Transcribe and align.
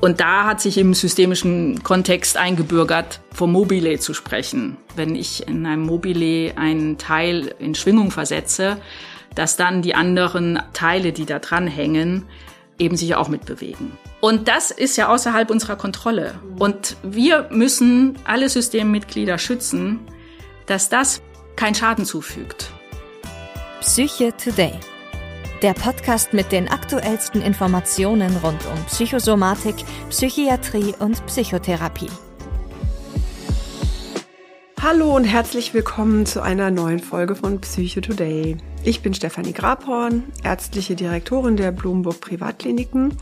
Und 0.00 0.20
da 0.20 0.44
hat 0.44 0.60
sich 0.60 0.78
im 0.78 0.94
systemischen 0.94 1.82
Kontext 1.82 2.36
eingebürgert, 2.36 3.20
vom 3.32 3.52
Mobile 3.52 3.98
zu 3.98 4.14
sprechen. 4.14 4.76
Wenn 4.94 5.16
ich 5.16 5.48
in 5.48 5.66
einem 5.66 5.82
Mobile 5.82 6.56
einen 6.56 6.98
Teil 6.98 7.54
in 7.58 7.74
Schwingung 7.74 8.10
versetze, 8.10 8.76
dass 9.34 9.56
dann 9.56 9.82
die 9.82 9.94
anderen 9.94 10.60
Teile, 10.72 11.12
die 11.12 11.26
da 11.26 11.38
dran 11.38 11.66
hängen, 11.66 12.26
eben 12.78 12.96
sich 12.96 13.14
auch 13.14 13.28
mitbewegen. 13.28 13.92
Und 14.20 14.48
das 14.48 14.70
ist 14.70 14.96
ja 14.96 15.08
außerhalb 15.08 15.50
unserer 15.50 15.76
Kontrolle. 15.76 16.34
Und 16.58 16.96
wir 17.02 17.48
müssen 17.50 18.18
alle 18.24 18.48
Systemmitglieder 18.48 19.38
schützen, 19.38 20.00
dass 20.66 20.88
das 20.88 21.22
keinen 21.54 21.74
Schaden 21.74 22.04
zufügt. 22.04 22.70
Psyche 23.80 24.32
Today. 24.36 24.72
Der 25.62 25.72
Podcast 25.72 26.34
mit 26.34 26.52
den 26.52 26.68
aktuellsten 26.68 27.40
Informationen 27.40 28.36
rund 28.44 28.60
um 28.66 28.84
Psychosomatik, 28.88 29.74
Psychiatrie 30.10 30.92
und 30.98 31.24
Psychotherapie. 31.24 32.10
Hallo 34.82 35.16
und 35.16 35.24
herzlich 35.24 35.72
willkommen 35.72 36.26
zu 36.26 36.42
einer 36.42 36.70
neuen 36.70 36.98
Folge 36.98 37.34
von 37.34 37.58
Psycho 37.62 38.02
Today. 38.02 38.58
Ich 38.84 39.00
bin 39.00 39.14
Stefanie 39.14 39.54
Grabhorn, 39.54 40.24
ärztliche 40.44 40.94
Direktorin 40.94 41.56
der 41.56 41.72
Blumenburg 41.72 42.20
Privatkliniken 42.20 43.16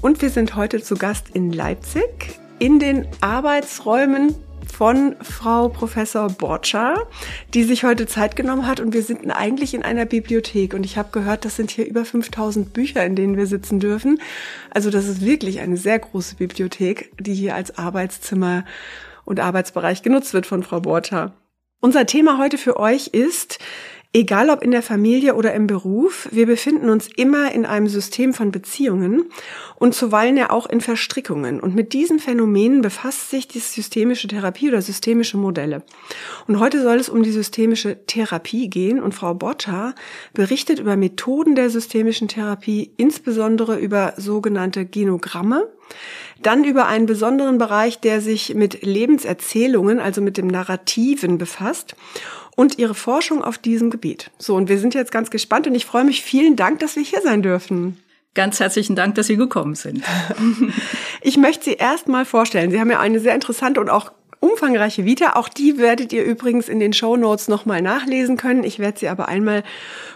und 0.00 0.22
wir 0.22 0.30
sind 0.30 0.54
heute 0.54 0.80
zu 0.80 0.94
Gast 0.94 1.30
in 1.30 1.52
Leipzig 1.52 2.38
in 2.60 2.78
den 2.78 3.08
Arbeitsräumen 3.20 4.36
von 4.74 5.14
Frau 5.22 5.68
Professor 5.68 6.26
Borcha, 6.28 6.96
die 7.54 7.62
sich 7.62 7.84
heute 7.84 8.06
Zeit 8.06 8.34
genommen 8.34 8.66
hat 8.66 8.80
und 8.80 8.92
wir 8.92 9.04
sind 9.04 9.30
eigentlich 9.30 9.72
in 9.72 9.84
einer 9.84 10.04
Bibliothek 10.04 10.74
und 10.74 10.84
ich 10.84 10.98
habe 10.98 11.10
gehört, 11.12 11.44
das 11.44 11.54
sind 11.54 11.70
hier 11.70 11.86
über 11.86 12.04
5000 12.04 12.72
Bücher, 12.72 13.04
in 13.06 13.14
denen 13.14 13.36
wir 13.36 13.46
sitzen 13.46 13.78
dürfen. 13.78 14.20
Also 14.70 14.90
das 14.90 15.06
ist 15.06 15.24
wirklich 15.24 15.60
eine 15.60 15.76
sehr 15.76 16.00
große 16.00 16.34
Bibliothek, 16.34 17.12
die 17.20 17.34
hier 17.34 17.54
als 17.54 17.78
Arbeitszimmer 17.78 18.64
und 19.24 19.38
Arbeitsbereich 19.38 20.02
genutzt 20.02 20.34
wird 20.34 20.44
von 20.44 20.64
Frau 20.64 20.80
Borcha. 20.80 21.32
Unser 21.80 22.06
Thema 22.06 22.38
heute 22.38 22.58
für 22.58 22.76
euch 22.80 23.08
ist, 23.08 23.60
egal 24.14 24.48
ob 24.48 24.62
in 24.62 24.70
der 24.70 24.82
Familie 24.82 25.34
oder 25.34 25.52
im 25.52 25.66
Beruf, 25.66 26.28
wir 26.30 26.46
befinden 26.46 26.88
uns 26.88 27.08
immer 27.16 27.52
in 27.52 27.66
einem 27.66 27.88
System 27.88 28.32
von 28.32 28.52
Beziehungen 28.52 29.24
und 29.76 29.94
zuweilen 29.94 30.36
ja 30.36 30.50
auch 30.50 30.66
in 30.66 30.80
Verstrickungen. 30.80 31.60
Und 31.60 31.74
mit 31.74 31.92
diesen 31.92 32.20
Phänomenen 32.20 32.80
befasst 32.80 33.28
sich 33.28 33.48
die 33.48 33.58
systemische 33.58 34.28
Therapie 34.28 34.68
oder 34.68 34.80
systemische 34.80 35.36
Modelle. 35.36 35.82
Und 36.46 36.60
heute 36.60 36.80
soll 36.80 36.96
es 36.96 37.08
um 37.08 37.24
die 37.24 37.32
systemische 37.32 38.06
Therapie 38.06 38.70
gehen 38.70 39.02
und 39.02 39.14
Frau 39.14 39.34
Botta 39.34 39.94
berichtet 40.32 40.78
über 40.78 40.96
Methoden 40.96 41.56
der 41.56 41.68
systemischen 41.68 42.28
Therapie, 42.28 42.92
insbesondere 42.96 43.78
über 43.78 44.14
sogenannte 44.16 44.86
Genogramme, 44.86 45.68
dann 46.42 46.64
über 46.64 46.86
einen 46.86 47.06
besonderen 47.06 47.58
Bereich, 47.58 48.00
der 48.00 48.20
sich 48.20 48.54
mit 48.54 48.82
Lebenserzählungen, 48.82 49.98
also 50.00 50.20
mit 50.20 50.36
dem 50.36 50.46
Narrativen 50.46 51.38
befasst 51.38 51.96
und 52.56 52.78
ihre 52.78 52.94
Forschung 52.94 53.42
auf 53.42 53.58
diesem 53.58 53.90
Gebiet. 53.90 54.30
So, 54.38 54.54
und 54.54 54.68
wir 54.68 54.78
sind 54.78 54.94
jetzt 54.94 55.12
ganz 55.12 55.30
gespannt 55.30 55.66
und 55.66 55.74
ich 55.74 55.86
freue 55.86 56.04
mich. 56.04 56.22
Vielen 56.22 56.56
Dank, 56.56 56.80
dass 56.80 56.96
wir 56.96 57.02
hier 57.02 57.22
sein 57.22 57.42
dürfen. 57.42 57.98
Ganz 58.34 58.58
herzlichen 58.58 58.96
Dank, 58.96 59.14
dass 59.14 59.28
Sie 59.28 59.36
gekommen 59.36 59.76
sind. 59.76 60.02
ich 61.20 61.36
möchte 61.36 61.64
Sie 61.64 61.74
erst 61.74 62.08
mal 62.08 62.24
vorstellen. 62.24 62.72
Sie 62.72 62.80
haben 62.80 62.90
ja 62.90 62.98
eine 62.98 63.20
sehr 63.20 63.34
interessante 63.34 63.80
und 63.80 63.88
auch 63.88 64.10
umfangreiche 64.44 65.04
Vita. 65.04 65.36
Auch 65.36 65.48
die 65.48 65.78
werdet 65.78 66.12
ihr 66.12 66.22
übrigens 66.22 66.68
in 66.68 66.78
den 66.78 66.92
Show 66.92 67.16
Notes 67.16 67.48
nochmal 67.48 67.80
nachlesen 67.80 68.36
können. 68.36 68.62
Ich 68.62 68.78
werde 68.78 68.98
sie 68.98 69.08
aber 69.08 69.28
einmal 69.28 69.62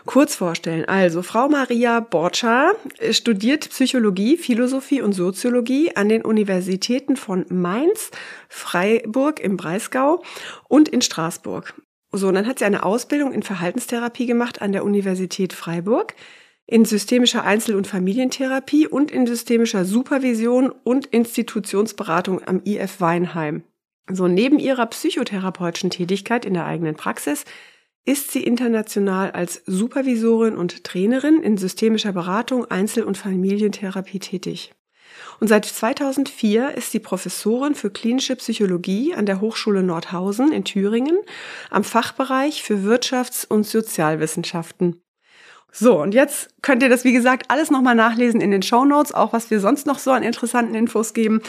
kurz 0.04 0.34
vorstellen. 0.34 0.84
Also, 0.84 1.22
Frau 1.22 1.48
Maria 1.48 2.00
Borcha 2.00 2.72
studiert 3.10 3.70
Psychologie, 3.70 4.36
Philosophie 4.36 5.00
und 5.00 5.12
Soziologie 5.12 5.96
an 5.96 6.08
den 6.08 6.22
Universitäten 6.22 7.16
von 7.16 7.46
Mainz, 7.48 8.10
Freiburg 8.48 9.41
im 9.41 9.56
Breisgau 9.56 10.22
und 10.69 10.88
in 10.88 11.00
Straßburg. 11.00 11.74
So, 12.12 12.28
und 12.28 12.34
dann 12.34 12.47
hat 12.47 12.58
sie 12.58 12.64
eine 12.64 12.84
Ausbildung 12.84 13.32
in 13.32 13.42
Verhaltenstherapie 13.42 14.26
gemacht 14.26 14.60
an 14.60 14.72
der 14.72 14.84
Universität 14.84 15.53
Freiburg, 15.53 16.14
in 16.66 16.84
systemischer 16.84 17.44
Einzel- 17.44 17.76
und 17.76 17.86
Familientherapie 17.86 18.86
und 18.86 19.10
in 19.10 19.26
systemischer 19.26 19.86
Supervision 19.86 20.70
und 20.84 21.06
Institutionsberatung 21.06 22.47
am 22.47 22.60
IF 22.64 23.00
Weinheim. 23.00 23.62
So, 24.10 24.26
neben 24.26 24.58
ihrer 24.58 24.86
psychotherapeutischen 24.86 25.91
Tätigkeit 25.91 26.44
in 26.44 26.54
der 26.54 26.64
eigenen 26.64 26.96
Praxis 26.96 27.44
ist 28.04 28.32
sie 28.32 28.42
international 28.42 29.32
als 29.32 29.62
Supervisorin 29.66 30.56
und 30.56 30.82
Trainerin 30.84 31.42
in 31.42 31.58
systemischer 31.58 32.12
Beratung, 32.12 32.64
Einzel- 32.70 33.04
und 33.04 33.18
Familientherapie 33.18 34.18
tätig. 34.18 34.72
Und 35.41 35.48
seit 35.48 35.66
2004 35.66 36.74
ist 36.74 36.91
sie 36.91 37.00
Professorin 37.00 37.74
für 37.74 37.91
klinische 37.91 38.34
Psychologie 38.36 39.14
an 39.14 39.26
der 39.26 39.41
Hochschule 39.41 39.82
Nordhausen 39.82 40.52
in 40.52 40.64
Thüringen 40.64 41.18
am 41.70 41.84
Fachbereich 41.84 42.62
für 42.62 42.76
Wirtschafts- 42.78 43.47
und 43.47 43.66
Sozialwissenschaften. 43.66 45.02
So, 45.70 46.00
und 46.00 46.14
jetzt 46.14 46.48
könnt 46.62 46.82
ihr 46.82 46.88
das, 46.88 47.04
wie 47.04 47.12
gesagt, 47.12 47.50
alles 47.50 47.70
nochmal 47.70 47.94
nachlesen 47.94 48.40
in 48.40 48.50
den 48.50 48.62
Show 48.62 48.84
Notes, 48.84 49.12
auch 49.12 49.32
was 49.32 49.50
wir 49.50 49.60
sonst 49.60 49.86
noch 49.86 49.98
so 49.98 50.10
an 50.10 50.22
interessanten 50.22 50.74
Infos 50.74 51.14
geben. 51.14 51.42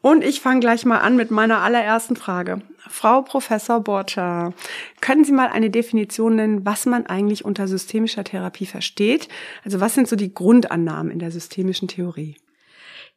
Und 0.00 0.24
ich 0.24 0.40
fange 0.40 0.60
gleich 0.60 0.84
mal 0.84 0.98
an 0.98 1.16
mit 1.16 1.30
meiner 1.30 1.58
allerersten 1.58 2.16
Frage. 2.16 2.62
Frau 2.88 3.22
Professor 3.22 3.80
Borcha, 3.80 4.52
können 5.00 5.24
Sie 5.24 5.32
mal 5.32 5.48
eine 5.48 5.70
Definition 5.70 6.36
nennen, 6.36 6.64
was 6.64 6.86
man 6.86 7.06
eigentlich 7.06 7.44
unter 7.44 7.68
systemischer 7.68 8.24
Therapie 8.24 8.66
versteht? 8.66 9.28
Also 9.64 9.80
was 9.80 9.94
sind 9.94 10.08
so 10.08 10.16
die 10.16 10.32
Grundannahmen 10.32 11.10
in 11.10 11.18
der 11.18 11.30
systemischen 11.30 11.88
Theorie? 11.88 12.36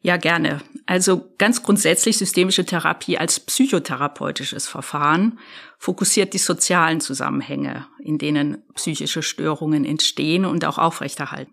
Ja, 0.02 0.16
gerne. 0.16 0.62
Also 0.86 1.30
ganz 1.36 1.62
grundsätzlich 1.62 2.16
systemische 2.16 2.64
Therapie 2.64 3.18
als 3.18 3.38
psychotherapeutisches 3.38 4.66
Verfahren 4.66 5.38
fokussiert 5.78 6.32
die 6.32 6.38
sozialen 6.38 7.00
Zusammenhänge, 7.00 7.86
in 7.98 8.16
denen 8.16 8.62
psychische 8.74 9.22
Störungen 9.22 9.84
entstehen 9.84 10.46
und 10.46 10.64
auch 10.64 10.78
aufrechterhalten. 10.78 11.52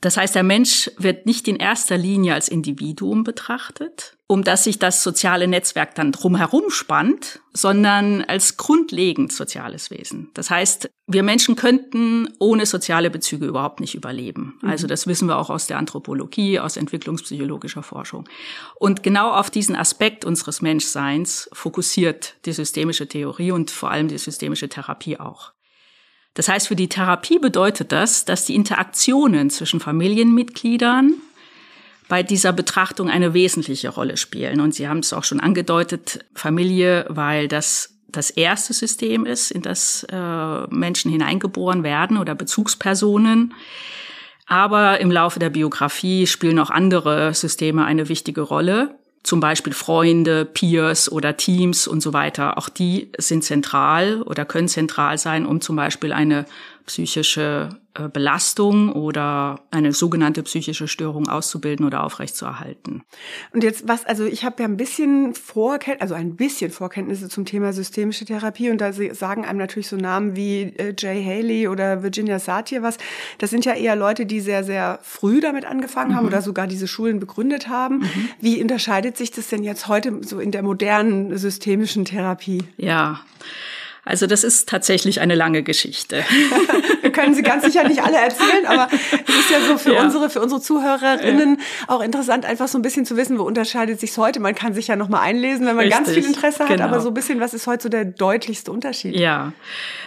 Das 0.00 0.16
heißt, 0.16 0.34
der 0.34 0.42
Mensch 0.42 0.90
wird 0.98 1.26
nicht 1.26 1.46
in 1.46 1.56
erster 1.56 1.96
Linie 1.96 2.34
als 2.34 2.48
Individuum 2.48 3.22
betrachtet, 3.22 4.16
um 4.32 4.44
das 4.44 4.64
sich 4.64 4.78
das 4.78 5.02
soziale 5.02 5.46
Netzwerk 5.46 5.94
dann 5.94 6.10
drumherum 6.10 6.70
spannt, 6.70 7.40
sondern 7.52 8.22
als 8.22 8.56
grundlegend 8.56 9.30
soziales 9.30 9.90
Wesen. 9.90 10.30
Das 10.32 10.48
heißt, 10.48 10.88
wir 11.06 11.22
Menschen 11.22 11.54
könnten 11.54 12.30
ohne 12.38 12.64
soziale 12.64 13.10
Bezüge 13.10 13.44
überhaupt 13.44 13.80
nicht 13.80 13.94
überleben. 13.94 14.58
Mhm. 14.62 14.70
Also 14.70 14.86
das 14.86 15.06
wissen 15.06 15.28
wir 15.28 15.36
auch 15.36 15.50
aus 15.50 15.66
der 15.66 15.76
Anthropologie, 15.76 16.58
aus 16.58 16.78
entwicklungspsychologischer 16.78 17.82
Forschung. 17.82 18.26
Und 18.76 19.02
genau 19.02 19.32
auf 19.32 19.50
diesen 19.50 19.76
Aspekt 19.76 20.24
unseres 20.24 20.62
Menschseins 20.62 21.50
fokussiert 21.52 22.36
die 22.46 22.52
systemische 22.52 23.06
Theorie 23.06 23.50
und 23.50 23.70
vor 23.70 23.90
allem 23.90 24.08
die 24.08 24.16
systemische 24.16 24.70
Therapie 24.70 25.20
auch. 25.20 25.52
Das 26.32 26.48
heißt, 26.48 26.68
für 26.68 26.76
die 26.76 26.88
Therapie 26.88 27.38
bedeutet 27.38 27.92
das, 27.92 28.24
dass 28.24 28.46
die 28.46 28.54
Interaktionen 28.54 29.50
zwischen 29.50 29.78
Familienmitgliedern 29.78 31.16
bei 32.12 32.22
dieser 32.22 32.52
Betrachtung 32.52 33.08
eine 33.08 33.32
wesentliche 33.32 33.88
Rolle 33.88 34.18
spielen. 34.18 34.60
Und 34.60 34.74
Sie 34.74 34.86
haben 34.86 34.98
es 34.98 35.14
auch 35.14 35.24
schon 35.24 35.40
angedeutet, 35.40 36.26
Familie, 36.34 37.06
weil 37.08 37.48
das 37.48 37.94
das 38.08 38.28
erste 38.28 38.74
System 38.74 39.24
ist, 39.24 39.50
in 39.50 39.62
das 39.62 40.06
äh, 40.12 40.66
Menschen 40.68 41.10
hineingeboren 41.10 41.84
werden 41.84 42.18
oder 42.18 42.34
Bezugspersonen. 42.34 43.54
Aber 44.44 45.00
im 45.00 45.10
Laufe 45.10 45.38
der 45.38 45.48
Biografie 45.48 46.26
spielen 46.26 46.58
auch 46.58 46.68
andere 46.68 47.32
Systeme 47.32 47.86
eine 47.86 48.10
wichtige 48.10 48.42
Rolle 48.42 48.94
zum 49.22 49.40
Beispiel 49.40 49.72
Freunde, 49.72 50.44
Peers 50.44 51.10
oder 51.10 51.36
Teams 51.36 51.86
und 51.86 52.02
so 52.02 52.12
weiter, 52.12 52.58
auch 52.58 52.68
die 52.68 53.12
sind 53.18 53.44
zentral 53.44 54.20
oder 54.22 54.44
können 54.44 54.66
zentral 54.68 55.16
sein, 55.16 55.46
um 55.46 55.60
zum 55.60 55.76
Beispiel 55.76 56.12
eine 56.12 56.44
psychische 56.86 57.70
äh, 57.94 58.08
Belastung 58.08 58.90
oder 58.92 59.60
eine 59.70 59.92
sogenannte 59.92 60.42
psychische 60.44 60.88
Störung 60.88 61.28
auszubilden 61.28 61.84
oder 61.84 62.04
aufrechtzuerhalten. 62.04 63.02
Und 63.52 63.62
jetzt 63.62 63.86
was, 63.86 64.06
also 64.06 64.24
ich 64.24 64.44
habe 64.44 64.62
ja 64.62 64.68
ein 64.68 64.78
bisschen 64.78 65.34
Vorkenntnisse, 65.34 66.00
also 66.00 66.14
ein 66.14 66.36
bisschen 66.36 66.70
Vorkenntnisse 66.70 67.28
zum 67.28 67.44
Thema 67.44 67.74
systemische 67.74 68.24
Therapie 68.24 68.70
und 68.70 68.80
da 68.80 68.94
sagen 68.94 69.44
einem 69.44 69.58
natürlich 69.58 69.88
so 69.88 69.96
Namen 69.96 70.36
wie 70.36 70.72
äh, 70.78 70.94
Jay 70.98 71.22
Haley 71.22 71.68
oder 71.68 72.02
Virginia 72.02 72.38
Satir 72.38 72.82
was. 72.82 72.96
Das 73.36 73.50
sind 73.50 73.66
ja 73.66 73.74
eher 73.74 73.94
Leute, 73.94 74.24
die 74.24 74.40
sehr, 74.40 74.64
sehr 74.64 74.98
früh 75.02 75.42
damit 75.42 75.66
angefangen 75.66 76.12
mhm. 76.12 76.16
haben 76.16 76.26
oder 76.26 76.40
sogar 76.40 76.66
diese 76.66 76.88
Schulen 76.88 77.20
begründet 77.20 77.68
haben. 77.68 77.98
Mhm. 77.98 78.28
Wie 78.40 78.62
unterscheidet 78.62 79.18
sich 79.18 79.32
das 79.32 79.48
denn 79.48 79.64
jetzt 79.64 79.88
heute 79.88 80.20
so 80.22 80.40
in 80.40 80.50
der 80.50 80.62
modernen 80.62 81.36
systemischen 81.36 82.06
Therapie? 82.06 82.64
Ja. 82.78 83.20
Also 84.04 84.26
das 84.26 84.42
ist 84.44 84.68
tatsächlich 84.68 85.20
eine 85.20 85.34
lange 85.34 85.62
Geschichte. 85.62 86.24
können 87.12 87.34
sie 87.34 87.42
ganz 87.42 87.64
sicher 87.64 87.86
nicht 87.86 88.02
alle 88.02 88.16
erzählen, 88.16 88.66
aber 88.66 88.88
es 88.92 89.34
ist 89.36 89.50
ja 89.50 89.60
so 89.60 89.78
für 89.78 89.94
ja. 89.94 90.02
unsere, 90.02 90.30
für 90.30 90.40
unsere 90.40 90.60
Zuhörerinnen 90.60 91.58
ja. 91.58 91.88
auch 91.88 92.02
interessant, 92.02 92.44
einfach 92.44 92.68
so 92.68 92.78
ein 92.78 92.82
bisschen 92.82 93.06
zu 93.06 93.16
wissen, 93.16 93.38
wo 93.38 93.42
unterscheidet 93.42 94.00
sich 94.00 94.16
heute. 94.16 94.40
Man 94.40 94.54
kann 94.54 94.74
sich 94.74 94.88
ja 94.88 94.96
noch 94.96 95.08
mal 95.08 95.20
einlesen, 95.20 95.66
wenn 95.66 95.76
man 95.76 95.86
Richtig. 95.86 96.04
ganz 96.04 96.10
viel 96.10 96.24
Interesse 96.24 96.64
hat, 96.64 96.68
genau. 96.68 96.84
aber 96.84 97.00
so 97.00 97.08
ein 97.08 97.14
bisschen, 97.14 97.40
was 97.40 97.54
ist 97.54 97.66
heute 97.66 97.84
so 97.84 97.88
der 97.88 98.04
deutlichste 98.04 98.72
Unterschied? 98.72 99.14
Ja. 99.16 99.52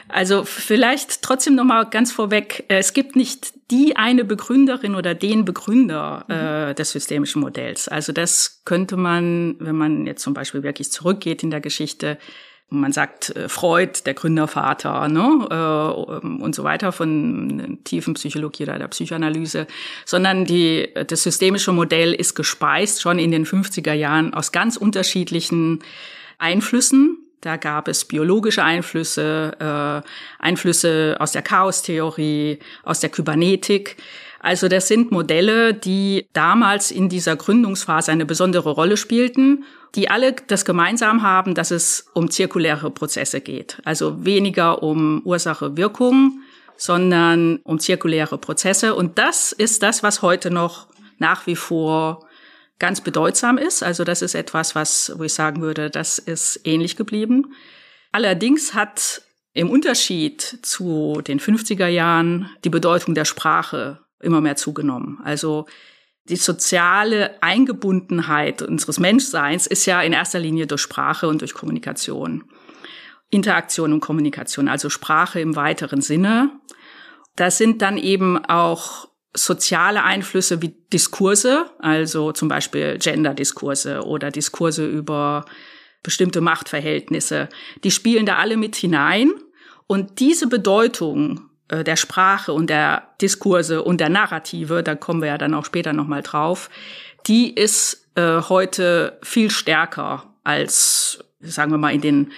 Also 0.07 0.43
vielleicht 0.43 1.21
trotzdem 1.21 1.55
noch 1.55 1.63
mal 1.63 1.83
ganz 1.83 2.11
vorweg, 2.11 2.65
es 2.67 2.93
gibt 2.93 3.15
nicht 3.15 3.53
die 3.71 3.95
eine 3.97 4.23
Begründerin 4.23 4.95
oder 4.95 5.15
den 5.15 5.45
Begründer 5.45 6.25
mhm. 6.27 6.69
äh, 6.71 6.73
des 6.75 6.91
systemischen 6.91 7.41
Modells. 7.41 7.87
Also 7.87 8.11
das 8.11 8.61
könnte 8.65 8.97
man, 8.97 9.55
wenn 9.59 9.75
man 9.75 10.05
jetzt 10.05 10.21
zum 10.21 10.33
Beispiel 10.33 10.63
wirklich 10.63 10.91
zurückgeht 10.91 11.41
in 11.43 11.49
der 11.49 11.61
Geschichte, 11.61 12.17
man 12.69 12.91
sagt 12.91 13.35
äh, 13.35 13.47
Freud, 13.47 14.01
der 14.05 14.13
Gründervater, 14.13 15.07
ne, 15.07 15.47
äh, 15.49 16.25
und 16.25 16.55
so 16.55 16.63
weiter 16.63 16.91
von 16.91 17.79
tiefen 17.83 18.15
Psychologie 18.15 18.63
oder 18.63 18.79
der 18.79 18.87
Psychoanalyse, 18.87 19.67
sondern 20.05 20.45
die, 20.45 20.89
das 21.07 21.23
systemische 21.23 21.71
Modell 21.71 22.13
ist 22.13 22.35
gespeist 22.35 23.01
schon 23.01 23.19
in 23.19 23.31
den 23.31 23.45
50er 23.45 23.93
Jahren 23.93 24.33
aus 24.33 24.51
ganz 24.51 24.77
unterschiedlichen 24.77 25.79
Einflüssen. 26.37 27.24
Da 27.45 27.57
gab 27.57 27.87
es 27.87 28.05
biologische 28.05 28.63
Einflüsse, 28.63 29.51
äh, 29.59 30.43
Einflüsse 30.43 31.15
aus 31.19 31.31
der 31.31 31.43
Chaostheorie, 31.43 32.57
aus 32.83 33.01
der 33.01 33.11
Kybernetik. 33.11 33.97
Also 34.39 34.67
das 34.67 34.87
sind 34.87 35.11
Modelle, 35.11 35.75
die 35.75 36.25
damals 36.33 36.89
in 36.89 37.07
dieser 37.07 37.35
Gründungsphase 37.35 38.11
eine 38.11 38.25
besondere 38.25 38.71
Rolle 38.71 38.97
spielten, 38.97 39.63
die 39.93 40.09
alle 40.09 40.33
das 40.47 40.65
gemeinsam 40.65 41.21
haben, 41.21 41.53
dass 41.53 41.69
es 41.69 42.07
um 42.15 42.31
zirkuläre 42.31 42.89
Prozesse 42.89 43.41
geht. 43.41 43.79
Also 43.85 44.25
weniger 44.25 44.81
um 44.81 45.21
Ursache-Wirkung, 45.23 46.39
sondern 46.77 47.57
um 47.57 47.77
zirkuläre 47.77 48.39
Prozesse. 48.39 48.95
Und 48.95 49.19
das 49.19 49.51
ist 49.51 49.83
das, 49.83 50.01
was 50.01 50.23
heute 50.23 50.49
noch 50.49 50.87
nach 51.19 51.45
wie 51.45 51.55
vor 51.55 52.25
ganz 52.79 53.01
bedeutsam 53.01 53.57
ist. 53.57 53.83
Also 53.83 54.03
das 54.03 54.21
ist 54.21 54.35
etwas, 54.35 54.75
was, 54.75 55.13
wo 55.17 55.23
ich 55.23 55.33
sagen 55.33 55.61
würde, 55.61 55.89
das 55.89 56.19
ist 56.19 56.61
ähnlich 56.63 56.95
geblieben. 56.95 57.53
Allerdings 58.11 58.73
hat 58.73 59.21
im 59.53 59.69
Unterschied 59.69 60.41
zu 60.61 61.21
den 61.25 61.39
50er 61.39 61.87
Jahren 61.87 62.49
die 62.63 62.69
Bedeutung 62.69 63.15
der 63.15 63.25
Sprache 63.25 63.99
immer 64.19 64.41
mehr 64.41 64.57
zugenommen. 64.57 65.19
Also 65.23 65.65
die 66.27 66.35
soziale 66.35 67.41
Eingebundenheit 67.41 68.61
unseres 68.61 68.99
Menschseins 68.99 69.67
ist 69.67 69.85
ja 69.85 70.01
in 70.01 70.13
erster 70.13 70.39
Linie 70.39 70.67
durch 70.67 70.81
Sprache 70.81 71.27
und 71.27 71.41
durch 71.41 71.53
Kommunikation. 71.53 72.43
Interaktion 73.29 73.93
und 73.93 73.99
Kommunikation, 74.01 74.67
also 74.67 74.89
Sprache 74.89 75.39
im 75.39 75.55
weiteren 75.55 76.01
Sinne. 76.01 76.51
Das 77.35 77.57
sind 77.57 77.81
dann 77.81 77.97
eben 77.97 78.43
auch 78.45 79.07
soziale 79.35 80.03
Einflüsse 80.03 80.61
wie 80.61 80.75
Diskurse, 80.91 81.69
also 81.79 82.31
zum 82.31 82.47
Beispiel 82.47 82.97
Gender-Diskurse 82.97 84.03
oder 84.03 84.31
Diskurse 84.31 84.85
über 84.85 85.45
bestimmte 86.03 86.41
Machtverhältnisse. 86.41 87.49
Die 87.83 87.91
spielen 87.91 88.25
da 88.25 88.37
alle 88.37 88.57
mit 88.57 88.75
hinein. 88.75 89.31
Und 89.87 90.19
diese 90.19 90.47
Bedeutung 90.47 91.49
äh, 91.67 91.83
der 91.83 91.95
Sprache 91.95 92.53
und 92.53 92.69
der 92.69 93.09
Diskurse 93.21 93.83
und 93.83 93.99
der 93.99 94.09
Narrative, 94.09 94.83
da 94.83 94.95
kommen 94.95 95.21
wir 95.21 95.29
ja 95.29 95.37
dann 95.37 95.53
auch 95.53 95.65
später 95.65 95.93
nochmal 95.93 96.21
drauf, 96.21 96.69
die 97.27 97.53
ist 97.53 98.07
äh, 98.15 98.41
heute 98.41 99.19
viel 99.23 99.51
stärker 99.51 100.33
als, 100.43 101.23
sagen 101.39 101.71
wir 101.71 101.77
mal, 101.77 101.93
in 101.93 102.01
den 102.01 102.31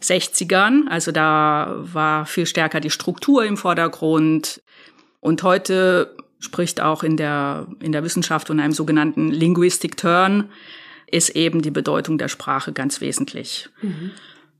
60ern. 0.00 0.86
Also 0.88 1.12
da 1.12 1.74
war 1.78 2.24
viel 2.24 2.46
stärker 2.46 2.80
die 2.80 2.90
Struktur 2.90 3.44
im 3.44 3.56
Vordergrund. 3.56 4.62
Und 5.20 5.42
heute 5.42 6.16
spricht 6.38 6.80
auch 6.80 7.02
in 7.02 7.16
der, 7.16 7.66
in 7.80 7.92
der 7.92 8.04
Wissenschaft 8.04 8.48
von 8.48 8.60
einem 8.60 8.72
sogenannten 8.72 9.28
Linguistic 9.28 9.96
Turn, 9.96 10.50
ist 11.10 11.30
eben 11.30 11.62
die 11.62 11.70
Bedeutung 11.70 12.18
der 12.18 12.28
Sprache 12.28 12.72
ganz 12.72 13.00
wesentlich. 13.00 13.68
Mhm. 13.82 14.10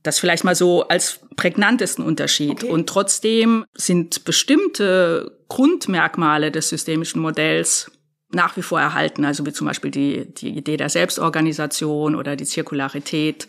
Das 0.03 0.19
vielleicht 0.19 0.43
mal 0.43 0.55
so 0.55 0.87
als 0.87 1.19
prägnantesten 1.35 2.05
Unterschied. 2.05 2.63
Okay. 2.63 2.69
Und 2.69 2.87
trotzdem 2.87 3.65
sind 3.73 4.25
bestimmte 4.25 5.37
Grundmerkmale 5.49 6.51
des 6.51 6.69
systemischen 6.69 7.21
Modells 7.21 7.91
nach 8.31 8.55
wie 8.57 8.61
vor 8.61 8.79
erhalten, 8.79 9.25
also 9.25 9.45
wie 9.45 9.53
zum 9.53 9.67
Beispiel 9.67 9.91
die, 9.91 10.33
die 10.33 10.49
Idee 10.49 10.77
der 10.77 10.89
Selbstorganisation 10.89 12.15
oder 12.15 12.35
die 12.35 12.45
Zirkularität, 12.45 13.47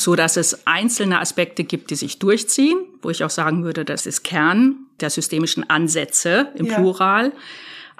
so 0.00 0.14
dass 0.14 0.36
es 0.36 0.66
einzelne 0.66 1.20
Aspekte 1.20 1.64
gibt, 1.64 1.90
die 1.90 1.96
sich 1.96 2.18
durchziehen, 2.18 2.78
wo 3.02 3.10
ich 3.10 3.22
auch 3.24 3.30
sagen 3.30 3.64
würde, 3.64 3.84
das 3.84 4.06
ist 4.06 4.22
Kern 4.22 4.76
der 5.00 5.10
systemischen 5.10 5.68
Ansätze 5.68 6.48
im 6.56 6.66
ja. 6.66 6.76
Plural 6.76 7.32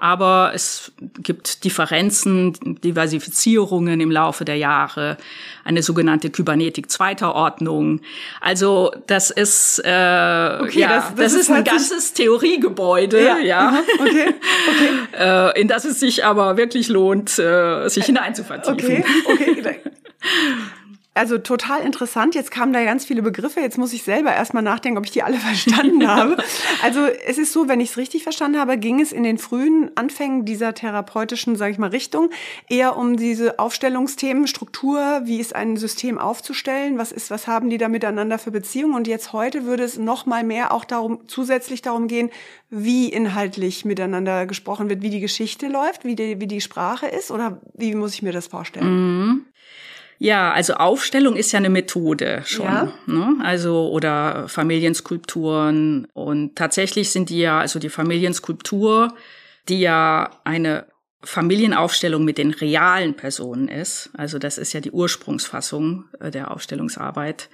aber 0.00 0.52
es 0.54 0.92
gibt 1.18 1.62
Differenzen, 1.62 2.54
Diversifizierungen 2.82 4.00
im 4.00 4.10
Laufe 4.10 4.46
der 4.46 4.56
Jahre, 4.56 5.18
eine 5.62 5.82
sogenannte 5.82 6.30
Kybernetik 6.30 6.90
zweiter 6.90 7.34
Ordnung. 7.34 8.00
Also 8.40 8.92
das 9.06 9.30
ist 9.30 9.78
äh, 9.80 10.58
okay, 10.62 10.80
ja, 10.80 10.88
das, 10.88 11.08
das, 11.08 11.14
das 11.16 11.32
ist, 11.34 11.40
ist 11.40 11.50
ein 11.50 11.64
ganzes 11.64 12.14
Theoriegebäude, 12.14 13.22
ja, 13.22 13.38
ja. 13.38 13.82
Okay, 14.00 14.34
okay. 14.70 14.90
äh, 15.54 15.60
in 15.60 15.68
das 15.68 15.84
es 15.84 16.00
sich 16.00 16.24
aber 16.24 16.56
wirklich 16.56 16.88
lohnt, 16.88 17.38
äh, 17.38 17.86
sich 17.88 18.06
hineinzuvertiefen. 18.06 18.72
Okay, 18.74 19.04
okay. 19.26 19.80
Also 21.12 21.38
total 21.38 21.82
interessant. 21.82 22.36
Jetzt 22.36 22.52
kamen 22.52 22.72
da 22.72 22.84
ganz 22.84 23.04
viele 23.04 23.20
Begriffe. 23.20 23.58
Jetzt 23.58 23.78
muss 23.78 23.92
ich 23.92 24.04
selber 24.04 24.32
erstmal 24.32 24.62
nachdenken, 24.62 24.96
ob 24.96 25.04
ich 25.04 25.10
die 25.10 25.24
alle 25.24 25.38
verstanden 25.38 26.06
habe. 26.06 26.36
Also 26.84 27.04
es 27.04 27.36
ist 27.36 27.52
so, 27.52 27.68
wenn 27.68 27.80
ich 27.80 27.90
es 27.90 27.96
richtig 27.96 28.22
verstanden 28.22 28.60
habe, 28.60 28.78
ging 28.78 29.00
es 29.00 29.10
in 29.10 29.24
den 29.24 29.36
frühen 29.36 29.90
Anfängen 29.96 30.44
dieser 30.44 30.72
therapeutischen, 30.72 31.56
sage 31.56 31.72
ich 31.72 31.78
mal, 31.78 31.90
Richtung 31.90 32.30
eher 32.68 32.96
um 32.96 33.16
diese 33.16 33.58
Aufstellungsthemen, 33.58 34.46
Struktur, 34.46 35.22
wie 35.24 35.40
ist 35.40 35.54
ein 35.54 35.76
System 35.76 36.16
aufzustellen, 36.16 36.96
was 36.96 37.10
ist, 37.10 37.30
was 37.30 37.48
haben 37.48 37.70
die 37.70 37.78
da 37.78 37.88
miteinander 37.88 38.38
für 38.38 38.52
Beziehungen. 38.52 38.94
Und 38.94 39.08
jetzt 39.08 39.32
heute 39.32 39.64
würde 39.64 39.82
es 39.82 39.98
noch 39.98 40.26
mal 40.26 40.44
mehr 40.44 40.72
auch 40.72 40.84
darum, 40.84 41.22
zusätzlich 41.26 41.82
darum 41.82 42.06
gehen, 42.06 42.30
wie 42.68 43.08
inhaltlich 43.08 43.84
miteinander 43.84 44.46
gesprochen 44.46 44.88
wird, 44.88 45.02
wie 45.02 45.10
die 45.10 45.20
Geschichte 45.20 45.66
läuft, 45.66 46.04
wie 46.04 46.14
die, 46.14 46.40
wie 46.40 46.46
die 46.46 46.60
Sprache 46.60 47.06
ist 47.06 47.32
oder 47.32 47.60
wie 47.74 47.96
muss 47.96 48.14
ich 48.14 48.22
mir 48.22 48.32
das 48.32 48.46
vorstellen? 48.46 48.86
Mhm. 48.86 49.46
Ja, 50.22 50.52
also 50.52 50.74
Aufstellung 50.74 51.34
ist 51.34 51.50
ja 51.52 51.56
eine 51.56 51.70
Methode 51.70 52.42
schon. 52.44 52.66
Ja. 52.66 52.92
Ne? 53.06 53.38
Also 53.42 53.88
oder 53.88 54.48
Familienskulpturen. 54.48 56.06
Und 56.12 56.56
tatsächlich 56.56 57.10
sind 57.10 57.30
die 57.30 57.38
ja, 57.38 57.58
also 57.58 57.78
die 57.78 57.88
Familienskulptur, 57.88 59.14
die 59.70 59.80
ja 59.80 60.30
eine 60.44 60.84
Familienaufstellung 61.22 62.22
mit 62.22 62.36
den 62.36 62.50
realen 62.50 63.14
Personen 63.14 63.68
ist. 63.68 64.10
Also 64.12 64.38
das 64.38 64.58
ist 64.58 64.74
ja 64.74 64.80
die 64.80 64.90
Ursprungsfassung 64.90 66.04
äh, 66.20 66.30
der 66.30 66.50
Aufstellungsarbeit 66.50 67.48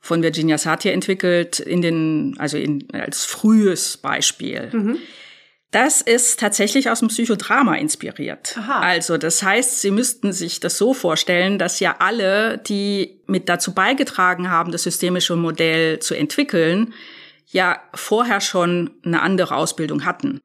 von 0.00 0.22
Virginia 0.22 0.56
Satir 0.56 0.94
entwickelt 0.94 1.60
in 1.60 1.82
den, 1.82 2.36
also 2.38 2.56
in, 2.56 2.88
als 2.94 3.26
frühes 3.26 3.98
Beispiel. 3.98 4.70
Mhm. 4.72 4.96
Das 5.72 6.02
ist 6.02 6.38
tatsächlich 6.38 6.90
aus 6.90 6.98
dem 6.98 7.08
Psychodrama 7.08 7.76
inspiriert. 7.76 8.56
Aha. 8.58 8.80
Also 8.80 9.16
das 9.16 9.42
heißt, 9.42 9.80
Sie 9.80 9.90
müssten 9.90 10.34
sich 10.34 10.60
das 10.60 10.76
so 10.76 10.92
vorstellen, 10.92 11.58
dass 11.58 11.80
ja 11.80 11.96
alle, 11.98 12.58
die 12.58 13.18
mit 13.26 13.48
dazu 13.48 13.72
beigetragen 13.72 14.50
haben, 14.50 14.70
das 14.70 14.82
systemische 14.82 15.34
Modell 15.34 15.98
zu 15.98 16.14
entwickeln, 16.14 16.92
ja 17.48 17.80
vorher 17.94 18.42
schon 18.42 18.90
eine 19.02 19.22
andere 19.22 19.56
Ausbildung 19.56 20.04
hatten. 20.04 20.40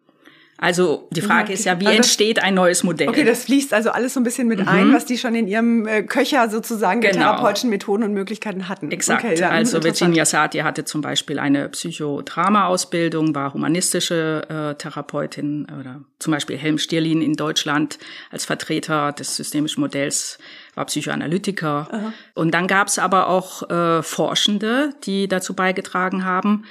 Also 0.59 1.07
die 1.11 1.21
Frage 1.21 1.53
ist 1.53 1.65
ja, 1.65 1.79
wie 1.79 1.85
also 1.85 1.97
entsteht 1.97 2.41
ein 2.41 2.55
neues 2.55 2.83
Modell? 2.83 3.09
Okay, 3.09 3.23
das 3.23 3.45
fließt 3.45 3.75
also 3.75 3.91
alles 3.91 4.15
so 4.15 4.19
ein 4.19 4.23
bisschen 4.23 4.47
mit 4.47 4.59
mhm. 4.59 4.67
ein, 4.67 4.93
was 4.93 5.05
die 5.05 5.19
schon 5.19 5.35
in 5.35 5.47
ihrem 5.47 5.87
äh, 5.87 6.01
Köcher 6.01 6.49
sozusagen 6.49 7.01
genau. 7.01 7.13
therapeutischen 7.13 7.69
Methoden 7.69 8.03
und 8.03 8.13
Möglichkeiten 8.13 8.67
hatten. 8.67 8.89
Exakt. 8.89 9.23
Okay, 9.23 9.39
ja, 9.39 9.49
also 9.49 9.83
Virginia 9.83 10.25
Satir 10.25 10.63
hatte 10.63 10.83
zum 10.83 11.01
Beispiel 11.01 11.37
eine 11.37 11.69
Psychodrama-Ausbildung, 11.69 13.35
war 13.35 13.53
humanistische 13.53 14.47
äh, 14.49 14.75
Therapeutin 14.75 15.67
oder 15.79 16.01
zum 16.17 16.31
Beispiel 16.31 16.57
Helm 16.57 16.79
Stierlin 16.79 17.21
in 17.21 17.33
Deutschland 17.33 17.99
als 18.31 18.45
Vertreter 18.45 19.11
des 19.11 19.35
systemischen 19.35 19.81
Modells 19.81 20.39
war 20.73 20.85
Psychoanalytiker. 20.85 21.87
Aha. 21.91 22.13
Und 22.33 22.55
dann 22.55 22.65
gab 22.65 22.87
es 22.87 22.97
aber 22.97 23.27
auch 23.27 23.69
äh, 23.69 24.01
Forschende, 24.01 24.95
die 25.03 25.27
dazu 25.27 25.53
beigetragen 25.53 26.25
haben, 26.25 26.65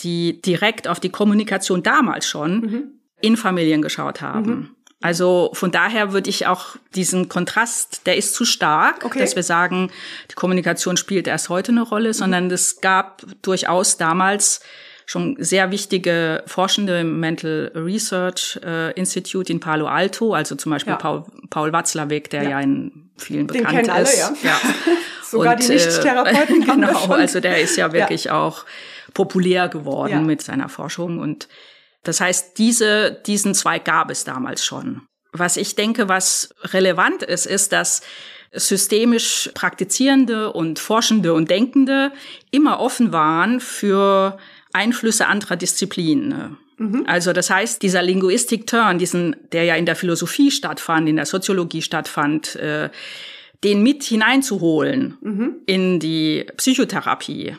die 0.00 0.40
direkt 0.40 0.86
auf 0.86 1.00
die 1.00 1.10
Kommunikation 1.10 1.82
damals 1.82 2.28
schon 2.28 2.60
mhm 2.60 2.92
in 3.24 3.36
Familien 3.36 3.82
geschaut 3.82 4.20
haben. 4.20 4.46
Mhm. 4.46 4.70
Also 5.00 5.50
von 5.52 5.70
daher 5.70 6.12
würde 6.12 6.30
ich 6.30 6.46
auch 6.46 6.76
diesen 6.94 7.28
Kontrast, 7.28 8.06
der 8.06 8.16
ist 8.16 8.34
zu 8.34 8.46
stark, 8.46 9.04
okay. 9.04 9.18
dass 9.18 9.36
wir 9.36 9.42
sagen, 9.42 9.90
die 10.30 10.34
Kommunikation 10.34 10.96
spielt 10.96 11.26
erst 11.26 11.50
heute 11.50 11.72
eine 11.72 11.82
Rolle, 11.82 12.08
mhm. 12.08 12.14
sondern 12.14 12.50
es 12.50 12.80
gab 12.80 13.22
durchaus 13.42 13.98
damals 13.98 14.60
schon 15.06 15.36
sehr 15.38 15.70
wichtige 15.70 16.42
Forschende 16.46 17.00
im 17.00 17.20
Mental 17.20 17.70
Research 17.74 18.58
äh, 18.64 18.92
Institute 18.92 19.52
in 19.52 19.60
Palo 19.60 19.86
Alto, 19.86 20.32
also 20.32 20.54
zum 20.54 20.70
Beispiel 20.70 20.94
ja. 20.94 20.98
Paul, 20.98 21.24
Paul 21.50 21.72
Watzlawick, 21.72 22.30
der 22.30 22.44
ja. 22.44 22.50
ja 22.50 22.60
in 22.60 23.10
vielen 23.18 23.46
Den 23.46 23.64
bekannt 23.64 23.90
alle, 23.90 24.04
ist. 24.04 24.16
Ja. 24.16 24.32
ja. 24.42 24.60
Sogar 25.22 25.54
Und, 25.54 25.62
die 25.62 25.72
Nicht-Therapeuten. 25.72 26.62
Äh, 26.62 26.66
genau, 26.66 27.10
also 27.10 27.40
der 27.40 27.60
ist 27.60 27.76
ja 27.76 27.92
wirklich 27.92 28.30
auch 28.30 28.64
populär 29.12 29.68
geworden 29.68 30.24
mit 30.24 30.40
seiner 30.40 30.70
Forschung 30.70 31.18
und 31.18 31.48
das 32.04 32.20
heißt, 32.20 32.58
diese, 32.58 33.20
diesen 33.26 33.54
Zweig 33.54 33.84
gab 33.84 34.10
es 34.10 34.24
damals 34.24 34.64
schon. 34.64 35.02
Was 35.32 35.56
ich 35.56 35.74
denke, 35.74 36.08
was 36.08 36.54
relevant 36.62 37.22
ist, 37.22 37.46
ist, 37.46 37.72
dass 37.72 38.02
systemisch 38.52 39.50
Praktizierende 39.54 40.52
und 40.52 40.78
Forschende 40.78 41.34
und 41.34 41.50
Denkende 41.50 42.12
immer 42.52 42.78
offen 42.78 43.12
waren 43.12 43.58
für 43.58 44.38
Einflüsse 44.72 45.26
anderer 45.26 45.56
Disziplinen. 45.56 46.56
Also 47.06 47.32
das 47.32 47.50
heißt, 47.50 47.82
dieser 47.82 48.02
Linguistik-Turn, 48.02 48.98
diesen, 48.98 49.36
der 49.52 49.64
ja 49.64 49.76
in 49.76 49.86
der 49.86 49.96
Philosophie 49.96 50.50
stattfand, 50.50 51.08
in 51.08 51.16
der 51.16 51.26
Soziologie 51.26 51.82
stattfand, 51.82 52.56
äh, 52.56 52.90
den 53.62 53.82
mit 53.82 54.02
hineinzuholen 54.02 55.16
in 55.66 55.98
die 55.98 56.46
Psychotherapie. 56.56 57.56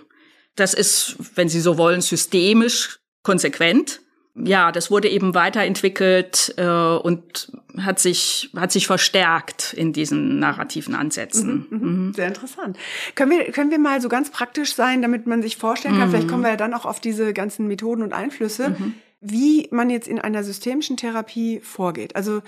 Das 0.55 0.73
ist, 0.73 1.15
wenn 1.35 1.49
Sie 1.49 1.59
so 1.59 1.77
wollen, 1.77 2.01
systemisch 2.01 2.99
konsequent. 3.23 4.01
Ja, 4.37 4.73
das 4.73 4.91
wurde 4.91 5.07
eben 5.07 5.33
weiterentwickelt 5.33 6.55
äh, 6.57 6.65
und 6.65 7.51
hat 7.79 7.99
sich 7.99 8.49
hat 8.55 8.71
sich 8.71 8.85
verstärkt 8.85 9.73
in 9.73 9.93
diesen 9.93 10.39
narrativen 10.39 10.93
Ansätzen. 10.93 11.65
Mhm. 11.69 12.13
Sehr 12.13 12.27
interessant. 12.27 12.77
Können 13.15 13.31
wir, 13.31 13.51
können 13.51 13.71
wir 13.71 13.79
mal 13.79 14.01
so 14.01 14.09
ganz 14.09 14.31
praktisch 14.31 14.75
sein, 14.75 15.01
damit 15.01 15.25
man 15.25 15.41
sich 15.41 15.55
vorstellen 15.55 15.97
kann, 15.97 16.09
vielleicht 16.09 16.27
kommen 16.27 16.43
wir 16.43 16.49
ja 16.49 16.57
dann 16.57 16.73
auch 16.73 16.85
auf 16.85 16.99
diese 16.99 17.33
ganzen 17.33 17.67
Methoden 17.67 18.01
und 18.01 18.13
Einflüsse, 18.13 18.75
wie 19.21 19.67
man 19.71 19.89
jetzt 19.89 20.07
in 20.07 20.19
einer 20.19 20.43
systemischen 20.43 20.97
Therapie 20.97 21.61
vorgeht. 21.61 22.15
Also 22.15 22.41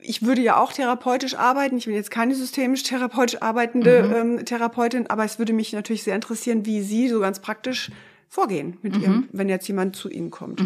ich 0.00 0.22
würde 0.22 0.42
ja 0.42 0.56
auch 0.56 0.72
therapeutisch 0.72 1.34
arbeiten. 1.34 1.76
Ich 1.76 1.86
bin 1.86 1.94
jetzt 1.94 2.10
keine 2.10 2.34
systemisch 2.34 2.82
therapeutisch 2.82 3.42
arbeitende 3.42 4.12
ähm, 4.14 4.44
Therapeutin, 4.44 5.08
aber 5.08 5.24
es 5.24 5.38
würde 5.38 5.52
mich 5.52 5.72
natürlich 5.72 6.02
sehr 6.04 6.14
interessieren, 6.14 6.66
wie 6.66 6.82
Sie 6.82 7.08
so 7.08 7.20
ganz 7.20 7.40
praktisch 7.40 7.90
vorgehen 8.28 8.78
mit 8.82 8.96
Ihrem, 8.96 9.28
wenn 9.32 9.48
jetzt 9.48 9.68
jemand 9.68 9.94
zu 9.94 10.08
Ihnen 10.08 10.30
kommt. 10.30 10.60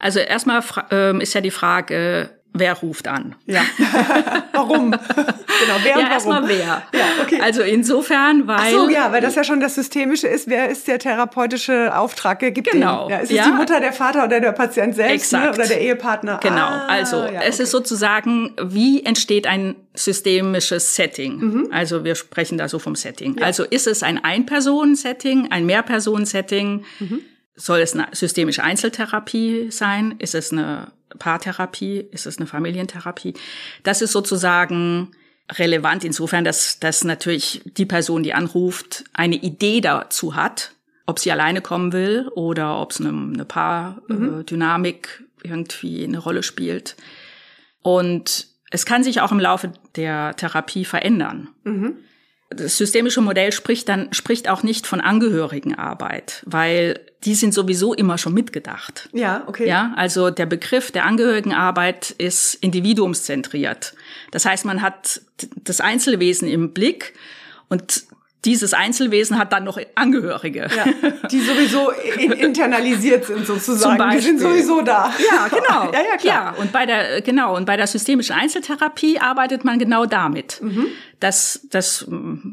Also 0.00 0.18
erstmal 0.18 0.62
ähm, 0.90 1.20
ist 1.20 1.34
ja 1.34 1.40
die 1.40 1.50
Frage, 1.50 2.30
wer 2.52 2.74
ruft 2.74 3.06
an? 3.06 3.36
Ja. 3.46 3.62
warum? 4.52 4.90
genau, 4.90 4.98
wer 5.82 5.96
und 5.96 6.02
ja, 6.02 6.10
erstmal 6.10 6.42
warum? 6.42 6.48
wer. 6.48 6.82
Ja, 6.92 7.04
okay. 7.22 7.38
Also 7.40 7.62
insofern, 7.62 8.46
weil 8.48 8.56
Ach 8.58 8.70
so, 8.70 8.88
ja, 8.88 9.12
weil 9.12 9.20
das 9.20 9.34
ja 9.34 9.44
schon 9.44 9.60
das 9.60 9.74
Systemische 9.74 10.26
ist. 10.26 10.48
Wer 10.48 10.68
ist 10.70 10.88
der 10.88 10.98
therapeutische 10.98 11.96
Auftrag? 11.96 12.40
Gibt 12.40 12.70
Genau, 12.70 13.08
den. 13.08 13.10
Ja, 13.10 13.18
ist 13.18 13.30
es 13.30 13.36
ja. 13.36 13.44
die 13.44 13.52
Mutter, 13.52 13.78
der 13.78 13.92
Vater 13.92 14.24
oder 14.24 14.40
der 14.40 14.52
Patient 14.52 14.94
selbst 14.94 15.32
ne? 15.32 15.50
Oder 15.52 15.66
der 15.66 15.80
Ehepartner? 15.80 16.40
Genau, 16.42 16.56
Ah, 16.56 16.86
also 16.88 17.16
ja, 17.18 17.42
es 17.42 17.54
okay. 17.56 17.62
ist 17.64 17.70
sozusagen, 17.70 18.54
wie 18.62 19.04
entsteht 19.04 19.46
ein 19.46 19.76
systemisches 19.94 20.96
Setting? 20.96 21.38
Mhm. 21.38 21.68
Also 21.70 22.04
wir 22.04 22.14
sprechen 22.14 22.58
da 22.58 22.68
so 22.68 22.78
vom 22.78 22.94
Setting. 22.96 23.40
Also 23.42 23.64
ist 23.64 23.86
es 23.86 24.02
ein 24.02 24.22
Ein-Personen-Setting, 24.24 25.48
ein 25.50 25.66
Mehr-Personen-Setting? 25.66 26.84
Mhm. 27.00 27.20
Soll 27.60 27.80
es 27.80 27.92
eine 27.94 28.08
systemische 28.12 28.62
Einzeltherapie 28.62 29.70
sein? 29.70 30.14
Ist 30.18 30.34
es 30.34 30.50
eine 30.50 30.92
Paartherapie? 31.18 31.98
Ist 32.10 32.26
es 32.26 32.38
eine 32.38 32.46
Familientherapie? 32.46 33.34
Das 33.82 34.00
ist 34.00 34.12
sozusagen 34.12 35.10
relevant 35.52 36.04
insofern, 36.04 36.44
dass, 36.44 36.80
dass 36.80 37.04
natürlich 37.04 37.60
die 37.64 37.84
Person, 37.84 38.22
die 38.22 38.32
anruft, 38.32 39.04
eine 39.12 39.36
Idee 39.36 39.82
dazu 39.82 40.36
hat, 40.36 40.72
ob 41.04 41.18
sie 41.18 41.32
alleine 41.32 41.60
kommen 41.60 41.92
will 41.92 42.28
oder 42.34 42.80
ob 42.80 42.92
es 42.92 43.00
eine, 43.00 43.10
eine 43.10 43.44
Paardynamik 43.44 45.24
irgendwie 45.42 46.04
eine 46.04 46.18
Rolle 46.18 46.42
spielt. 46.42 46.96
Und 47.82 48.46
es 48.70 48.86
kann 48.86 49.04
sich 49.04 49.20
auch 49.20 49.32
im 49.32 49.40
Laufe 49.40 49.72
der 49.96 50.34
Therapie 50.36 50.86
verändern. 50.86 51.48
Das 52.50 52.76
systemische 52.76 53.20
Modell 53.20 53.52
spricht 53.52 53.88
dann, 53.88 54.12
spricht 54.12 54.48
auch 54.48 54.64
nicht 54.64 54.86
von 54.86 55.00
Angehörigenarbeit, 55.00 56.42
weil 56.46 56.98
die 57.24 57.34
sind 57.34 57.54
sowieso 57.54 57.94
immer 57.94 58.18
schon 58.18 58.34
mitgedacht. 58.34 59.08
Ja, 59.12 59.44
okay. 59.46 59.68
Ja, 59.68 59.92
also 59.96 60.30
der 60.30 60.46
Begriff 60.46 60.90
der 60.90 61.04
Angehörigenarbeit 61.04 62.10
ist 62.10 62.54
individuumszentriert. 62.54 63.94
Das 64.32 64.46
heißt, 64.46 64.64
man 64.64 64.82
hat 64.82 65.20
das 65.62 65.80
Einzelwesen 65.80 66.48
im 66.48 66.72
Blick 66.72 67.14
und 67.68 68.04
dieses 68.44 68.72
Einzelwesen 68.72 69.38
hat 69.38 69.52
dann 69.52 69.64
noch 69.64 69.78
Angehörige. 69.94 70.68
Ja, 70.74 70.84
die 71.30 71.40
sowieso 71.40 71.90
in, 72.18 72.32
internalisiert 72.32 73.26
sind 73.26 73.46
sozusagen. 73.46 74.10
Die 74.12 74.18
sind 74.20 74.40
sowieso 74.40 74.80
da. 74.80 75.12
Ja, 75.30 75.48
genau. 75.48 75.92
ja, 75.92 76.00
ja, 76.10 76.16
klar. 76.16 76.54
Ja, 76.54 76.54
und 76.58 76.72
bei 76.72 76.86
der 76.86 77.20
genau 77.20 77.54
und 77.56 77.66
bei 77.66 77.76
der 77.76 77.86
systemischen 77.86 78.34
Einzeltherapie 78.34 79.18
arbeitet 79.20 79.64
man 79.64 79.78
genau 79.78 80.06
damit. 80.06 80.58
Mhm. 80.62 80.86
Das, 81.18 81.66
das 81.70 82.06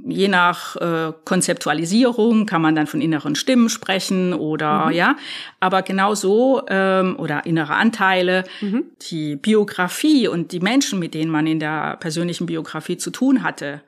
je 0.05 0.27
nach 0.27 0.75
äh, 0.75 1.13
Konzeptualisierung 1.23 2.45
kann 2.45 2.61
man 2.61 2.75
dann 2.75 2.85
von 2.87 2.99
inneren 2.99 3.35
Stimmen 3.35 3.69
sprechen 3.69 4.33
oder 4.33 4.87
Mhm. 4.87 4.91
ja, 4.91 5.15
aber 5.61 5.81
genau 5.83 6.15
so 6.15 6.63
ähm, 6.67 7.15
oder 7.17 7.45
innere 7.45 7.75
Anteile, 7.75 8.43
Mhm. 8.59 8.83
die 9.09 9.37
Biografie 9.37 10.27
und 10.27 10.51
die 10.51 10.59
Menschen, 10.59 10.99
mit 10.99 11.13
denen 11.13 11.31
man 11.31 11.47
in 11.47 11.59
der 11.61 11.95
persönlichen 11.97 12.45
Biografie 12.45 12.97
zu 12.97 13.09
tun 13.09 13.41
hatte, 13.43 13.81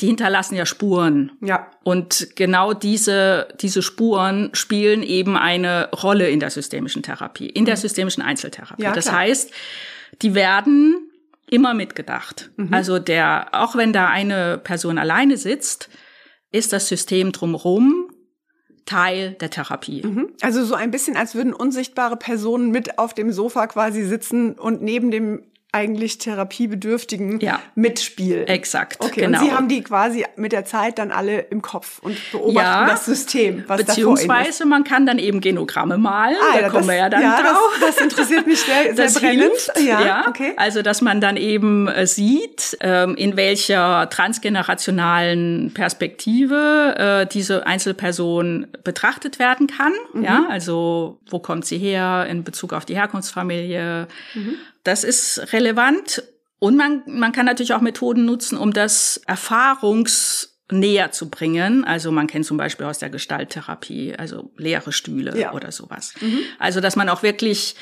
die 0.00 0.06
hinterlassen 0.06 0.54
ja 0.54 0.66
Spuren. 0.66 1.32
Ja. 1.40 1.70
Und 1.82 2.36
genau 2.36 2.72
diese, 2.72 3.48
diese 3.60 3.82
Spuren 3.82 4.50
spielen 4.52 5.02
eben 5.02 5.36
eine 5.36 5.88
Rolle 5.90 6.28
in 6.28 6.40
der 6.40 6.50
systemischen 6.50 7.02
Therapie, 7.02 7.48
in 7.48 7.64
der 7.64 7.76
systemischen 7.76 8.22
Einzeltherapie. 8.22 8.82
Mhm. 8.82 8.86
Ja, 8.86 8.92
das 8.92 9.06
klar. 9.06 9.18
heißt, 9.18 9.50
die 10.22 10.34
werden 10.34 11.10
immer 11.50 11.74
mitgedacht. 11.74 12.50
Mhm. 12.56 12.72
Also 12.72 12.98
der, 12.98 13.48
auch 13.52 13.74
wenn 13.76 13.92
da 13.92 14.08
eine 14.08 14.58
Person 14.58 14.98
alleine 14.98 15.36
sitzt, 15.36 15.88
ist 16.50 16.72
das 16.72 16.88
System 16.88 17.32
drumherum 17.32 18.10
Teil 18.84 19.32
der 19.32 19.50
Therapie. 19.50 20.02
Mhm. 20.04 20.30
Also 20.40 20.64
so 20.64 20.74
ein 20.74 20.90
bisschen, 20.90 21.16
als 21.16 21.34
würden 21.34 21.52
unsichtbare 21.52 22.16
Personen 22.16 22.70
mit 22.70 22.98
auf 22.98 23.12
dem 23.12 23.32
Sofa 23.32 23.66
quasi 23.66 24.02
sitzen 24.04 24.52
und 24.52 24.82
neben 24.82 25.10
dem 25.10 25.42
eigentlich 25.70 26.16
Therapiebedürftigen 26.16 27.40
Ja. 27.40 27.60
mitspielen. 27.74 28.46
Exakt, 28.46 28.96
Okay, 29.00 29.20
genau. 29.22 29.38
und 29.40 29.44
Sie 29.46 29.52
haben 29.52 29.68
die 29.68 29.82
quasi 29.82 30.24
mit 30.36 30.52
der 30.52 30.64
Zeit 30.64 30.98
dann 30.98 31.10
alle 31.10 31.40
im 31.40 31.60
Kopf 31.60 31.98
und 32.00 32.16
beobachten 32.32 32.56
Ja, 32.56 32.86
das 32.86 33.04
System, 33.04 33.64
was. 33.66 33.76
Beziehungsweise 33.84 34.64
man 34.64 34.84
kann 34.84 35.04
dann 35.04 35.18
eben 35.18 35.40
Genogramme 35.42 35.98
malen, 35.98 36.36
Ah, 36.40 36.54
da 36.54 36.60
ja, 36.62 36.68
kommen 36.70 36.86
das, 36.86 36.88
wir 36.88 36.96
ja 36.96 37.08
dann 37.10 37.22
ja, 37.22 37.42
drauf. 37.42 37.78
Das, 37.80 37.96
das 37.96 38.04
interessiert 38.04 38.46
mich 38.46 38.60
sehr, 38.60 38.82
sehr 38.94 39.04
das 39.04 39.14
brennend. 39.20 39.42
hilft, 39.42 39.80
ja, 39.86 40.24
okay. 40.26 40.52
Also, 40.56 40.80
dass 40.80 41.02
man 41.02 41.20
dann 41.20 41.36
eben 41.36 41.86
äh, 41.88 42.06
sieht, 42.06 42.76
ähm, 42.80 43.14
in 43.16 43.36
welcher 43.36 44.08
transgenerationalen 44.08 45.72
Perspektive 45.74 46.94
äh, 47.24 47.26
diese 47.26 47.66
Einzelperson 47.66 48.66
betrachtet 48.84 49.38
werden 49.38 49.66
kann. 49.66 49.92
Mhm. 50.14 50.24
Ja, 50.24 50.46
also 50.48 51.18
wo 51.28 51.38
kommt 51.40 51.66
sie 51.66 51.78
her 51.78 52.26
in 52.30 52.44
Bezug 52.44 52.72
auf 52.72 52.84
die 52.84 52.94
Herkunftsfamilie? 52.96 54.06
Mhm. 54.34 54.54
Das 54.88 55.04
ist 55.04 55.52
relevant. 55.52 56.22
Und 56.58 56.76
man, 56.76 57.02
man 57.06 57.32
kann 57.32 57.44
natürlich 57.46 57.74
auch 57.74 57.82
Methoden 57.82 58.24
nutzen, 58.24 58.56
um 58.56 58.72
das 58.72 59.20
Erfahrungs 59.26 60.56
näher 60.70 61.12
zu 61.12 61.28
bringen. 61.28 61.84
Also 61.84 62.10
man 62.10 62.26
kennt 62.26 62.46
zum 62.46 62.56
Beispiel 62.56 62.86
aus 62.86 62.98
der 62.98 63.10
Gestalttherapie, 63.10 64.14
also 64.16 64.50
leere 64.56 64.92
Stühle 64.92 65.38
Ja. 65.38 65.52
oder 65.52 65.72
sowas. 65.72 66.14
Also 66.58 66.80
dass 66.80 66.96
man 66.96 67.08
auch 67.10 67.22
wirklich 67.22 67.74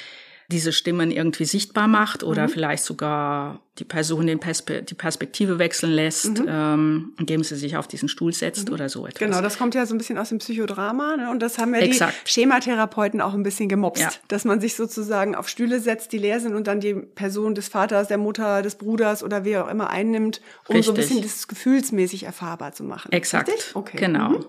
diese 0.51 0.73
Stimmen 0.73 1.11
irgendwie 1.11 1.45
sichtbar 1.45 1.89
macht 1.89 2.23
oder 2.23 2.45
Mhm. 2.45 2.49
vielleicht 2.51 2.85
sogar 2.85 3.61
die 3.79 3.85
Person 3.85 4.27
den 4.27 4.39
Perspe 4.41 4.83
die 4.83 4.95
Perspektive 4.95 5.59
wechseln 5.59 5.93
lässt, 5.93 6.31
ähm, 6.47 7.13
indem 7.19 7.43
sie 7.45 7.57
sich 7.57 7.77
auf 7.77 7.89
diesen 7.89 8.09
Stuhl 8.09 8.33
setzt 8.33 8.71
oder 8.71 8.89
so 8.89 9.07
etwas. 9.07 9.21
Mhm. 9.21 9.27
Genau, 9.33 9.43
das 9.43 9.59
kommt 9.59 9.75
ja 9.75 9.85
so 9.85 9.95
ein 9.95 9.99
bisschen 9.99 10.17
aus 10.19 10.31
dem 10.31 10.39
Psychodrama, 10.39 11.17
ne? 11.17 11.31
Und 11.31 11.41
das 11.41 11.59
haben 11.59 11.75
ja 11.75 11.81
Exakt. 11.81 12.15
die 12.27 12.31
Schematherapeuten 12.31 13.21
auch 13.21 13.35
ein 13.35 13.43
bisschen 13.43 13.69
gemobst, 13.69 14.03
Ja. 14.03 14.11
dass 14.29 14.45
man 14.45 14.61
sich 14.61 14.77
sozusagen 14.77 15.35
auf 15.35 15.49
Stühle 15.49 15.81
setzt, 15.81 16.13
die 16.13 16.19
leer 16.19 16.41
sind 16.41 16.55
und 16.55 16.67
dann 16.69 16.81
die 16.81 16.95
Person 16.95 17.55
des 17.55 17.69
Vaters, 17.69 18.09
der 18.09 18.19
Mutter, 18.19 18.63
des 18.63 18.77
Bruders 18.77 19.23
oder 19.23 19.45
wer 19.45 19.65
auch 19.67 19.69
immer 19.71 19.91
einnimmt, 19.91 20.41
um 20.69 20.81
so 20.83 20.93
ein 20.93 20.97
Richtig. 20.97 21.17
bisschen 21.19 21.23
das 21.23 21.49
gefühlsmäßig 21.49 22.23
erfahrbar 22.23 22.73
zu 22.73 22.85
machen. 22.85 23.13
Exakt. 23.13 23.49
Richtig? 23.49 23.75
Okay. 23.77 23.97
Genau. 23.99 24.31
Mhm. 24.31 24.47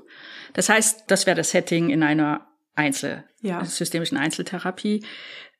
Das 0.54 0.70
heißt, 0.70 1.06
das 1.08 1.26
wäre 1.26 1.36
das 1.36 1.52
Setting 1.52 1.90
in 1.90 2.02
einer 2.04 2.48
Einzel 2.76 3.24
Ja. 3.42 3.66
systemischen 3.66 4.18
Einzeltherapie, 4.18 5.04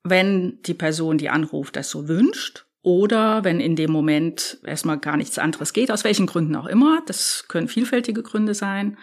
wenn 0.10 0.62
die 0.64 0.74
Person, 0.74 1.18
die 1.18 1.30
anruft, 1.30 1.76
das 1.76 1.90
so 1.90 2.08
wünscht. 2.08 2.66
Oder 2.82 3.44
wenn 3.44 3.60
in 3.60 3.76
dem 3.76 3.92
Moment 3.92 4.60
erstmal 4.64 4.98
gar 4.98 5.18
nichts 5.18 5.38
anderes 5.40 5.74
geht, 5.74 5.92
aus 5.92 6.04
welchen 6.04 6.26
Gründen 6.26 6.56
auch 6.56 6.68
immer, 6.68 7.02
das 7.06 7.46
können 7.48 7.68
vielfältige 7.68 8.24
Gründe 8.24 8.54
sein, 8.54 8.98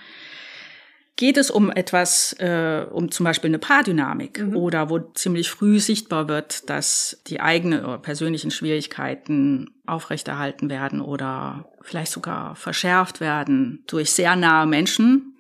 geht 1.17 1.37
es 1.37 1.51
um 1.51 1.71
etwas, 1.71 2.35
äh, 2.39 2.87
um 2.91 3.11
zum 3.11 3.25
Beispiel 3.25 3.51
eine 3.51 3.59
Paardynamik 3.59 4.43
oder 4.55 4.91
wo 4.91 4.99
ziemlich 4.99 5.51
früh 5.51 5.79
sichtbar 5.79 6.29
wird, 6.29 6.69
dass 6.71 7.21
die 7.27 7.41
eigenen 7.41 7.85
oder 7.85 7.99
persönlichen 7.99 8.51
Schwierigkeiten 8.51 9.71
aufrechterhalten 9.87 10.71
werden 10.71 11.01
oder 11.01 11.69
vielleicht 11.83 12.13
sogar 12.13 12.57
verschärft 12.57 13.21
werden 13.21 13.85
durch 13.87 14.11
sehr 14.11 14.35
nahe 14.35 14.67
Menschen. 14.67 15.37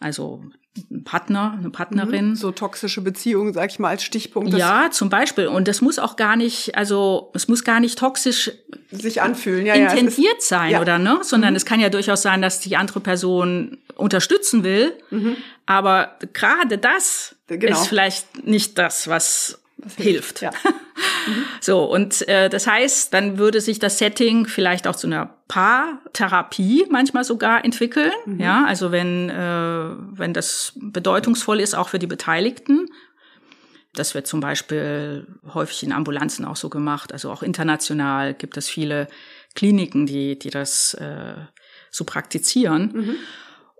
Also 0.00 0.42
ein 0.44 0.59
Partner, 1.04 1.56
eine 1.58 1.70
Partnerin. 1.70 2.36
So 2.36 2.52
toxische 2.52 3.00
Beziehungen, 3.00 3.52
sag 3.52 3.70
ich 3.70 3.78
mal, 3.78 3.88
als 3.88 4.04
Stichpunkt. 4.04 4.54
Ja, 4.54 4.90
zum 4.90 5.08
Beispiel. 5.08 5.48
Und 5.48 5.66
das 5.66 5.80
muss 5.80 5.98
auch 5.98 6.16
gar 6.16 6.36
nicht, 6.36 6.76
also 6.76 7.30
es 7.34 7.48
muss 7.48 7.64
gar 7.64 7.80
nicht 7.80 7.98
toxisch 7.98 8.52
sich 8.92 9.20
anfühlen, 9.20 9.66
ja, 9.66 9.74
intendiert 9.74 10.18
ja, 10.18 10.38
ist, 10.38 10.48
sein, 10.48 10.70
ja. 10.70 10.80
oder 10.80 10.98
ne? 10.98 11.18
Sondern 11.22 11.50
mhm. 11.50 11.56
es 11.56 11.64
kann 11.64 11.80
ja 11.80 11.88
durchaus 11.88 12.22
sein, 12.22 12.40
dass 12.40 12.60
die 12.60 12.76
andere 12.76 13.00
Person 13.00 13.78
unterstützen 13.96 14.62
will. 14.62 14.92
Mhm. 15.10 15.36
Aber 15.66 16.16
gerade 16.32 16.78
das 16.78 17.34
genau. 17.48 17.72
ist 17.72 17.88
vielleicht 17.88 18.46
nicht 18.46 18.78
das, 18.78 19.08
was, 19.08 19.60
hilft. 19.96 20.40
hilft. 20.40 20.42
Ja. 20.42 20.50
Mhm. 20.50 21.44
So, 21.60 21.84
und 21.84 22.26
äh, 22.28 22.48
das 22.48 22.66
heißt, 22.66 23.12
dann 23.12 23.36
würde 23.36 23.60
sich 23.60 23.78
das 23.78 23.98
Setting 23.98 24.46
vielleicht 24.46 24.86
auch 24.86 24.96
zu 24.96 25.06
einer 25.06 25.34
Paartherapie 25.48 26.86
manchmal 26.90 27.24
sogar 27.24 27.64
entwickeln. 27.64 28.12
Mhm. 28.24 28.40
Ja, 28.40 28.64
also 28.64 28.90
wenn, 28.90 29.28
äh, 29.28 29.90
wenn 30.18 30.32
das 30.32 30.72
bedeutungsvoll 30.76 31.60
ist, 31.60 31.74
auch 31.74 31.90
für 31.90 31.98
die 31.98 32.06
Beteiligten. 32.06 32.86
Das 33.92 34.14
wird 34.14 34.26
zum 34.26 34.40
Beispiel 34.40 35.26
häufig 35.52 35.82
in 35.82 35.92
Ambulanzen 35.92 36.46
auch 36.46 36.56
so 36.56 36.70
gemacht. 36.70 37.12
Also 37.12 37.30
auch 37.30 37.42
international 37.42 38.32
gibt 38.32 38.56
es 38.56 38.68
viele 38.68 39.08
Kliniken, 39.54 40.06
die, 40.06 40.38
die 40.38 40.50
das 40.50 40.94
äh, 40.94 41.34
so 41.90 42.04
praktizieren. 42.04 42.92
Mhm 42.94 43.16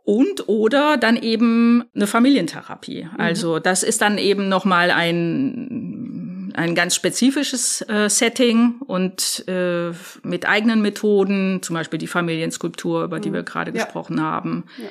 und 0.05 0.49
oder 0.49 0.97
dann 0.97 1.17
eben 1.17 1.85
eine 1.95 2.07
Familientherapie. 2.07 3.05
Mhm. 3.05 3.21
Also 3.21 3.59
das 3.59 3.83
ist 3.83 4.01
dann 4.01 4.19
eben 4.19 4.49
noch 4.49 4.65
mal 4.65 4.91
ein 4.91 6.53
ein 6.55 6.75
ganz 6.75 6.97
spezifisches 6.97 7.81
äh, 7.89 8.09
Setting 8.09 8.81
und 8.87 9.45
äh, 9.47 9.93
mit 10.23 10.49
eigenen 10.49 10.83
Methoden, 10.83 11.63
zum 11.63 11.75
Beispiel 11.75 11.99
die 11.99 12.09
Familienskulptur, 12.09 13.05
über 13.05 13.21
die 13.21 13.31
mhm. 13.31 13.35
wir 13.35 13.43
gerade 13.45 13.71
ja. 13.73 13.85
gesprochen 13.85 14.21
haben. 14.21 14.65
Ja. 14.79 14.89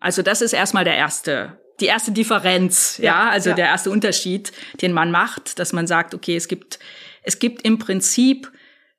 Also 0.00 0.22
das 0.22 0.40
ist 0.40 0.52
erstmal 0.52 0.84
der 0.84 0.96
erste 0.96 1.60
die 1.80 1.86
erste 1.86 2.10
Differenz, 2.10 2.96
ja, 2.96 3.04
ja 3.04 3.30
also 3.30 3.52
der 3.52 3.66
erste 3.66 3.90
Unterschied, 3.90 4.52
den 4.80 4.94
man 4.94 5.10
macht, 5.10 5.58
dass 5.58 5.74
man 5.74 5.86
sagt, 5.86 6.14
okay, 6.14 6.34
es 6.34 6.48
gibt 6.48 6.78
es 7.22 7.38
gibt 7.38 7.62
im 7.62 7.78
Prinzip 7.78 8.50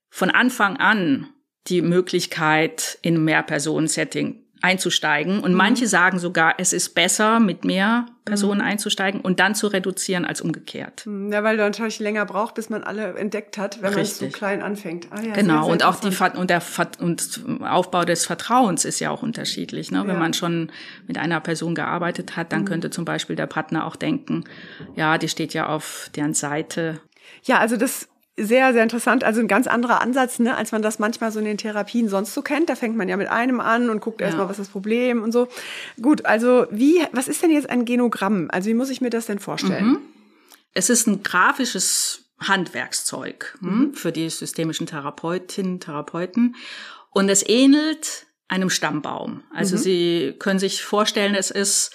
von 0.10 0.30
Anfang 0.30 0.78
an 0.78 1.30
die 1.68 1.82
Möglichkeit 1.82 2.98
in 3.02 3.24
Mehrpersonen-Setting 3.24 4.47
einzusteigen. 4.62 5.40
Und 5.40 5.52
mhm. 5.52 5.58
manche 5.58 5.88
sagen 5.88 6.20
sogar, 6.20 6.56
es 6.58 6.74
ist 6.74 6.96
besser, 6.96 7.40
mit 7.40 7.66
mehr 7.66 8.06
Personen 8.26 8.60
mhm. 8.60 8.68
einzusteigen 8.68 9.22
und 9.22 9.40
dann 9.40 9.56
zu 9.56 9.68
reduzieren 9.68 10.26
als 10.26 10.42
umgekehrt. 10.42 11.06
Mhm, 11.06 11.32
ja, 11.32 11.44
weil 11.44 11.58
du 11.58 11.64
natürlich 11.64 12.00
länger 12.00 12.26
braucht, 12.26 12.56
bis 12.56 12.70
man 12.70 12.84
alle 12.84 13.14
entdeckt 13.16 13.58
hat, 13.58 13.82
wenn 13.82 13.94
Richtig. 13.94 14.22
man 14.22 14.32
so 14.32 14.38
klein 14.38 14.62
anfängt. 14.62 15.08
Ah, 15.12 15.22
ja, 15.22 15.34
genau, 15.34 15.54
sehr, 15.54 15.64
sehr 15.64 15.72
und 15.72 15.84
auch 15.84 16.00
die 16.00 16.38
und 16.38 16.50
der 16.50 16.62
und 17.00 17.42
Aufbau 17.62 18.04
des 18.04 18.26
Vertrauens 18.26 18.86
ist 18.86 19.00
ja 19.00 19.12
auch 19.12 19.24
unterschiedlich. 19.24 19.92
Ne? 19.92 20.02
Wenn 20.02 20.16
ja. 20.16 20.20
man 20.20 20.34
schon 20.34 20.72
mit 21.08 21.18
einer 21.18 21.40
Person 21.40 21.76
gearbeitet 21.76 22.36
hat, 22.36 22.52
dann 22.52 22.62
mhm. 22.62 22.66
könnte 22.66 22.90
zum 22.90 23.06
Beispiel 23.06 23.36
der 23.36 23.48
Partner 23.48 23.86
auch 23.86 23.96
denken, 23.96 24.44
ja, 24.96 25.18
die 25.18 25.30
steht 25.30 25.54
ja 25.54 25.68
auf 25.68 26.10
deren 26.16 26.34
Seite. 26.34 27.00
Ja, 27.44 27.60
also 27.60 27.78
das 27.78 28.10
sehr, 28.40 28.72
sehr 28.72 28.84
interessant. 28.84 29.24
Also 29.24 29.42
ein 29.42 29.48
ganz 29.48 29.66
anderer 29.66 30.00
Ansatz, 30.00 30.38
ne, 30.40 30.56
als 30.56 30.72
man 30.72 30.84
das 30.84 31.00
manchmal 31.00 31.32
so 31.32 31.40
in 31.40 31.46
den 31.46 31.58
Therapien 31.58 32.08
sonst 32.08 32.34
so 32.34 32.44
kennt. 32.44 32.70
Da 32.70 32.76
fängt 32.76 32.96
man 32.96 33.10
ja 33.10 33.18
mit 33.18 33.30
einem 33.30 33.60
an 33.60 33.90
und 33.90 34.00
guckt 34.00 34.22
ja. 34.22 34.28
erstmal, 34.28 34.48
was 34.48 34.60
ist 34.60 34.68
das 34.68 34.72
Problem 34.72 35.24
und 35.24 35.32
so. 35.32 35.48
Gut, 36.02 36.26
also 36.26 36.68
wie, 36.70 37.02
was 37.12 37.28
ist 37.28 37.42
denn 37.42 37.52
jetzt 37.52 37.70
ein 37.70 37.86
Genogramm? 37.86 38.48
Also 38.52 38.70
wie 38.70 38.76
muss 38.76 38.92
ich 38.92 39.02
mir 39.02 39.10
das 39.10 39.26
denn 39.26 39.40
vorstellen? 39.40 39.88
Mhm. 39.88 40.00
Es 40.74 40.92
ist 40.92 41.08
ein 41.08 41.24
grafisches 41.24 42.26
Handwerkszeug 42.40 43.58
hm, 43.60 43.70
mhm. 43.70 43.94
für 43.96 44.12
die 44.12 44.30
systemischen 44.30 44.86
Therapeutinnen, 44.86 45.80
Therapeuten. 45.80 46.56
Und 47.10 47.30
es 47.30 47.48
ähnelt 47.48 48.28
einem 48.48 48.70
Stammbaum. 48.70 49.44
Also 49.52 49.76
mhm. 49.76 49.80
Sie 49.80 50.36
können 50.38 50.60
sich 50.60 50.84
vorstellen, 50.84 51.34
es 51.34 51.50
ist 51.50 51.92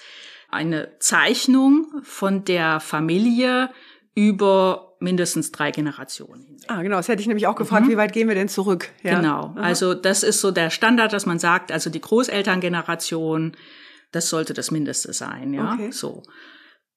eine 0.49 0.99
Zeichnung 0.99 1.87
von 2.03 2.43
der 2.43 2.81
Familie 2.81 3.69
über 4.13 4.92
mindestens 5.03 5.51
drei 5.51 5.71
Generationen 5.71 6.43
hinweg. 6.43 6.65
Ah, 6.67 6.81
genau. 6.81 6.95
Das 6.95 7.07
hätte 7.07 7.21
ich 7.21 7.27
nämlich 7.27 7.45
auch 7.45 7.55
gefragt, 7.55 7.85
mhm. 7.85 7.91
wie 7.91 7.97
weit 7.97 8.13
gehen 8.13 8.27
wir 8.27 8.35
denn 8.35 8.49
zurück? 8.49 8.89
Ja. 9.03 9.19
Genau. 9.19 9.53
Also 9.57 9.93
das 9.93 10.23
ist 10.23 10.41
so 10.41 10.49
der 10.49 10.69
Standard, 10.69 11.13
dass 11.13 11.25
man 11.25 11.37
sagt, 11.37 11.71
also 11.71 11.89
die 11.89 12.01
Großelterngeneration, 12.01 13.51
das 14.11 14.29
sollte 14.29 14.53
das 14.53 14.71
Mindeste 14.71 15.13
sein, 15.13 15.53
ja. 15.53 15.73
Okay. 15.73 15.91
So. 15.91 16.23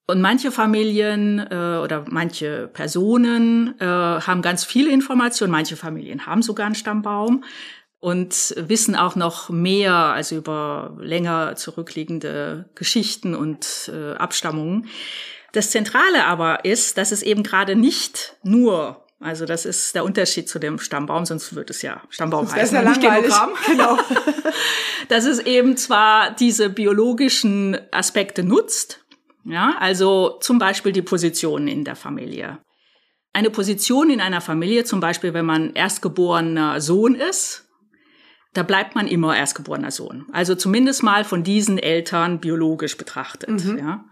Und 0.07 0.21
manche 0.21 0.53
Familien 0.53 1.41
äh, 1.41 1.81
oder 1.83 2.05
manche 2.09 2.71
Personen 2.73 3.75
äh, 3.81 3.85
haben 3.85 4.41
ganz 4.41 4.65
viele 4.65 4.93
Informationen, 4.93 5.51
manche 5.51 5.77
Familien 5.77 6.27
haben 6.27 6.43
sogar 6.43 6.67
einen 6.67 6.77
Stammbaum 6.77 7.43
und 7.99 8.55
wissen 8.57 8.95
auch 8.95 9.17
noch 9.17 9.49
mehr, 9.49 9.95
also 9.95 10.37
über 10.37 10.97
länger 11.01 11.57
zurückliegende 11.57 12.71
Geschichten 12.77 13.35
und 13.35 13.91
äh, 13.93 14.13
Abstammungen. 14.13 14.87
Das 15.53 15.71
Zentrale 15.71 16.25
aber 16.25 16.65
ist, 16.65 16.99
dass 16.99 17.13
es 17.13 17.23
eben 17.23 17.43
gerade 17.43 17.77
nicht 17.77 18.37
nur 18.43 19.03
also 19.19 19.47
das 19.47 19.65
ist 19.65 19.95
der 19.95 20.05
Unterschied 20.05 20.47
zu 20.49 20.59
dem 20.59 20.79
Stammbaum, 20.79 21.25
sonst 21.25 21.55
wird 21.55 21.71
es 21.71 21.81
ja 21.81 22.03
Stammbaum 22.11 22.45
das 22.45 22.55
heißen, 22.55 22.77
ja 22.77 22.89
nicht 22.89 23.01
Genogramm. 23.01 23.51
Genau. 23.67 23.99
dass 25.09 25.25
es 25.25 25.39
eben 25.39 25.77
zwar 25.77 26.35
diese 26.35 26.69
biologischen 26.69 27.79
Aspekte 27.93 28.43
nutzt, 28.43 29.05
ja, 29.45 29.77
also 29.79 30.37
zum 30.41 30.59
Beispiel 30.59 30.93
die 30.93 31.03
Positionen 31.03 31.69
in 31.69 31.85
der 31.85 31.97
Familie. 31.97 32.59
Eine 33.33 33.51
Position 33.51 34.11
in 34.11 34.21
einer 34.21 34.41
Familie, 34.41 34.85
zum 34.85 35.01
Beispiel 35.01 35.35
wenn 35.35 35.47
man 35.47 35.73
erstgeborener 35.75 36.81
Sohn 36.81 37.15
ist, 37.15 37.69
da 38.55 38.63
bleibt 38.63 38.95
man 38.95 39.07
immer 39.07 39.37
erstgeborener 39.37 39.91
Sohn. 39.91 40.27
Also 40.33 40.55
zumindest 40.55 41.03
mal 41.03 41.25
von 41.25 41.43
diesen 41.43 41.79
Eltern 41.79 42.41
biologisch 42.41 42.97
betrachtet, 42.97 43.65
mhm. 43.65 43.79
ja. 43.79 44.05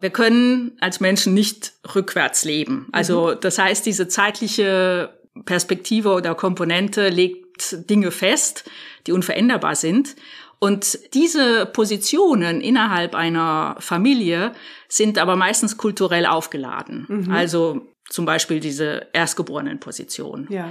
Wir 0.00 0.10
können 0.10 0.72
als 0.80 1.00
Menschen 1.00 1.34
nicht 1.34 1.74
rückwärts 1.94 2.44
leben. 2.44 2.88
Also 2.92 3.34
mhm. 3.34 3.40
das 3.40 3.58
heißt, 3.58 3.84
diese 3.84 4.08
zeitliche 4.08 5.14
Perspektive 5.44 6.10
oder 6.10 6.34
Komponente 6.34 7.08
legt 7.08 7.88
Dinge 7.88 8.10
fest, 8.10 8.68
die 9.06 9.12
unveränderbar 9.12 9.74
sind. 9.74 10.16
Und 10.58 10.98
diese 11.14 11.66
Positionen 11.66 12.60
innerhalb 12.60 13.14
einer 13.14 13.76
Familie 13.78 14.52
sind 14.88 15.18
aber 15.18 15.36
meistens 15.36 15.76
kulturell 15.76 16.26
aufgeladen. 16.26 17.06
Mhm. 17.08 17.30
Also 17.30 17.86
zum 18.08 18.26
Beispiel 18.26 18.60
diese 18.60 19.06
Erstgeborenenposition. 19.12 20.48
Ja. 20.50 20.68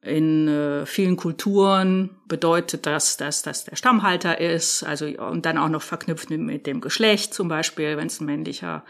In 0.00 0.46
äh, 0.46 0.86
vielen 0.86 1.16
Kulturen 1.16 2.10
bedeutet 2.26 2.86
das, 2.86 3.16
dass 3.16 3.42
das 3.42 3.64
der 3.64 3.74
Stammhalter 3.74 4.40
ist, 4.40 4.84
also 4.84 5.06
und 5.06 5.44
dann 5.44 5.58
auch 5.58 5.68
noch 5.68 5.82
verknüpft 5.82 6.30
mit 6.30 6.66
dem 6.66 6.80
Geschlecht 6.80 7.34
zum 7.34 7.48
Beispiel, 7.48 7.96
wenn 7.96 8.06
es 8.06 8.20
ein 8.20 8.26
männlicher 8.26 8.84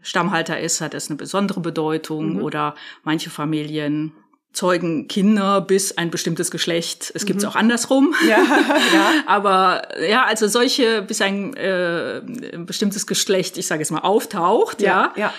Stammhalter 0.00 0.58
ist, 0.58 0.80
hat 0.80 0.94
es 0.94 1.10
eine 1.10 1.16
besondere 1.16 1.60
Bedeutung 1.60 2.34
mhm. 2.34 2.42
oder 2.42 2.74
manche 3.04 3.28
Familien 3.28 4.12
zeugen 4.54 5.06
Kinder 5.06 5.60
bis 5.60 5.96
ein 5.96 6.10
bestimmtes 6.10 6.50
Geschlecht. 6.50 7.12
Es 7.14 7.26
gibt's 7.26 7.44
mhm. 7.44 7.50
auch 7.50 7.56
andersrum. 7.56 8.14
Ja, 8.26 8.38
ja. 8.38 9.12
Aber 9.26 9.82
ja, 10.00 10.24
also 10.24 10.48
solche 10.48 11.02
bis 11.02 11.20
ein, 11.20 11.54
äh, 11.56 12.18
ein 12.18 12.64
bestimmtes 12.66 13.06
Geschlecht, 13.06 13.58
ich 13.58 13.66
sage 13.66 13.80
jetzt 13.80 13.90
mal, 13.90 14.00
auftaucht, 14.00 14.80
ja, 14.80 15.12
ja, 15.16 15.24
ja 15.24 15.34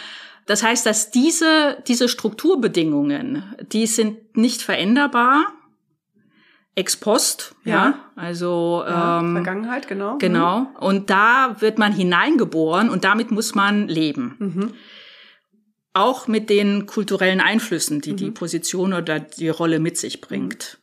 das 0.45 0.63
heißt, 0.63 0.85
dass 0.85 1.11
diese, 1.11 1.81
diese 1.87 2.09
Strukturbedingungen, 2.09 3.43
die 3.71 3.87
sind 3.87 4.35
nicht 4.35 4.61
veränderbar. 4.61 5.53
Ex 6.75 6.97
post, 6.97 7.55
ja, 7.65 7.71
ja 7.73 7.99
also 8.15 8.83
ja, 8.85 9.19
ähm, 9.19 9.33
Vergangenheit, 9.33 9.87
genau. 9.87 10.17
Genau. 10.17 10.61
Mhm. 10.61 10.75
Und 10.79 11.09
da 11.11 11.57
wird 11.59 11.77
man 11.77 11.93
hineingeboren 11.93 12.89
und 12.89 13.03
damit 13.03 13.29
muss 13.29 13.53
man 13.53 13.87
leben. 13.87 14.35
Mhm. 14.39 14.73
Auch 15.93 16.27
mit 16.27 16.49
den 16.49 16.87
kulturellen 16.87 17.41
Einflüssen, 17.41 18.01
die 18.01 18.13
mhm. 18.13 18.17
die 18.17 18.31
Position 18.31 18.93
oder 18.93 19.19
die 19.19 19.49
Rolle 19.49 19.79
mit 19.79 19.97
sich 19.97 20.19
bringt 20.19 20.79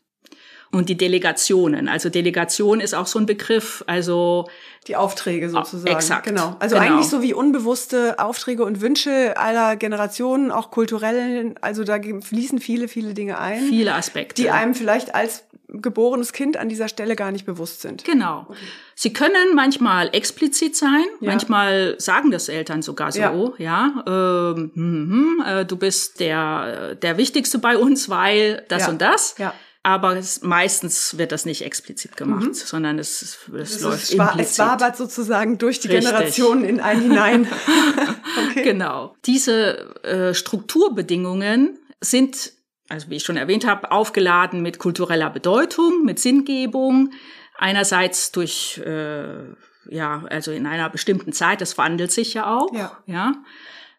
und 0.72 0.88
die 0.88 0.96
Delegationen. 0.96 1.88
Also 1.88 2.10
Delegation 2.10 2.80
ist 2.80 2.94
auch 2.94 3.06
so 3.06 3.18
ein 3.18 3.26
Begriff, 3.26 3.82
also 3.86 4.48
die 4.86 4.96
Aufträge 4.96 5.46
ah, 5.46 5.48
sozusagen. 5.48 5.94
Exakt. 5.94 6.26
Genau. 6.26 6.56
Also 6.60 6.76
genau. 6.76 6.86
eigentlich 6.86 7.08
so 7.08 7.22
wie 7.22 7.34
unbewusste 7.34 8.18
Aufträge 8.18 8.64
und 8.64 8.80
Wünsche 8.80 9.36
aller 9.36 9.76
Generationen, 9.76 10.50
auch 10.50 10.70
kulturellen, 10.70 11.56
also 11.60 11.84
da 11.84 11.98
fließen 12.00 12.60
viele, 12.60 12.88
viele 12.88 13.14
Dinge 13.14 13.38
ein. 13.38 13.62
Viele 13.62 13.94
Aspekte. 13.94 14.40
Die 14.40 14.50
einem 14.50 14.74
vielleicht 14.74 15.14
als 15.14 15.44
geborenes 15.72 16.32
Kind 16.32 16.56
an 16.56 16.68
dieser 16.68 16.88
Stelle 16.88 17.14
gar 17.16 17.30
nicht 17.30 17.46
bewusst 17.46 17.80
sind. 17.80 18.04
Genau. 18.04 18.46
Sie 18.94 19.12
können 19.12 19.54
manchmal 19.54 20.10
explizit 20.12 20.76
sein, 20.76 21.04
ja. 21.20 21.30
manchmal 21.30 21.94
sagen 21.98 22.30
das 22.30 22.48
Eltern 22.48 22.82
sogar 22.82 23.12
so, 23.12 23.20
ja, 23.20 23.32
ja 23.58 24.52
ähm, 24.56 24.72
hm, 24.74 25.44
äh, 25.46 25.64
du 25.64 25.76
bist 25.76 26.18
der 26.20 26.96
der 26.96 27.16
wichtigste 27.18 27.58
bei 27.58 27.76
uns, 27.76 28.08
weil 28.08 28.64
das 28.68 28.82
ja. 28.82 28.88
und 28.88 29.00
das. 29.00 29.36
Ja. 29.38 29.54
Aber 29.82 30.16
es, 30.16 30.42
meistens 30.42 31.16
wird 31.16 31.32
das 31.32 31.46
nicht 31.46 31.62
explizit 31.62 32.16
gemacht, 32.16 32.48
mhm. 32.48 32.54
sondern 32.54 32.98
es, 32.98 33.22
es, 33.22 33.48
es 33.48 33.80
läuft 33.80 34.02
ist, 34.02 34.12
implizit. 34.12 34.40
Es 34.40 34.58
wabert 34.58 34.96
sozusagen 34.96 35.56
durch 35.56 35.80
die 35.80 35.88
Richtig. 35.88 36.06
Generationen 36.06 36.64
in 36.64 36.80
einen 36.80 37.00
hinein. 37.00 37.48
okay. 38.50 38.62
Genau. 38.62 39.16
Diese 39.24 39.94
äh, 40.04 40.34
Strukturbedingungen 40.34 41.78
sind, 42.02 42.52
also 42.90 43.08
wie 43.08 43.16
ich 43.16 43.24
schon 43.24 43.38
erwähnt 43.38 43.66
habe, 43.66 43.90
aufgeladen 43.90 44.60
mit 44.60 44.78
kultureller 44.78 45.30
Bedeutung, 45.30 46.04
mit 46.04 46.18
Sinngebung. 46.18 47.12
Einerseits 47.56 48.32
durch 48.32 48.78
äh, 48.84 49.54
ja, 49.88 50.24
also 50.28 50.52
in 50.52 50.66
einer 50.66 50.88
bestimmten 50.90 51.32
Zeit, 51.32 51.60
das 51.60 51.78
wandelt 51.78 52.12
sich 52.12 52.34
ja 52.34 52.56
auch, 52.56 52.72
Ja. 52.72 52.98
ja. 53.06 53.34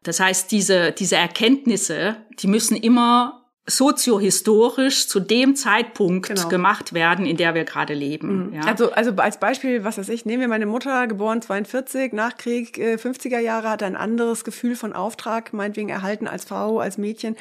Das 0.04 0.20
heißt, 0.20 0.52
diese, 0.52 0.92
diese 0.94 1.16
Erkenntnisse, 1.16 2.18
die 2.40 2.48
müssen 2.48 2.76
immer 2.76 3.41
soziohistorisch 3.68 5.08
zu 5.08 5.20
dem 5.20 5.56
Zeitpunkt 5.56 6.30
Genau. 6.30 6.48
gemacht 6.48 6.94
werden, 6.94 7.26
in 7.26 7.38
der 7.38 7.54
wir 7.54 7.64
gerade 7.64 7.94
leben. 7.94 8.52
Ja? 8.54 8.62
Also, 8.62 8.92
also 8.92 9.12
als 9.18 9.40
Beispiel, 9.40 9.84
was 9.84 9.98
weiß 9.98 10.10
ich, 10.10 10.26
nehmen 10.26 10.42
wir 10.42 10.48
meine 10.48 10.66
Mutter, 10.66 11.08
geboren 11.08 11.42
42, 11.42 12.14
Nachkrieg, 12.14 12.78
äh, 12.78 12.98
50er 12.98 13.40
Jahre, 13.40 13.70
hat 13.70 13.84
ein 13.84 13.96
anderes 13.96 14.44
Gefühl 14.44 14.76
von 14.76 14.94
Auftrag, 14.94 15.54
meinetwegen 15.54 15.90
erhalten 15.90 16.28
als 16.28 16.46
Frau, 16.46 16.80
als 16.80 16.98
Mädchen, 16.98 17.38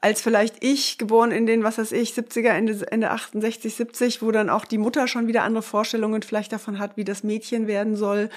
als 0.00 0.22
vielleicht 0.22 0.62
ich, 0.64 0.96
geboren 0.96 1.32
in 1.32 1.46
den, 1.46 1.64
was 1.64 1.78
weiß 1.78 1.92
ich, 1.92 2.12
70er, 2.12 2.50
Ende, 2.50 2.90
Ende 2.90 3.10
68, 3.10 3.74
70, 3.74 4.22
wo 4.22 4.30
dann 4.30 4.48
auch 4.48 4.64
die 4.64 4.78
Mutter 4.78 5.08
schon 5.08 5.26
wieder 5.26 5.42
andere 5.42 5.62
Vorstellungen 5.62 6.22
vielleicht 6.22 6.52
davon 6.52 6.78
hat, 6.78 6.96
wie 6.96 7.04
das 7.04 7.24
Mädchen 7.24 7.66
werden 7.66 7.96
soll. 7.96 8.30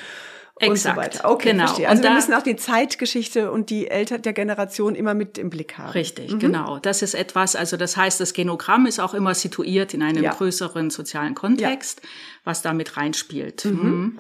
Und 0.62 0.72
Exakt, 0.74 0.96
so 0.96 1.02
weiter. 1.20 1.30
Okay, 1.32 1.52
genau. 1.52 1.66
verstehe. 1.66 1.88
Also 1.90 2.00
Und 2.00 2.04
wir 2.04 2.10
da- 2.10 2.16
müssen 2.16 2.34
auch 2.34 2.44
die 2.44 2.56
Zeitgeschichte 2.56 3.52
und 3.52 3.70
die 3.70 3.88
Älter 3.90 4.20
der 4.20 4.34
Generation 4.34 4.96
immer 4.96 5.14
mit 5.14 5.38
im 5.38 5.50
Blick 5.50 5.78
haben. 5.78 5.92
Richtig, 5.92 6.38
genau. 6.40 6.80
Das 6.80 7.02
ist 7.02 7.14
etwas, 7.16 7.56
also 7.56 7.78
das 7.78 7.98
heißt, 7.98 8.20
das 8.20 8.34
Genogramm 8.34 8.86
ist 8.86 9.00
auch 9.00 9.14
immer 9.14 9.34
situiert 9.34 9.94
in 9.94 10.04
einem 10.04 10.24
Ja. 10.24 10.34
größeren 10.34 10.90
sozialen 10.90 11.36
Kontext, 11.36 12.02
was 12.44 12.62
da 12.62 12.74
mit 12.74 12.98
reinspielt. 12.98 13.66
Mhm. 13.66 14.20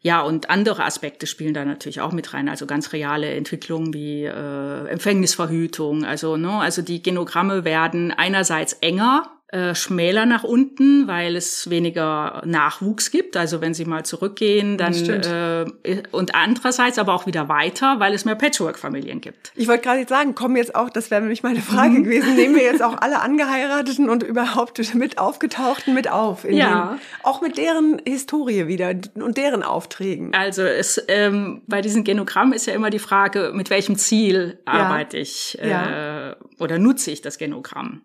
Ja, 0.00 0.20
und 0.20 0.50
andere 0.50 0.84
Aspekte 0.84 1.26
spielen 1.26 1.54
da 1.54 1.64
natürlich 1.64 2.02
auch 2.02 2.12
mit 2.12 2.34
rein, 2.34 2.50
also 2.50 2.66
ganz 2.66 2.92
reale 2.92 3.30
Entwicklungen 3.34 3.94
wie 3.94 4.24
äh, 4.24 4.86
Empfängnisverhütung. 4.88 6.04
Also, 6.04 6.36
ne, 6.36 6.50
also 6.60 6.82
die 6.82 7.02
Genogramme 7.02 7.64
werden 7.64 8.10
einerseits 8.12 8.74
enger, 8.74 9.30
äh, 9.54 9.74
schmäler 9.76 10.26
nach 10.26 10.42
unten, 10.42 11.06
weil 11.06 11.36
es 11.36 11.70
weniger 11.70 12.42
Nachwuchs 12.44 13.12
gibt. 13.12 13.36
Also 13.36 13.60
wenn 13.60 13.72
Sie 13.72 13.84
mal 13.84 14.04
zurückgehen, 14.04 14.76
dann 14.78 14.92
äh, 14.94 16.02
und 16.10 16.34
andererseits 16.34 16.98
aber 16.98 17.14
auch 17.14 17.26
wieder 17.26 17.48
weiter, 17.48 18.00
weil 18.00 18.14
es 18.14 18.24
mehr 18.24 18.34
Patchwork-Familien 18.34 19.20
gibt. 19.20 19.52
Ich 19.54 19.68
wollte 19.68 19.84
gerade 19.84 20.04
sagen, 20.08 20.34
kommen 20.34 20.56
jetzt 20.56 20.74
auch, 20.74 20.90
das 20.90 21.12
wäre 21.12 21.20
nämlich 21.20 21.44
meine 21.44 21.60
Frage 21.60 21.90
Mhm. 22.00 22.04
gewesen, 22.04 22.34
nehmen 22.34 22.56
wir 22.56 22.64
jetzt 22.64 22.82
auch 22.82 22.96
alle 23.00 23.20
Angeheirateten 23.20 24.08
und 24.10 24.24
überhaupt 24.24 24.94
mit 24.94 25.18
Aufgetauchten 25.18 25.94
mit 25.94 26.10
auf. 26.10 26.44
In 26.44 26.56
Ja. 26.56 26.96
Den, 26.96 27.00
auch 27.22 27.40
mit 27.40 27.56
deren 27.56 28.02
Historie 28.04 28.66
wieder 28.66 28.92
und 29.14 29.36
deren 29.36 29.62
Aufträgen. 29.62 30.34
Also 30.34 30.62
es 30.62 31.00
ähm, 31.06 31.62
bei 31.68 31.80
diesen 31.80 32.02
Genogrammen 32.02 32.54
ist 32.54 32.66
ja 32.66 32.74
immer 32.74 32.90
die 32.90 32.98
Frage, 32.98 33.52
mit 33.54 33.70
welchem 33.70 33.94
Ziel 33.96 34.58
arbeite 34.64 35.16
ich 35.18 35.56
äh, 35.62 35.70
Ja. 35.70 36.36
oder 36.58 36.80
nutze 36.80 37.12
ich 37.12 37.22
das 37.22 37.38
Genogramm. 37.38 38.02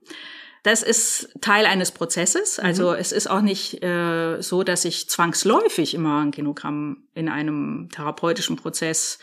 Das 0.63 0.83
ist 0.83 1.29
Teil 1.41 1.65
eines 1.65 1.91
Prozesses. 1.91 2.59
Also 2.59 2.93
es 2.93 3.11
ist 3.11 3.29
auch 3.29 3.41
nicht 3.41 3.81
äh, 3.83 4.41
so, 4.41 4.63
dass 4.63 4.85
ich 4.85 5.09
zwangsläufig 5.09 5.93
immer 5.93 6.21
ein 6.21 6.31
Genogramm 6.31 7.07
in 7.13 7.29
einem 7.29 7.89
therapeutischen 7.91 8.57
Prozess 8.57 9.19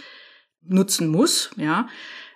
nutzen 0.62 1.09
muss. 1.09 1.51
Ja, 1.57 1.88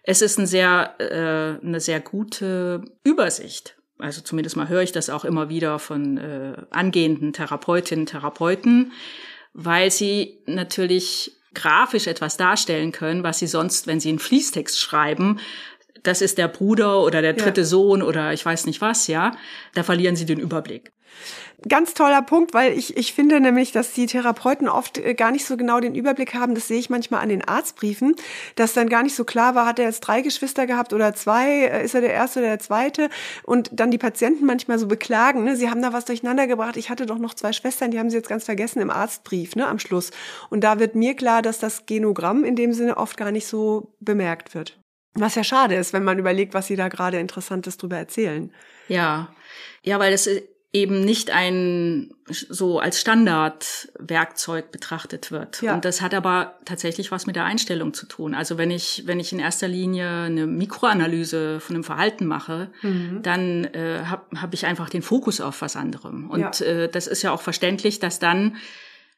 es 0.02 0.22
ist 0.22 0.38
ein 0.38 0.46
sehr, 0.46 0.94
äh, 0.98 1.64
eine 1.64 1.80
sehr 1.80 2.00
gute 2.00 2.82
Übersicht. 3.02 3.76
Also 3.98 4.22
zumindest 4.22 4.56
mal 4.56 4.68
höre 4.68 4.82
ich 4.82 4.92
das 4.92 5.10
auch 5.10 5.24
immer 5.24 5.48
wieder 5.48 5.78
von 5.78 6.18
äh, 6.18 6.56
angehenden 6.70 7.32
Therapeutinnen, 7.32 8.06
Therapeuten, 8.06 8.92
weil 9.52 9.90
sie 9.90 10.42
natürlich 10.46 11.32
grafisch 11.52 12.06
etwas 12.06 12.36
darstellen 12.36 12.92
können, 12.92 13.22
was 13.22 13.40
sie 13.40 13.46
sonst, 13.46 13.86
wenn 13.86 14.00
sie 14.00 14.10
einen 14.10 14.18
Fließtext 14.18 14.78
schreiben, 14.78 15.40
das 16.02 16.22
ist 16.22 16.38
der 16.38 16.48
Bruder 16.48 17.02
oder 17.02 17.22
der 17.22 17.34
dritte 17.34 17.62
Ja. 17.62 17.66
Sohn 17.66 18.02
oder 18.02 18.32
ich 18.32 18.44
weiß 18.44 18.66
nicht 18.66 18.80
was, 18.80 19.06
ja, 19.06 19.32
da 19.74 19.82
verlieren 19.82 20.16
sie 20.16 20.26
den 20.26 20.40
Überblick. 20.40 20.92
Ganz 21.68 21.92
toller 21.92 22.22
Punkt, 22.22 22.54
weil 22.54 22.72
ich, 22.72 22.96
ich 22.96 23.12
finde 23.12 23.38
nämlich, 23.38 23.70
dass 23.70 23.92
die 23.92 24.06
Therapeuten 24.06 24.66
oft 24.66 24.96
äh, 24.96 25.12
gar 25.12 25.30
nicht 25.30 25.44
so 25.44 25.58
genau 25.58 25.78
den 25.78 25.94
Überblick 25.94 26.32
haben. 26.32 26.54
Das 26.54 26.68
sehe 26.68 26.78
ich 26.78 26.88
manchmal 26.88 27.20
an 27.20 27.28
den 27.28 27.46
Arztbriefen, 27.46 28.16
dass 28.54 28.72
dann 28.72 28.88
gar 28.88 29.02
nicht 29.02 29.14
so 29.14 29.24
klar 29.24 29.54
war, 29.54 29.66
hat 29.66 29.78
er 29.78 29.84
jetzt 29.84 30.00
drei 30.00 30.22
Geschwister 30.22 30.66
gehabt 30.66 30.94
oder 30.94 31.12
zwei, 31.14 31.66
äh, 31.66 31.84
ist 31.84 31.94
er 31.94 32.00
der 32.00 32.14
erste 32.14 32.38
oder 32.38 32.48
der 32.48 32.60
zweite? 32.60 33.10
Und 33.42 33.68
dann 33.74 33.90
die 33.90 33.98
Patienten 33.98 34.46
manchmal 34.46 34.78
so 34.78 34.86
beklagen, 34.86 35.44
ne, 35.44 35.54
sie 35.54 35.68
haben 35.68 35.82
da 35.82 35.92
was 35.92 36.06
durcheinander 36.06 36.46
gebracht. 36.46 36.78
Ich 36.78 36.88
hatte 36.88 37.04
doch 37.04 37.18
noch 37.18 37.34
zwei 37.34 37.52
Schwestern, 37.52 37.90
die 37.90 37.98
haben 37.98 38.08
sie 38.08 38.16
jetzt 38.16 38.28
ganz 38.28 38.44
vergessen 38.44 38.80
im 38.80 38.90
Arztbrief, 38.90 39.54
ne, 39.54 39.66
am 39.66 39.78
Schluss. 39.78 40.12
Und 40.48 40.64
da 40.64 40.78
wird 40.78 40.94
mir 40.94 41.14
klar, 41.14 41.42
dass 41.42 41.58
das 41.58 41.84
Genogramm 41.84 42.42
in 42.44 42.56
dem 42.56 42.72
Sinne 42.72 42.96
oft 42.96 43.18
gar 43.18 43.32
nicht 43.32 43.46
so 43.46 43.92
bemerkt 44.00 44.54
wird. 44.54 44.79
Was 45.14 45.34
ja 45.34 45.44
schade 45.44 45.74
ist, 45.74 45.92
wenn 45.92 46.04
man 46.04 46.18
überlegt, 46.18 46.54
was 46.54 46.66
sie 46.68 46.76
da 46.76 46.88
gerade 46.88 47.18
Interessantes 47.18 47.76
drüber 47.76 47.96
erzählen. 47.96 48.52
Ja, 48.88 49.28
ja, 49.82 49.98
weil 49.98 50.12
es 50.12 50.28
eben 50.72 51.00
nicht 51.04 51.30
ein 51.32 52.12
so 52.28 52.78
als 52.78 53.00
Standardwerkzeug 53.00 54.70
betrachtet 54.70 55.30
wird. 55.32 55.62
Ja. 55.62 55.74
Und 55.74 55.84
das 55.84 56.00
hat 56.00 56.14
aber 56.14 56.58
tatsächlich 56.64 57.10
was 57.10 57.26
mit 57.26 57.36
der 57.36 57.44
Einstellung 57.44 57.92
zu 57.94 58.06
tun. 58.06 58.34
Also 58.34 58.58
wenn 58.58 58.70
ich 58.70 59.02
wenn 59.06 59.20
ich 59.20 59.32
in 59.32 59.38
erster 59.40 59.68
Linie 59.68 60.08
eine 60.26 60.46
Mikroanalyse 60.46 61.60
von 61.60 61.76
einem 61.76 61.84
Verhalten 61.84 62.26
mache, 62.26 62.70
Mhm. 62.82 63.22
dann 63.22 63.64
äh, 63.64 64.04
habe 64.06 64.40
hab 64.40 64.54
ich 64.54 64.66
einfach 64.66 64.88
den 64.90 65.02
Fokus 65.02 65.40
auf 65.40 65.60
was 65.62 65.76
anderem. 65.76 66.30
Und 66.30 66.60
Ja. 66.60 66.66
äh, 66.66 66.88
das 66.88 67.06
ist 67.06 67.22
ja 67.22 67.32
auch 67.32 67.42
verständlich, 67.42 67.98
dass 67.98 68.18
dann 68.18 68.56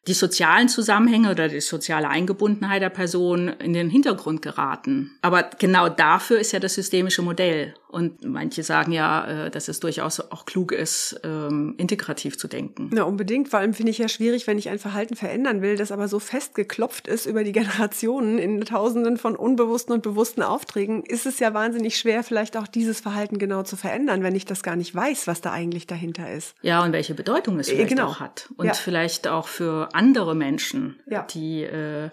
die 0.08 0.14
sozialen 0.14 0.68
Zusammenhänge 0.68 1.30
oder 1.30 1.48
die 1.48 1.60
soziale 1.60 2.08
Eingebundenheit 2.08 2.82
der 2.82 2.90
Person 2.90 3.48
in 3.48 3.72
den 3.72 3.88
Hintergrund 3.88 4.42
geraten. 4.42 5.12
Aber 5.22 5.50
genau 5.58 5.88
dafür 5.88 6.40
ist 6.40 6.52
ja 6.52 6.58
das 6.58 6.74
systemische 6.74 7.22
Modell. 7.22 7.74
Und 7.92 8.24
manche 8.24 8.62
sagen 8.62 8.90
ja, 8.90 9.46
äh, 9.46 9.50
dass 9.50 9.68
es 9.68 9.78
durchaus 9.78 10.18
auch 10.18 10.46
klug 10.46 10.72
ist, 10.72 11.20
ähm, 11.24 11.74
integrativ 11.76 12.38
zu 12.38 12.48
denken. 12.48 12.88
Na, 12.90 13.02
unbedingt. 13.02 13.50
Vor 13.50 13.58
allem 13.58 13.74
finde 13.74 13.90
ich 13.90 13.98
ja 13.98 14.08
schwierig, 14.08 14.46
wenn 14.46 14.56
ich 14.56 14.70
ein 14.70 14.78
Verhalten 14.78 15.14
verändern 15.14 15.60
will, 15.60 15.76
das 15.76 15.92
aber 15.92 16.08
so 16.08 16.18
festgeklopft 16.18 17.06
ist 17.06 17.26
über 17.26 17.44
die 17.44 17.52
Generationen 17.92 18.38
in 18.38 18.62
Tausenden 18.62 19.18
von 19.18 19.36
unbewussten 19.36 19.92
und 19.94 20.02
bewussten 20.02 20.42
Aufträgen, 20.42 21.04
ist 21.04 21.26
es 21.26 21.38
ja 21.38 21.52
wahnsinnig 21.52 21.98
schwer, 21.98 22.24
vielleicht 22.24 22.56
auch 22.56 22.66
dieses 22.66 23.00
Verhalten 23.00 23.36
genau 23.38 23.62
zu 23.62 23.76
verändern, 23.76 24.22
wenn 24.22 24.34
ich 24.34 24.46
das 24.46 24.62
gar 24.62 24.76
nicht 24.76 24.94
weiß, 24.94 25.26
was 25.26 25.42
da 25.42 25.52
eigentlich 25.52 25.86
dahinter 25.86 26.32
ist. 26.32 26.54
Ja, 26.62 26.82
und 26.82 26.92
welche 26.92 27.12
Bedeutung 27.12 27.60
es 27.60 27.68
Äh, 27.68 27.72
vielleicht 27.72 27.90
genau. 27.90 28.08
auch 28.08 28.20
hat. 28.20 28.48
Und 28.56 28.66
Ja. 28.68 28.72
vielleicht 28.72 29.28
auch 29.28 29.48
für 29.48 29.90
andere 29.92 30.34
Menschen, 30.34 30.96
Ja. 31.06 31.24
die, 31.24 31.62
äh, 31.64 32.08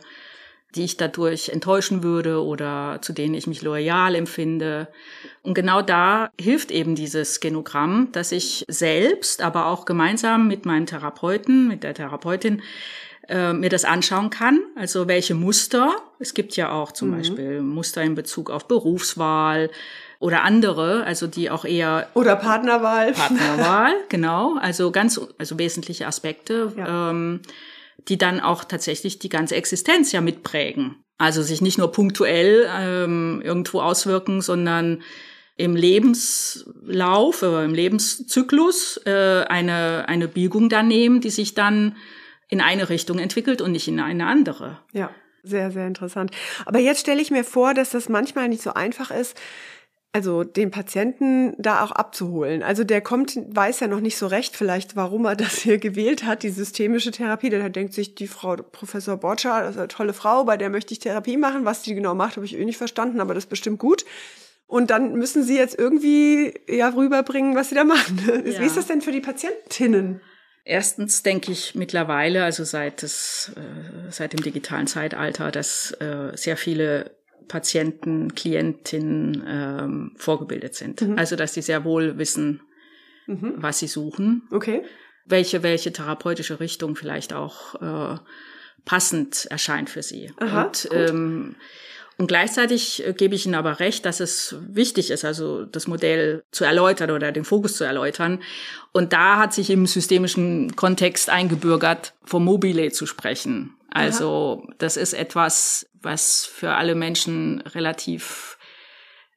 die 0.76 0.84
ich 0.84 0.98
dadurch 0.98 1.50
enttäuschen 1.50 2.04
würde 2.04 2.44
oder 2.44 3.00
zu 3.02 3.12
denen 3.14 3.34
ich 3.34 3.48
mich 3.48 3.62
loyal 3.62 4.14
empfinde. 4.16 4.88
Und 5.42 5.56
genau 5.56 5.82
da 5.82 6.30
hilft 6.40 6.70
eben 6.72 6.96
dieses 6.96 7.40
Genogramm, 7.40 8.10
dass 8.12 8.32
ich 8.32 8.66
selbst, 8.68 9.42
aber 9.42 9.66
auch 9.68 9.86
gemeinsam 9.86 10.48
mit 10.48 10.66
meinem 10.66 10.86
Therapeuten, 10.86 11.68
mit 11.68 11.84
der 11.84 11.96
Therapeutin, 11.96 12.62
äh, 13.28 13.54
mir 13.54 13.70
das 13.70 13.86
anschauen 13.86 14.30
kann. 14.30 14.60
Also 14.76 15.08
welche 15.08 15.34
Muster. 15.34 15.96
Es 16.20 16.34
gibt 16.34 16.56
ja 16.56 16.72
auch 16.72 16.92
zum 16.92 17.12
Beispiel 17.12 17.62
Muster 17.62 18.04
in 18.04 18.14
Bezug 18.16 18.50
auf 18.52 18.68
Berufswahl 18.68 19.70
oder 20.20 20.44
andere, 20.44 21.04
also 21.06 21.28
die 21.28 21.50
auch 21.50 21.64
eher 21.64 22.10
Oder 22.14 22.36
Partnerwahl. 22.36 23.14
Partnerwahl, 23.14 23.94
genau. 24.10 24.58
Also 24.60 24.92
ganz, 24.92 25.20
also 25.38 25.58
wesentliche 25.58 26.06
Aspekte, 26.08 26.74
Ja. 26.76 27.10
ähm, 27.12 27.42
die 28.08 28.18
dann 28.18 28.40
auch 28.40 28.64
tatsächlich 28.64 29.20
die 29.20 29.30
ganze 29.30 29.56
Existenz 29.56 30.12
ja 30.12 30.22
mitprägen. 30.22 31.04
Also 31.18 31.42
sich 31.42 31.62
nicht 31.62 31.78
nur 31.78 31.92
punktuell 31.92 32.70
ähm, 32.74 33.42
irgendwo 33.44 33.82
auswirken, 33.82 34.42
sondern 34.42 35.04
im 35.58 35.76
Lebenslauf, 35.76 37.42
äh, 37.42 37.66
im 37.66 37.74
Lebenszyklus 37.74 39.02
äh, 39.06 39.44
eine, 39.50 40.06
eine 40.08 40.30
Biegung 40.30 40.70
dann 40.70 40.88
nehmen, 40.88 41.20
die 41.20 41.30
sich 41.30 41.54
dann 41.54 41.98
in 42.48 42.62
eine 42.62 42.88
Richtung 42.88 43.20
entwickelt 43.20 43.62
und 43.62 43.74
nicht 43.74 43.90
in 43.90 44.00
eine 44.00 44.26
andere. 44.26 44.80
Ja, 44.94 45.12
sehr, 45.44 45.72
sehr 45.72 45.86
interessant. 45.86 46.32
Aber 46.66 46.80
jetzt 46.80 47.02
stelle 47.02 47.22
ich 47.22 47.32
mir 47.32 47.44
vor, 47.44 47.74
dass 47.74 47.90
das 47.90 48.08
manchmal 48.08 48.48
nicht 48.48 48.62
so 48.62 48.74
einfach 48.74 49.12
ist, 49.12 49.38
also 50.12 50.44
den 50.44 50.72
Patienten 50.72 51.54
da 51.60 51.84
auch 51.84 51.92
abzuholen. 51.92 52.64
Also 52.64 52.84
der 52.84 53.02
kommt, 53.02 53.38
weiß 53.56 53.80
ja 53.82 53.88
noch 53.88 54.00
nicht 54.00 54.18
so 54.18 54.26
recht 54.26 54.56
vielleicht, 54.56 54.96
warum 54.96 55.26
er 55.26 55.36
das 55.36 55.60
hier 55.60 55.78
gewählt 55.78 56.24
hat, 56.24 56.42
die 56.42 56.50
systemische 56.50 57.12
Therapie. 57.12 57.50
Der 57.50 57.70
denkt 57.70 57.94
sich, 57.94 58.16
die 58.16 58.28
Frau 58.28 58.56
Professor 58.56 59.18
Boccia, 59.18 59.62
das 59.62 59.72
ist 59.72 59.78
eine 59.78 59.88
tolle 59.88 60.14
Frau, 60.14 60.46
bei 60.46 60.58
der 60.58 60.70
möchte 60.70 60.94
ich 60.94 61.00
Therapie 61.00 61.38
machen. 61.38 61.64
Was 61.66 61.84
die 61.84 61.94
genau 61.94 62.16
macht, 62.16 62.38
habe 62.38 62.46
ich 62.46 62.58
eh 62.58 62.66
nicht 62.66 62.78
verstanden, 62.78 63.22
aber 63.22 63.36
das 63.36 63.44
ist 63.44 63.50
bestimmt 63.50 63.80
gut. 63.80 64.04
Und 64.66 64.90
dann 64.90 65.14
müssen 65.14 65.44
sie 65.44 65.58
jetzt 65.58 65.78
irgendwie 65.78 66.54
ja 66.68 66.90
rüberbringen, 66.90 67.56
was 67.56 67.70
sie 67.70 67.76
da 67.76 67.84
machen. 67.84 68.20
Ja. 68.46 68.62
Wie 68.62 68.66
ist 68.66 68.78
das 68.78 68.88
denn 68.88 69.02
für 69.02 69.12
die 69.12 69.22
Patientinnen? 69.22 70.22
Erstens 70.64 71.24
denke 71.24 71.52
ich 71.52 71.74
mittlerweile, 71.76 72.44
also 72.44 72.64
seit, 72.64 73.02
des, 73.02 73.52
äh, 73.56 74.12
seit 74.12 74.34
dem 74.34 74.44
digitalen 74.44 74.86
Zeitalter, 74.86 75.52
dass 75.52 75.92
äh, 76.00 76.32
sehr 76.36 76.58
viele 76.58 77.12
Patienten, 77.50 78.34
Klientinnen 78.36 79.44
ähm, 79.46 80.12
vorgebildet 80.16 80.76
sind. 80.76 81.02
Also 81.18 81.36
dass 81.36 81.54
sie 81.54 81.62
sehr 81.62 81.84
wohl 81.84 82.18
wissen, 82.18 82.62
was 83.28 83.80
sie 83.80 83.88
suchen, 83.88 84.44
Okay. 84.52 84.82
welche, 85.26 85.62
welche 85.62 85.92
therapeutische 85.92 86.60
Richtung 86.62 86.96
vielleicht 86.96 87.34
auch 87.34 87.76
äh, 87.82 88.18
passend 88.86 89.46
erscheint 89.52 89.90
für 89.90 90.02
sie. 90.02 90.32
Aha, 90.40 90.64
und, 90.64 90.88
ähm, 90.94 91.56
Und 92.18 92.28
gleichzeitig 92.28 93.06
äh, 93.08 93.14
gebe 93.14 93.36
ich 93.36 93.46
Ihnen 93.46 93.56
aber 93.56 93.80
recht, 93.80 94.06
dass 94.06 94.20
es 94.20 94.56
wichtig 94.68 95.10
ist, 95.10 95.24
also 95.24 95.64
das 95.66 95.88
Modell 95.88 96.44
zu 96.52 96.66
erläutern 96.66 97.12
oder 97.12 97.32
den 97.32 97.46
Fokus 97.46 97.78
zu 97.78 97.84
erläutern. 97.84 98.42
Und 98.92 99.14
da 99.14 99.38
hat 99.38 99.54
sich 99.54 99.70
im 99.70 99.86
systemischen 99.86 100.76
Kontext 100.76 101.30
eingebürgert, 101.30 102.14
vom 102.26 102.44
Mobile 102.44 102.92
zu 102.92 103.06
sprechen. 103.06 103.74
Also 103.92 104.64
Aha. 104.64 104.74
das 104.80 104.98
ist 104.98 105.14
etwas, 105.14 105.89
was 106.02 106.46
für 106.46 106.74
alle 106.76 106.96
Menschen 106.96 107.62
relativ 107.62 108.58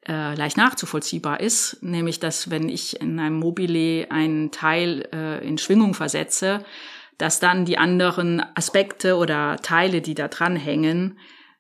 äh, 0.09 0.35
leicht 0.35 0.57
nachzuvollziehbar 0.57 1.41
ist, 1.41 1.83
nämlich 1.83 2.19
dass 2.19 2.51
wenn 2.51 2.69
ich 2.69 3.01
in 3.01 3.19
einem 3.21 3.39
Mobile 3.39 4.11
einen 4.11 4.51
Teil 4.51 5.09
äh, 5.13 5.47
in 5.47 5.59
Schwingung 5.59 5.95
versetze, 5.95 6.65
dass 7.19 7.39
dann 7.39 7.65
die 7.65 7.79
anderen 7.79 8.43
Aspekte 8.57 9.17
oder 9.17 9.57
Teile, 9.63 10.01
die 10.01 10.15
da 10.15 10.29
dranhängen, 10.29 11.19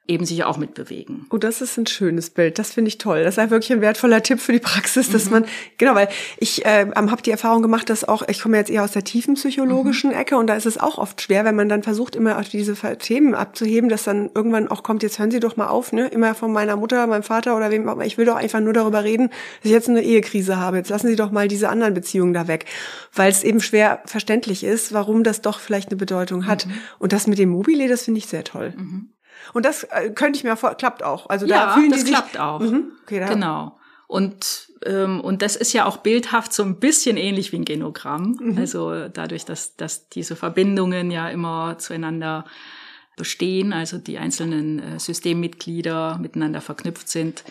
eben 0.08 0.24
sich 0.24 0.42
auch 0.44 0.58
mitbewegen. 0.58 1.26
Oh, 1.30 1.38
das 1.38 1.60
ist 1.60 1.78
ein 1.78 1.86
schönes 1.86 2.30
Bild. 2.30 2.58
Das 2.58 2.72
finde 2.72 2.88
ich 2.88 2.98
toll. 2.98 3.22
Das 3.22 3.38
ist 3.38 3.50
wirklich 3.50 3.72
ein 3.72 3.80
wertvoller 3.80 4.22
Tipp 4.22 4.40
für 4.40 4.52
die 4.52 4.58
Praxis, 4.58 5.10
dass 5.10 5.26
mhm. 5.26 5.30
man, 5.30 5.44
genau, 5.78 5.94
weil 5.94 6.08
ich 6.38 6.64
äh, 6.64 6.86
habe 6.94 7.22
die 7.22 7.30
Erfahrung 7.30 7.62
gemacht, 7.62 7.88
dass 7.88 8.02
auch, 8.02 8.26
ich 8.28 8.40
komme 8.40 8.56
jetzt 8.56 8.70
eher 8.70 8.82
aus 8.82 8.92
der 8.92 9.04
tiefen 9.04 9.34
psychologischen 9.34 10.10
mhm. 10.10 10.16
Ecke 10.16 10.36
und 10.36 10.48
da 10.48 10.54
ist 10.54 10.66
es 10.66 10.76
auch 10.76 10.98
oft 10.98 11.22
schwer, 11.22 11.44
wenn 11.44 11.54
man 11.54 11.68
dann 11.68 11.84
versucht, 11.84 12.16
immer 12.16 12.38
auf 12.38 12.48
diese 12.48 12.74
Themen 12.98 13.34
abzuheben, 13.34 13.88
dass 13.88 14.02
dann 14.02 14.30
irgendwann 14.34 14.68
auch 14.68 14.82
kommt, 14.82 15.04
jetzt 15.04 15.20
hören 15.20 15.30
Sie 15.30 15.38
doch 15.38 15.56
mal 15.56 15.68
auf, 15.68 15.92
ne? 15.92 16.08
Immer 16.08 16.34
von 16.34 16.52
meiner 16.52 16.76
Mutter, 16.76 17.06
meinem 17.06 17.22
Vater 17.22 17.56
oder 17.56 17.70
wem 17.70 17.88
auch 17.88 17.94
immer. 17.94 18.04
Ich 18.04 18.18
will 18.18 18.26
doch 18.26 18.36
einfach 18.36 18.60
nur 18.60 18.72
darüber 18.72 19.04
reden, 19.04 19.28
dass 19.28 19.66
ich 19.66 19.70
jetzt 19.70 19.88
eine 19.88 20.02
Ehekrise 20.02 20.56
habe. 20.56 20.78
Jetzt 20.78 20.90
lassen 20.90 21.06
Sie 21.06 21.16
doch 21.16 21.30
mal 21.30 21.46
diese 21.46 21.68
anderen 21.68 21.94
Beziehungen 21.94 22.34
da 22.34 22.48
weg. 22.48 22.66
Weil 23.14 23.30
es 23.30 23.44
eben 23.44 23.60
schwer 23.60 24.02
verständlich 24.04 24.64
ist, 24.64 24.92
warum 24.92 25.22
das 25.22 25.42
doch 25.42 25.60
vielleicht 25.60 25.90
eine 25.90 25.96
Bedeutung 25.96 26.46
hat. 26.46 26.66
Mhm. 26.66 26.72
Und 26.98 27.12
das 27.12 27.26
mit 27.26 27.38
dem 27.38 27.50
Mobile, 27.50 27.88
das 27.88 28.02
finde 28.02 28.18
ich 28.18 28.26
sehr 28.26 28.44
toll. 28.44 28.74
Und 29.52 29.64
das 29.64 29.84
äh, 29.84 30.10
könnte 30.10 30.38
ich 30.38 30.44
mir 30.44 30.56
vor, 30.56 30.74
klappt 30.74 31.02
auch. 31.02 31.28
Also 31.28 31.46
da 31.46 31.54
ja, 31.54 31.74
fühlen 31.74 31.90
das 31.90 32.00
die 32.00 32.06
sich, 32.06 32.14
klappt 32.14 32.38
auch. 32.38 32.60
Mhm, 32.60 32.92
okay, 33.02 33.20
da. 33.20 33.26
Genau. 33.26 33.78
Und 34.06 34.72
ähm, 34.84 35.20
und 35.20 35.42
das 35.42 35.56
ist 35.56 35.72
ja 35.72 35.86
auch 35.86 35.98
bildhaft 35.98 36.52
so 36.52 36.62
ein 36.62 36.78
bisschen 36.78 37.16
ähnlich 37.16 37.52
wie 37.52 37.56
ein 37.56 37.64
Genogramm. 37.64 38.36
Mhm. 38.40 38.58
Also 38.58 39.08
dadurch, 39.08 39.44
dass 39.44 39.76
dass 39.76 40.08
diese 40.08 40.36
Verbindungen 40.36 41.10
ja 41.10 41.28
immer 41.28 41.78
zueinander 41.78 42.44
bestehen, 43.16 43.72
also 43.72 43.98
die 43.98 44.18
einzelnen 44.18 44.78
äh, 44.78 44.98
Systemmitglieder 44.98 46.18
miteinander 46.20 46.60
verknüpft 46.60 47.08
sind, 47.08 47.44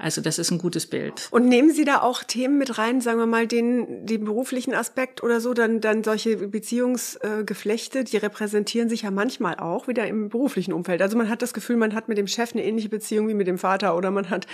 also 0.00 0.20
das 0.20 0.38
ist 0.38 0.52
ein 0.52 0.58
gutes 0.58 0.86
Bild. 0.86 1.26
Und 1.32 1.48
nehmen 1.48 1.72
Sie 1.72 1.84
da 1.84 2.02
auch 2.02 2.22
Themen 2.22 2.56
mit 2.56 2.78
rein, 2.78 3.00
sagen 3.00 3.18
wir 3.18 3.26
mal 3.26 3.48
den, 3.48 4.06
den 4.06 4.24
beruflichen 4.24 4.72
Aspekt 4.72 5.24
oder 5.24 5.40
so, 5.40 5.54
dann, 5.54 5.80
dann 5.80 6.04
solche 6.04 6.36
Beziehungsgeflechte, 6.36 8.04
die 8.04 8.16
repräsentieren 8.16 8.88
sich 8.88 9.02
ja 9.02 9.10
manchmal 9.10 9.56
auch 9.56 9.88
wieder 9.88 10.06
im 10.06 10.28
beruflichen 10.28 10.72
Umfeld. 10.72 11.02
Also 11.02 11.18
man 11.18 11.28
hat 11.28 11.42
das 11.42 11.52
Gefühl, 11.52 11.76
man 11.76 11.96
hat 11.96 12.08
mit 12.08 12.16
dem 12.16 12.28
Chef 12.28 12.52
eine 12.52 12.64
ähnliche 12.64 12.88
Beziehung 12.88 13.26
wie 13.26 13.34
mit 13.34 13.48
dem 13.48 13.58
Vater 13.58 13.96
oder 13.96 14.12
man 14.12 14.30
hat, 14.30 14.46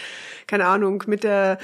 keine 0.47 0.65
Ahnung, 0.65 1.05
mit 1.07 1.25
der 1.25 1.59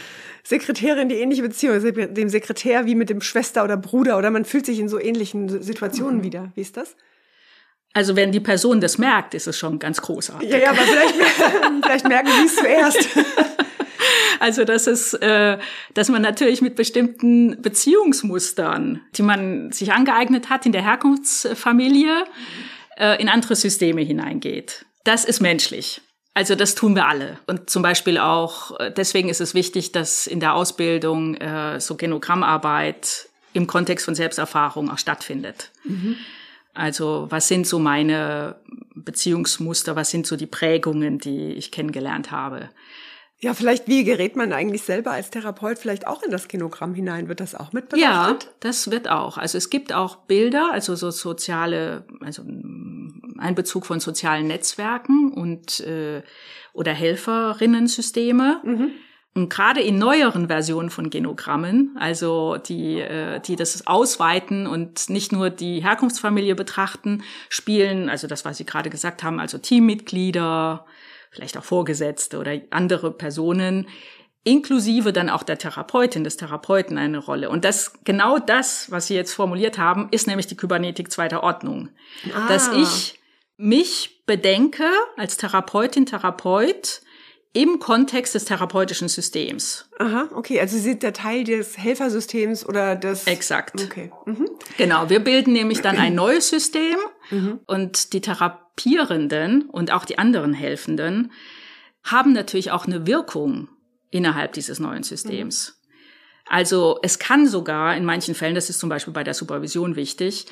Sekretärin 0.45 1.09
die 1.09 1.17
ähnliche 1.17 1.43
Beziehung, 1.43 1.81
dem 1.81 2.29
Sekretär 2.29 2.85
wie 2.85 2.95
mit 2.95 3.09
dem 3.09 3.23
Schwester 3.23 3.65
oder 3.65 3.79
Bruder 3.79 4.19
oder 4.19 4.31
man 4.31 4.45
fühlt 4.45 4.67
sich 4.67 4.79
in 4.79 4.91
so 4.91 5.01
ähnlichen 5.01 5.63
Situationen 5.63 6.19
mhm. 6.19 6.25
wieder. 6.25 6.53
Wie 6.55 6.61
ist 6.61 6.77
das? 6.77 6.97
Also 7.93 8.15
wenn 8.15 8.31
die 8.31 8.41
Person 8.41 8.81
das 8.81 8.99
merkt, 8.99 9.35
ist 9.35 9.49
es 9.49 9.59
schon 9.59 9.79
ganz 9.79 10.01
großartig. 10.01 10.49
Ja, 10.49 10.59
ja, 10.59 10.71
aber 10.71 10.83
vielleicht, 10.83 11.15
vielleicht 11.83 12.09
merken 12.09 12.31
Sie 12.39 12.47
es 12.47 12.57
zuerst. 12.57 13.09
Also 14.41 14.65
das 14.65 14.87
ist, 14.87 15.15
äh, 15.15 15.59
dass 15.93 16.09
man 16.09 16.23
natürlich 16.23 16.63
mit 16.63 16.75
bestimmten 16.75 17.61
Beziehungsmustern, 17.61 19.03
die 19.15 19.23
man 19.23 19.71
sich 19.71 19.93
angeeignet 19.93 20.49
hat 20.49 20.65
in 20.65 20.73
der 20.73 20.83
Herkunftsfamilie, 20.83 22.25
äh, 22.97 23.21
in 23.21 23.29
andere 23.29 23.55
Systeme 23.55 24.01
hineingeht. 24.01 24.87
Das 25.05 25.27
ist 25.27 25.41
menschlich. 25.41 26.01
Also 26.33 26.55
das 26.55 26.75
tun 26.75 26.95
wir 26.95 27.07
alle. 27.07 27.39
Und 27.47 27.69
zum 27.69 27.83
Beispiel 27.83 28.17
auch, 28.17 28.81
äh, 28.81 28.91
deswegen 28.91 29.29
ist 29.29 29.43
es 29.43 29.53
wichtig, 29.53 29.93
dass 29.93 30.27
in 30.27 30.41
der 30.41 30.55
Ausbildung 30.55 31.35
äh, 31.35 31.79
so 31.79 31.97
Genogrammarbeit 31.97 33.29
im 33.53 33.67
Kontext 33.67 34.07
von 34.07 34.15
Selbsterfahrung 34.15 34.91
auch 34.91 34.99
stattfindet. 34.99 35.71
Mhm. 35.85 36.17
Also 36.73 37.27
was 37.29 37.47
sind 37.47 37.67
so 37.67 37.79
meine 37.79 38.57
Beziehungsmuster, 38.95 39.97
was 39.97 40.11
sind 40.11 40.27
so 40.27 40.37
die 40.37 40.47
Prägungen, 40.47 41.19
die 41.19 41.53
ich 41.53 41.71
kennengelernt 41.73 42.31
habe? 42.31 42.71
Ja, 43.43 43.55
vielleicht, 43.55 43.89
wie 43.89 44.05
gerät 44.05 44.37
man 44.37 44.53
eigentlich 44.53 44.83
selber 44.83 45.13
als 45.13 45.31
Therapeut 45.31 45.79
vielleicht 45.79 46.07
auch 46.07 46.23
in 46.23 46.31
das 46.31 46.47
Kinogramm 46.47 46.95
hinein? 46.95 47.29
Wird 47.29 47.41
das 47.41 47.55
auch 47.55 47.73
mit 47.73 47.89
betrachtet? 47.89 48.45
Ja, 48.45 48.51
das 48.61 48.91
wird 48.91 49.09
auch. 49.09 49.39
Also 49.39 49.57
es 49.57 49.71
gibt 49.71 49.95
auch 49.95 50.17
Bilder, 50.17 50.71
also 50.73 50.95
so 50.95 51.11
soziale, 51.11 52.05
also 52.21 52.43
Einbezug 53.39 53.87
von 53.87 53.99
sozialen 53.99 54.47
Netzwerken 54.47 55.33
und 55.33 55.81
äh, 55.81 56.23
oder 56.75 56.93
Helferinnensysteme. 56.93 58.61
Mhm. 58.63 58.91
Und 59.33 59.49
gerade 59.49 59.81
in 59.81 59.97
neueren 59.97 60.49
Versionen 60.49 60.91
von 60.91 61.09
Genogrammen, 61.09 61.97
also 61.99 62.59
die, 62.59 63.01
äh, 63.01 63.41
die 63.41 63.57
das 63.57 63.87
ausweiten 63.87 64.67
und 64.67 65.09
nicht 65.09 65.33
nur 65.33 65.49
die 65.49 65.83
Herkunftsfamilie 65.83 66.57
betrachten, 66.57 67.23
spielen, 67.49 68.11
also 68.11 68.27
das, 68.27 68.45
was 68.45 68.59
Sie 68.59 68.67
gerade 68.67 68.91
gesagt 68.91 69.23
haben, 69.23 69.41
also 69.41 69.57
Teammitglieder, 69.57 70.85
vielleicht 71.31 71.57
auch 71.57 71.65
Vorgesetzte 71.65 72.39
oder 72.39 72.59
andere 72.71 73.13
Personen, 73.13 73.89
inklusive 74.45 75.13
dann 75.13 75.29
auch 75.31 75.43
der 75.43 75.59
Therapeutin, 75.59 76.25
des 76.25 76.37
Therapeuten 76.37 76.99
eine 76.99 77.19
Rolle. 77.19 77.51
Und 77.51 77.65
das, 77.65 77.93
genau 78.05 78.39
das, 78.39 78.91
was 78.91 79.07
Sie 79.07 79.15
jetzt 79.15 79.33
formuliert 79.33 79.79
haben, 79.79 80.09
ist 80.11 80.27
nämlich 80.27 80.47
die 80.47 80.57
Kybernetik 80.57 81.11
zweiter 81.11 81.43
Ordnung. 81.43 81.91
Ah. 82.35 82.49
Dass 82.49 82.73
ich 82.73 83.21
mich 83.57 84.23
bedenke 84.27 84.85
als 85.17 85.37
Therapeutin, 85.37 86.07
Therapeut, 86.07 87.03
im 87.53 87.81
Kontext 87.81 88.35
des 88.35 88.45
therapeutischen 88.45 89.09
Systems. 89.09 89.89
Aha, 89.99 90.29
okay. 90.35 90.61
Also 90.61 90.77
Sie 90.77 90.83
sind 90.83 91.03
der 91.03 91.13
Teil 91.13 91.43
des 91.43 91.77
Helfersystems 91.77 92.65
oder 92.65 92.95
des. 92.95 93.27
Exakt. 93.27 93.83
Okay. 93.83 94.13
Mhm. 94.25 94.49
Genau. 94.79 95.11
Wir 95.11 95.19
bilden 95.19 95.53
nämlich 95.53 95.81
dann 95.81 95.99
ein 95.99 96.15
neues 96.15 96.49
System 96.49 96.97
mhm. 97.31 97.61
und 97.67 98.13
die 98.13 98.21
Therapierenden 98.21 99.63
und 99.63 99.93
auch 99.93 100.05
die 100.05 100.19
anderen 100.19 100.53
Helfenden 100.53 101.33
haben 102.03 102.33
natürlich 102.33 102.71
auch 102.71 102.87
eine 102.87 103.07
Wirkung 103.07 103.69
innerhalb 104.11 104.53
dieses 104.53 104.81
neuen 104.81 105.03
Systems. 105.03 105.77
Mhm. 105.77 105.81
Also 106.47 106.99
es 107.03 107.19
kann 107.19 107.47
sogar 107.47 107.97
in 107.97 108.05
manchen 108.05 108.35
Fällen, 108.35 108.55
das 108.55 108.71
ist 108.71 108.81
zum 108.81 108.89
Beispiel 108.89 109.13
bei 109.13 109.23
der 109.23 109.35
Supervision 109.35 109.97
wichtig, 109.97 110.47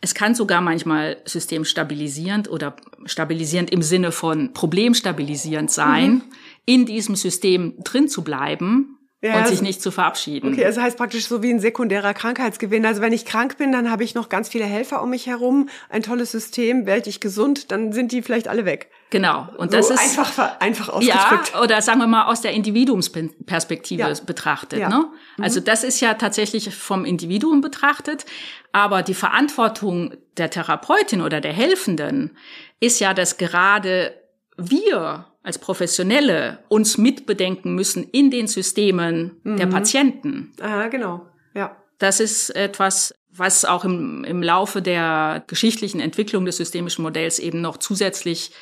es 0.00 0.14
kann 0.14 0.34
sogar 0.34 0.60
manchmal 0.60 1.20
systemstabilisierend 1.24 2.48
oder 2.48 2.76
stabilisierend 3.06 3.70
im 3.70 3.82
Sinne 3.82 4.12
von 4.12 4.52
problemstabilisierend 4.52 5.70
sein, 5.70 6.12
mhm. 6.12 6.22
in 6.66 6.86
diesem 6.86 7.16
System 7.16 7.74
drin 7.82 8.08
zu 8.08 8.22
bleiben 8.22 8.97
ja, 9.20 9.38
und 9.38 9.48
sich 9.48 9.62
nicht 9.62 9.82
zu 9.82 9.90
verabschieden. 9.90 10.52
Okay, 10.52 10.64
also 10.64 10.80
heißt 10.80 10.96
praktisch 10.96 11.26
so 11.26 11.42
wie 11.42 11.50
ein 11.50 11.58
sekundärer 11.58 12.14
Krankheitsgewinn. 12.14 12.86
Also 12.86 13.02
wenn 13.02 13.12
ich 13.12 13.24
krank 13.24 13.58
bin, 13.58 13.72
dann 13.72 13.90
habe 13.90 14.04
ich 14.04 14.14
noch 14.14 14.28
ganz 14.28 14.48
viele 14.48 14.64
Helfer 14.64 15.02
um 15.02 15.10
mich 15.10 15.26
herum, 15.26 15.68
ein 15.88 16.04
tolles 16.04 16.30
System, 16.30 16.86
werde 16.86 17.10
ich 17.10 17.18
gesund, 17.18 17.72
dann 17.72 17.92
sind 17.92 18.12
die 18.12 18.22
vielleicht 18.22 18.46
alle 18.46 18.64
weg. 18.64 18.90
Genau. 19.10 19.48
Und 19.56 19.72
das 19.72 19.90
ist 19.90 19.98
einfach 19.98 20.60
einfach 20.60 20.88
ausgedrückt. 20.90 21.52
Ja, 21.52 21.62
oder 21.62 21.82
sagen 21.82 21.98
wir 21.98 22.06
mal 22.06 22.26
aus 22.26 22.42
der 22.42 22.52
Individuumsperspektive 22.52 24.02
ja. 24.02 24.14
betrachtet. 24.24 24.78
Ja. 24.78 24.88
Ne? 24.88 25.08
Mhm. 25.36 25.44
Also 25.44 25.58
das 25.58 25.82
ist 25.82 26.00
ja 26.00 26.14
tatsächlich 26.14 26.72
vom 26.72 27.04
Individuum 27.04 27.60
betrachtet, 27.60 28.24
aber 28.70 29.02
die 29.02 29.14
Verantwortung 29.14 30.14
der 30.36 30.50
Therapeutin 30.50 31.22
oder 31.22 31.40
der 31.40 31.52
Helfenden 31.52 32.36
ist 32.78 33.00
ja, 33.00 33.14
dass 33.14 33.36
gerade 33.36 34.14
wir 34.56 35.26
als 35.48 35.58
Professionelle 35.58 36.58
uns 36.68 36.98
mitbedenken 36.98 37.74
müssen 37.74 38.04
in 38.04 38.30
den 38.30 38.46
Systemen 38.48 39.40
mhm. 39.44 39.56
der 39.56 39.66
Patienten. 39.66 40.52
Ah, 40.60 40.88
genau. 40.88 41.26
Ja. 41.54 41.74
Das 41.96 42.20
ist 42.20 42.50
etwas, 42.50 43.14
was 43.30 43.64
auch 43.64 43.86
im, 43.86 44.24
im 44.24 44.42
Laufe 44.42 44.82
der 44.82 45.42
geschichtlichen 45.46 46.00
Entwicklung 46.00 46.44
des 46.44 46.58
systemischen 46.58 47.02
Modells 47.02 47.38
eben 47.38 47.62
noch 47.62 47.78
zusätzlich 47.78 48.52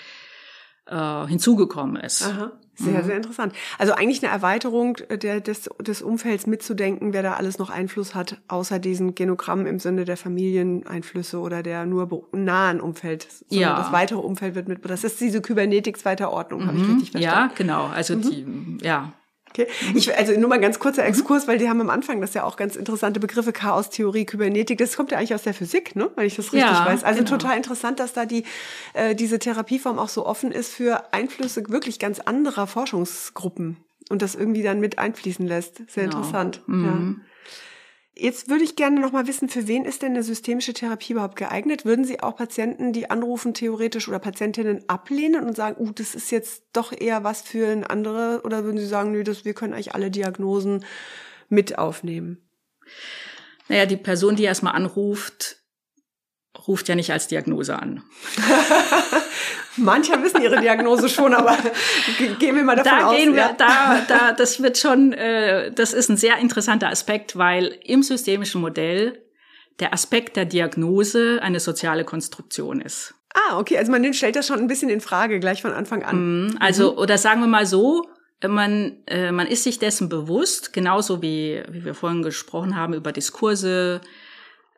äh, 0.86 1.26
hinzugekommen 1.26 1.96
ist. 1.96 2.22
Aha. 2.22 2.52
Sehr, 2.76 3.02
mhm. 3.02 3.06
sehr 3.06 3.16
interessant. 3.16 3.54
Also 3.78 3.94
eigentlich 3.94 4.22
eine 4.22 4.30
Erweiterung 4.30 4.98
der, 5.10 5.40
des, 5.40 5.70
des 5.80 6.02
Umfelds 6.02 6.46
mitzudenken, 6.46 7.12
wer 7.14 7.22
da 7.22 7.32
alles 7.34 7.58
noch 7.58 7.70
Einfluss 7.70 8.14
hat, 8.14 8.40
außer 8.48 8.78
diesen 8.78 9.14
Genogramm 9.14 9.66
im 9.66 9.78
Sinne 9.78 10.04
der 10.04 10.18
Familieneinflüsse 10.18 11.38
oder 11.40 11.62
der 11.62 11.86
nur 11.86 12.28
nahen 12.32 12.80
Umfeld. 12.80 13.28
Ja. 13.48 13.78
Das 13.78 13.92
weitere 13.92 14.18
Umfeld 14.18 14.54
wird 14.54 14.68
mit. 14.68 14.88
Das 14.88 15.04
ist 15.04 15.20
diese 15.20 15.40
Kybernetik 15.40 15.96
zweiter 15.98 16.30
Ordnung, 16.30 16.62
mhm. 16.62 16.66
habe 16.66 16.78
ich 16.78 16.88
richtig 16.88 17.10
verstanden. 17.12 17.50
Ja, 17.50 17.56
genau. 17.56 17.86
Also 17.86 18.16
mhm. 18.16 18.78
die, 18.78 18.84
ja, 18.84 19.12
Okay. 19.56 19.68
Ich, 19.94 20.14
also 20.16 20.38
nur 20.38 20.48
mal 20.48 20.60
ganz 20.60 20.78
kurzer 20.78 21.02
mhm. 21.02 21.08
Exkurs, 21.08 21.48
weil 21.48 21.58
die 21.58 21.68
haben 21.68 21.80
am 21.80 21.90
Anfang 21.90 22.20
das 22.20 22.34
ja 22.34 22.44
auch 22.44 22.56
ganz 22.56 22.76
interessante 22.76 23.20
Begriffe, 23.20 23.52
Chaos, 23.52 23.90
Theorie, 23.90 24.26
Kybernetik. 24.26 24.78
Das 24.78 24.96
kommt 24.96 25.10
ja 25.12 25.18
eigentlich 25.18 25.34
aus 25.34 25.42
der 25.42 25.54
Physik, 25.54 25.96
ne? 25.96 26.10
wenn 26.16 26.26
ich 26.26 26.36
das 26.36 26.52
richtig 26.52 26.70
ja, 26.70 26.84
weiß. 26.84 27.04
Also 27.04 27.24
genau. 27.24 27.36
total 27.36 27.56
interessant, 27.56 28.00
dass 28.00 28.12
da 28.12 28.26
die, 28.26 28.44
äh, 28.92 29.14
diese 29.14 29.38
Therapieform 29.38 29.98
auch 29.98 30.08
so 30.08 30.26
offen 30.26 30.52
ist 30.52 30.74
für 30.74 31.12
Einflüsse 31.12 31.68
wirklich 31.68 31.98
ganz 31.98 32.20
anderer 32.20 32.66
Forschungsgruppen 32.66 33.78
und 34.10 34.22
das 34.22 34.34
irgendwie 34.34 34.62
dann 34.62 34.80
mit 34.80 34.98
einfließen 34.98 35.46
lässt. 35.46 35.76
Sehr 35.90 36.04
genau. 36.04 36.18
interessant. 36.18 36.62
Mhm. 36.66 36.84
Ja. 36.84 37.26
Jetzt 38.18 38.48
würde 38.48 38.64
ich 38.64 38.76
gerne 38.76 38.98
noch 38.98 39.12
mal 39.12 39.26
wissen, 39.26 39.50
für 39.50 39.68
wen 39.68 39.84
ist 39.84 40.00
denn 40.00 40.12
eine 40.12 40.22
systemische 40.22 40.72
Therapie 40.72 41.12
überhaupt 41.12 41.36
geeignet? 41.36 41.84
Würden 41.84 42.06
Sie 42.06 42.20
auch 42.20 42.36
Patienten, 42.36 42.94
die 42.94 43.10
anrufen, 43.10 43.52
theoretisch 43.52 44.08
oder 44.08 44.18
Patientinnen 44.18 44.88
ablehnen 44.88 45.44
und 45.44 45.54
sagen, 45.54 45.76
uh, 45.78 45.92
das 45.92 46.14
ist 46.14 46.30
jetzt 46.30 46.62
doch 46.72 46.92
eher 46.98 47.24
was 47.24 47.42
für 47.42 47.70
ein 47.70 47.84
andere? 47.84 48.40
Oder 48.42 48.64
würden 48.64 48.78
Sie 48.78 48.86
sagen, 48.86 49.12
nö, 49.12 49.22
das, 49.22 49.44
wir 49.44 49.52
können 49.52 49.74
eigentlich 49.74 49.94
alle 49.94 50.10
Diagnosen 50.10 50.86
mit 51.50 51.76
aufnehmen? 51.78 52.38
Naja, 53.68 53.84
die 53.84 53.98
Person, 53.98 54.34
die 54.34 54.44
erstmal 54.44 54.74
anruft, 54.74 55.58
ruft 56.66 56.88
ja 56.88 56.94
nicht 56.94 57.12
als 57.12 57.28
Diagnose 57.28 57.78
an. 57.78 58.02
Mancher 59.76 60.22
wissen 60.22 60.42
ihre 60.42 60.60
Diagnose 60.60 61.08
schon, 61.08 61.34
aber 61.34 61.56
gehen 62.38 62.56
wir 62.56 62.62
mal 62.62 62.76
davon 62.76 62.98
da 62.98 63.06
aus. 63.06 63.16
Gehen 63.16 63.34
wir, 63.34 63.42
ja. 63.42 63.52
da, 63.52 64.00
da, 64.08 64.32
das 64.32 64.62
wird 64.62 64.78
schon, 64.78 65.12
äh, 65.12 65.72
das 65.72 65.92
ist 65.92 66.08
ein 66.08 66.16
sehr 66.16 66.38
interessanter 66.38 66.88
Aspekt, 66.88 67.36
weil 67.36 67.78
im 67.84 68.02
systemischen 68.02 68.60
Modell 68.60 69.22
der 69.80 69.92
Aspekt 69.92 70.36
der 70.36 70.44
Diagnose 70.44 71.40
eine 71.42 71.60
soziale 71.60 72.04
Konstruktion 72.04 72.80
ist. 72.80 73.14
Ah, 73.34 73.58
okay, 73.58 73.76
also 73.76 73.92
man 73.92 74.14
stellt 74.14 74.36
das 74.36 74.46
schon 74.46 74.58
ein 74.58 74.66
bisschen 74.66 74.88
in 74.88 75.00
Frage 75.00 75.40
gleich 75.40 75.60
von 75.60 75.72
Anfang 75.72 76.02
an. 76.02 76.46
Mhm, 76.46 76.56
also 76.58 76.92
mhm. 76.92 76.98
oder 76.98 77.18
sagen 77.18 77.40
wir 77.40 77.46
mal 77.46 77.66
so, 77.66 78.06
man, 78.46 78.96
äh, 79.06 79.32
man 79.32 79.46
ist 79.46 79.64
sich 79.64 79.78
dessen 79.78 80.08
bewusst, 80.08 80.72
genauso 80.72 81.22
wie, 81.22 81.62
wie 81.70 81.84
wir 81.84 81.94
vorhin 81.94 82.22
gesprochen 82.22 82.76
haben 82.76 82.94
über 82.94 83.12
Diskurse, 83.12 84.00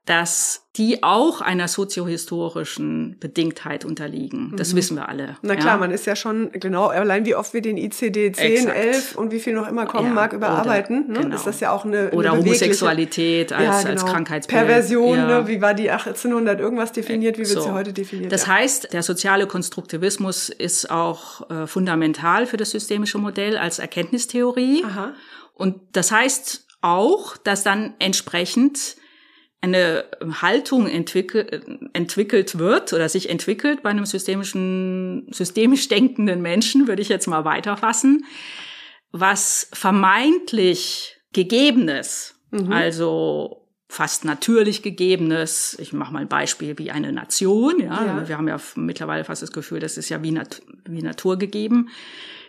dass 0.09 0.63
die 0.77 1.03
auch 1.03 1.43
einer 1.43 1.69
soziohistorischen 1.69 3.19
Bedingtheit 3.21 3.85
unterliegen. 3.85 4.55
Das 4.57 4.73
mhm. 4.73 4.79
wissen 4.79 4.97
wir 4.97 5.07
alle. 5.07 5.37
Na 5.43 5.55
klar, 5.55 5.75
ja. 5.75 5.77
man 5.77 5.91
ist 5.91 6.07
ja 6.07 6.17
schon, 6.17 6.51
genau, 6.53 6.87
allein 6.87 7.27
wie 7.27 7.35
oft 7.35 7.53
wir 7.53 7.61
den 7.61 7.77
ICD 7.77 8.33
10, 8.33 8.53
Exakt. 8.53 8.79
11 8.79 9.17
und 9.17 9.33
wie 9.33 9.41
viel 9.41 9.53
noch 9.53 9.69
immer 9.69 9.85
kommen 9.85 10.09
ja, 10.09 10.15
mag, 10.15 10.33
überarbeiten, 10.33 11.05
oder, 11.05 11.13
ne? 11.13 11.21
genau. 11.25 11.37
ist 11.37 11.47
das 11.47 11.61
ja 11.61 11.73
auch 11.73 11.85
eine, 11.85 12.11
Oder 12.13 12.33
eine 12.33 12.41
Homosexualität 12.41 13.53
als, 13.53 13.65
ja, 13.65 13.79
genau. 13.81 13.91
als 13.91 14.07
Krankheitsbild. 14.07 14.59
Perversion, 14.59 15.19
ne? 15.19 15.47
wie 15.47 15.61
war 15.61 15.75
die 15.75 15.91
1800 15.91 16.59
irgendwas 16.59 16.93
definiert, 16.93 17.37
wie 17.37 17.41
wird 17.41 17.51
so. 17.51 17.61
sie 17.61 17.73
heute 17.73 17.93
definiert? 17.93 18.33
Das 18.33 18.47
heißt, 18.47 18.95
der 18.95 19.03
soziale 19.03 19.47
Konstruktivismus 19.47 20.49
ist 20.49 20.91
auch 20.91 21.51
äh, 21.51 21.67
fundamental 21.67 22.47
für 22.47 22.57
das 22.57 22.71
systemische 22.71 23.19
Modell 23.19 23.59
als 23.59 23.79
Erkenntnistheorie. 23.79 24.85
Aha. 24.87 25.13
Und 25.53 25.77
das 25.93 26.13
heißt 26.13 26.67
auch, 26.81 27.37
dass 27.37 27.63
dann 27.63 27.93
entsprechend 27.99 28.97
eine 29.61 30.05
Haltung 30.41 30.87
entwickelt, 30.87 31.65
entwickelt 31.93 32.59
wird 32.59 32.93
oder 32.93 33.09
sich 33.09 33.29
entwickelt 33.29 33.83
bei 33.83 33.91
einem 33.91 34.07
systemischen, 34.07 35.27
systemisch 35.33 35.89
denkenden 35.89 36.43
Menschen, 36.43 36.87
würde 36.87 37.03
ich 37.03 37.09
jetzt 37.09 37.27
mal 37.27 37.45
weiterfassen, 37.45 38.25
was 39.11 39.69
vermeintlich 39.73 41.17
Gegebenes, 41.33 42.37
mhm. 42.51 42.73
also 42.73 43.65
fast 43.89 44.25
natürlich 44.25 44.83
Gegebenes, 44.83 45.77
ich 45.81 45.93
mache 45.93 46.13
mal 46.13 46.21
ein 46.21 46.29
Beispiel 46.29 46.79
wie 46.79 46.91
eine 46.91 47.13
Nation, 47.13 47.81
ja, 47.81 48.05
ja. 48.05 48.29
wir 48.29 48.37
haben 48.37 48.49
ja 48.49 48.61
mittlerweile 48.77 49.25
fast 49.25 49.43
das 49.43 49.51
Gefühl, 49.51 49.81
das 49.81 49.97
ist 49.97 50.09
ja 50.09 50.23
wie, 50.23 50.31
Nat 50.31 50.63
wie 50.85 51.03
Natur 51.03 51.37
gegeben, 51.39 51.89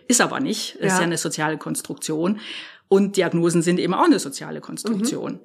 ist 0.06 0.20
aber 0.20 0.38
nicht, 0.38 0.76
ist 0.76 0.92
ja. 0.92 0.98
ja 0.98 1.04
eine 1.04 1.16
soziale 1.16 1.58
Konstruktion 1.58 2.40
und 2.88 3.16
Diagnosen 3.16 3.62
sind 3.62 3.80
eben 3.80 3.94
auch 3.94 4.04
eine 4.04 4.18
soziale 4.18 4.60
Konstruktion. 4.60 5.32
Mhm. 5.32 5.40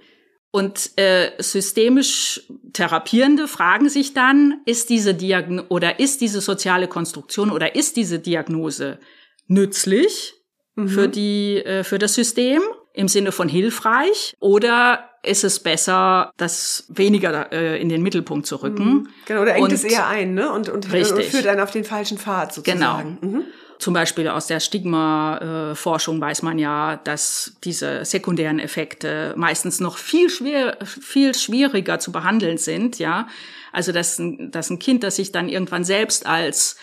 Und 0.56 0.92
äh, 0.96 1.32
systemisch 1.40 2.44
Therapierende 2.72 3.50
fragen 3.50 3.90
sich 3.90 4.14
dann, 4.14 4.62
ist 4.66 4.90
diese 4.90 5.14
Diagnose 5.14 5.68
oder 5.68 6.00
ist 6.00 6.22
diese 6.22 6.40
soziale 6.40 6.88
Konstruktion 6.88 7.52
oder 7.52 7.76
ist 7.76 7.98
diese 7.98 8.20
Diagnose 8.20 9.00
nützlich 9.48 10.36
mhm. 10.76 10.88
für 10.88 11.10
die 11.10 11.58
äh, 11.58 11.84
für 11.84 12.00
das 12.00 12.14
System 12.14 12.62
im 12.94 13.10
Sinne 13.10 13.34
von 13.34 13.50
hilfreich 13.50 14.38
oder 14.40 15.10
ist 15.24 15.44
es 15.44 15.60
besser, 15.60 16.32
das 16.38 16.86
weniger 16.88 17.52
äh, 17.52 17.82
in 17.82 17.90
den 17.90 18.02
Mittelpunkt 18.02 18.48
zu 18.48 18.56
rücken? 18.56 18.86
Mhm. 18.86 19.08
Genau, 19.26 19.42
oder 19.42 19.56
engt 19.56 19.66
und, 19.66 19.74
es 19.74 19.84
eher 19.84 20.08
ein, 20.08 20.36
ne? 20.36 20.54
Und, 20.54 20.70
und, 20.70 20.86
und 20.86 21.24
führt 21.26 21.48
einen 21.48 21.60
auf 21.60 21.72
den 21.72 21.84
falschen 21.84 22.18
Pfad 22.18 22.54
sozusagen. 22.54 23.18
Genau. 23.20 23.40
Mhm. 23.40 23.44
Zum 23.80 23.94
Beispiel 23.94 24.28
aus 24.28 24.48
der 24.48 24.60
Stigma-Forschung 24.60 26.22
weiß 26.22 26.44
man 26.44 26.58
ja, 26.58 26.98
dass 27.04 27.58
diese 27.64 28.06
sekundären 28.06 28.60
Effekte 28.60 29.34
meistens 29.36 29.80
noch 29.80 29.98
viel 29.98 30.30
schwer, 30.30 30.78
viel 30.84 31.36
schwieriger 31.36 32.00
zu 32.00 32.12
behandeln 32.12 32.58
sind, 32.58 33.00
ja. 33.00 33.28
Also, 33.72 33.92
dass 33.92 34.18
ein, 34.20 34.52
dass 34.52 34.70
ein 34.70 34.80
Kind, 34.80 35.04
das 35.04 35.18
sich 35.18 35.34
dann 35.34 35.50
irgendwann 35.50 35.84
selbst 35.84 36.26
als 36.26 36.78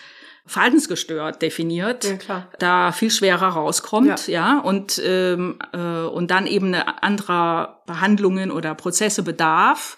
verhaltensgestört 0.45 1.41
definiert, 1.41 2.05
ja, 2.27 2.47
da 2.59 2.91
viel 2.91 3.09
schwerer 3.09 3.47
rauskommt, 3.47 4.27
ja, 4.27 4.55
ja. 4.55 4.59
Und 4.59 5.01
ähm, 5.03 5.57
äh, 5.71 5.77
und 5.77 6.31
dann 6.31 6.47
eben 6.47 6.67
eine 6.67 7.01
anderer 7.01 7.81
Behandlungen 7.87 8.51
oder 8.51 8.75
Prozesse 8.75 9.23
bedarf, 9.23 9.97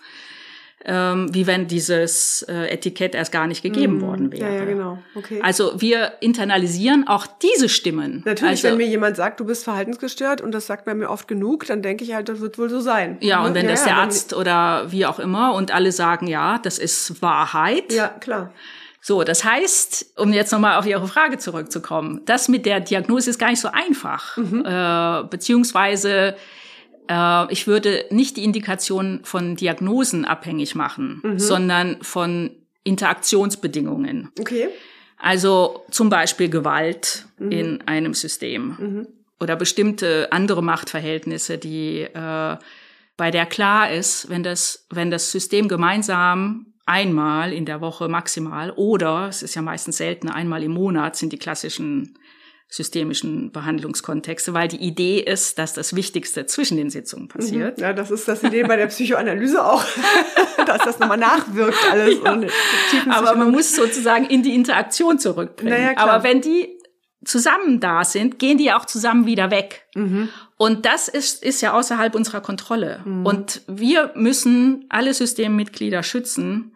ähm, 0.86 1.34
wie 1.34 1.48
wenn 1.48 1.68
dieses 1.68 2.44
äh, 2.44 2.68
Etikett 2.68 3.16
erst 3.16 3.32
gar 3.32 3.48
nicht 3.48 3.64
gegeben 3.64 3.98
mm, 3.98 4.02
worden 4.02 4.32
wäre. 4.32 4.54
Ja, 4.54 4.60
ja, 4.60 4.66
genau. 4.66 5.00
Okay. 5.16 5.40
Also 5.42 5.82
wir 5.82 6.14
internalisieren 6.20 7.08
auch 7.08 7.26
diese 7.28 7.70
Stimmen. 7.70 8.22
Natürlich, 8.26 8.64
also, 8.64 8.70
wenn 8.70 8.78
mir 8.78 8.88
jemand 8.88 9.16
sagt, 9.16 9.40
du 9.40 9.46
bist 9.46 9.64
verhaltensgestört 9.64 10.42
und 10.42 10.52
das 10.52 10.68
sagt 10.68 10.86
man 10.86 10.98
mir 10.98 11.10
oft 11.10 11.28
genug, 11.28 11.66
dann 11.66 11.82
denke 11.82 12.04
ich 12.04 12.14
halt, 12.14 12.30
das 12.30 12.40
wird 12.40 12.58
wohl 12.60 12.70
so 12.70 12.80
sein. 12.80 13.18
Ja, 13.22 13.44
und 13.44 13.50
ne? 13.50 13.56
wenn 13.56 13.66
ja, 13.66 13.72
das 13.72 13.84
der 13.84 13.98
Arzt 13.98 14.34
oder 14.34 14.92
wie 14.92 15.06
auch 15.06 15.20
immer 15.20 15.54
und 15.56 15.74
alle 15.74 15.92
sagen, 15.92 16.28
ja, 16.28 16.60
das 16.60 16.78
ist 16.78 17.22
Wahrheit. 17.22 17.92
Ja, 17.92 18.10
klar. 18.10 18.52
So, 19.02 19.24
das 19.24 19.44
heißt, 19.44 20.14
um 20.18 20.34
jetzt 20.34 20.52
nochmal 20.52 20.78
auf 20.78 20.88
Ihre 20.88 21.08
Frage 21.08 21.38
zurückzukommen, 21.38 22.22
das 22.26 22.48
mit 22.48 22.66
der 22.66 22.80
Diagnose 22.80 23.30
ist 23.30 23.38
gar 23.38 23.52
nicht 23.52 23.62
so 23.62 23.70
einfach, 23.72 24.36
mhm. 24.38 24.66
äh, 24.66 25.24
beziehungsweise 25.30 26.36
ich 27.52 27.68
würde 27.68 28.06
nicht 28.10 28.38
die 28.38 28.44
Indikation 28.44 29.22
von 29.24 29.56
Diagnosen 29.56 30.26
abhängig 30.26 30.76
machen, 30.76 31.22
mhm. 31.24 31.40
sondern 31.40 32.02
von 32.02 32.52
Interaktionsbedingungen. 32.84 34.32
Okay. 34.40 34.70
Also 35.18 35.84
zum 35.92 36.10
Beispiel 36.10 36.50
Gewalt 36.50 37.26
mhm. 37.38 37.52
in 37.52 37.82
einem 37.88 38.14
System 38.14 38.76
mhm. 38.78 39.08
oder 39.40 39.56
bestimmte 39.56 40.32
andere 40.32 40.62
Machtverhältnisse, 40.62 41.58
die 41.58 42.02
äh, 42.02 42.58
bei 43.18 43.32
der 43.32 43.46
klar 43.46 43.92
ist, 43.92 44.30
wenn 44.30 44.44
das, 44.44 44.86
wenn 44.90 45.10
das 45.10 45.32
System 45.32 45.68
gemeinsam 45.68 46.74
einmal 46.86 47.54
in 47.54 47.66
der 47.66 47.82
Woche 47.82 48.08
maximal 48.08 48.72
oder 48.72 49.28
es 49.30 49.42
ist 49.42 49.56
ja 49.56 49.62
meistens 49.62 49.98
selten 49.98 50.30
einmal 50.30 50.64
im 50.64 50.72
Monat 50.72 51.16
sind 51.16 51.34
die 51.34 51.40
klassischen 51.40 52.18
systemischen 52.68 53.52
Behandlungskontexte, 53.52 54.54
weil 54.54 54.68
die 54.68 54.78
Idee 54.78 55.20
ist, 55.20 55.60
dass 55.60 55.74
das 55.74 55.96
Wichtigste 55.96 56.46
zwischen 56.46 56.78
den 56.78 56.90
Sitzungen 56.90 57.28
passiert. 57.28 57.78
Mhm. 57.78 57.84
Ja, 57.84 57.94
das 57.94 58.12
ist 58.12 58.28
das 58.28 58.44
Idee 58.44 58.64
bei 58.64 58.76
der 58.76 58.88
Psychoanalyse 58.88 59.64
auch, 59.64 59.84
dass 60.66 60.84
das 60.84 61.00
nochmal 61.00 61.18
nachwirkt 61.18 61.78
alles. 61.90 62.16
Ja. 62.24 63.12
Aber 63.12 63.36
man 63.36 63.52
muss 63.52 63.76
sozusagen 63.76 64.26
in 64.26 64.44
die 64.44 64.56
Interaktion 64.56 65.20
zurückbringen. 65.20 65.74
Naja. 65.74 65.98
Aber 65.98 66.24
wenn 66.24 66.42
die 66.42 66.76
zusammen 67.24 67.80
da 67.80 68.04
sind, 68.04 68.40
gehen 68.40 68.58
die 68.58 68.72
auch 68.72 68.86
zusammen 68.86 69.26
wieder 69.26 69.52
weg. 69.52 69.88
Mhm. 69.96 70.30
Und 70.58 70.86
das 70.86 71.08
ist, 71.08 71.44
ist 71.44 71.62
ja 71.62 71.74
außerhalb 71.74 72.16
unserer 72.16 72.42
Kontrolle. 72.42 73.02
Mhm. 73.04 73.26
Und 73.26 73.62
wir 73.68 74.12
müssen 74.16 74.86
alle 74.90 75.14
Systemmitglieder 75.14 76.04
schützen, 76.04 76.76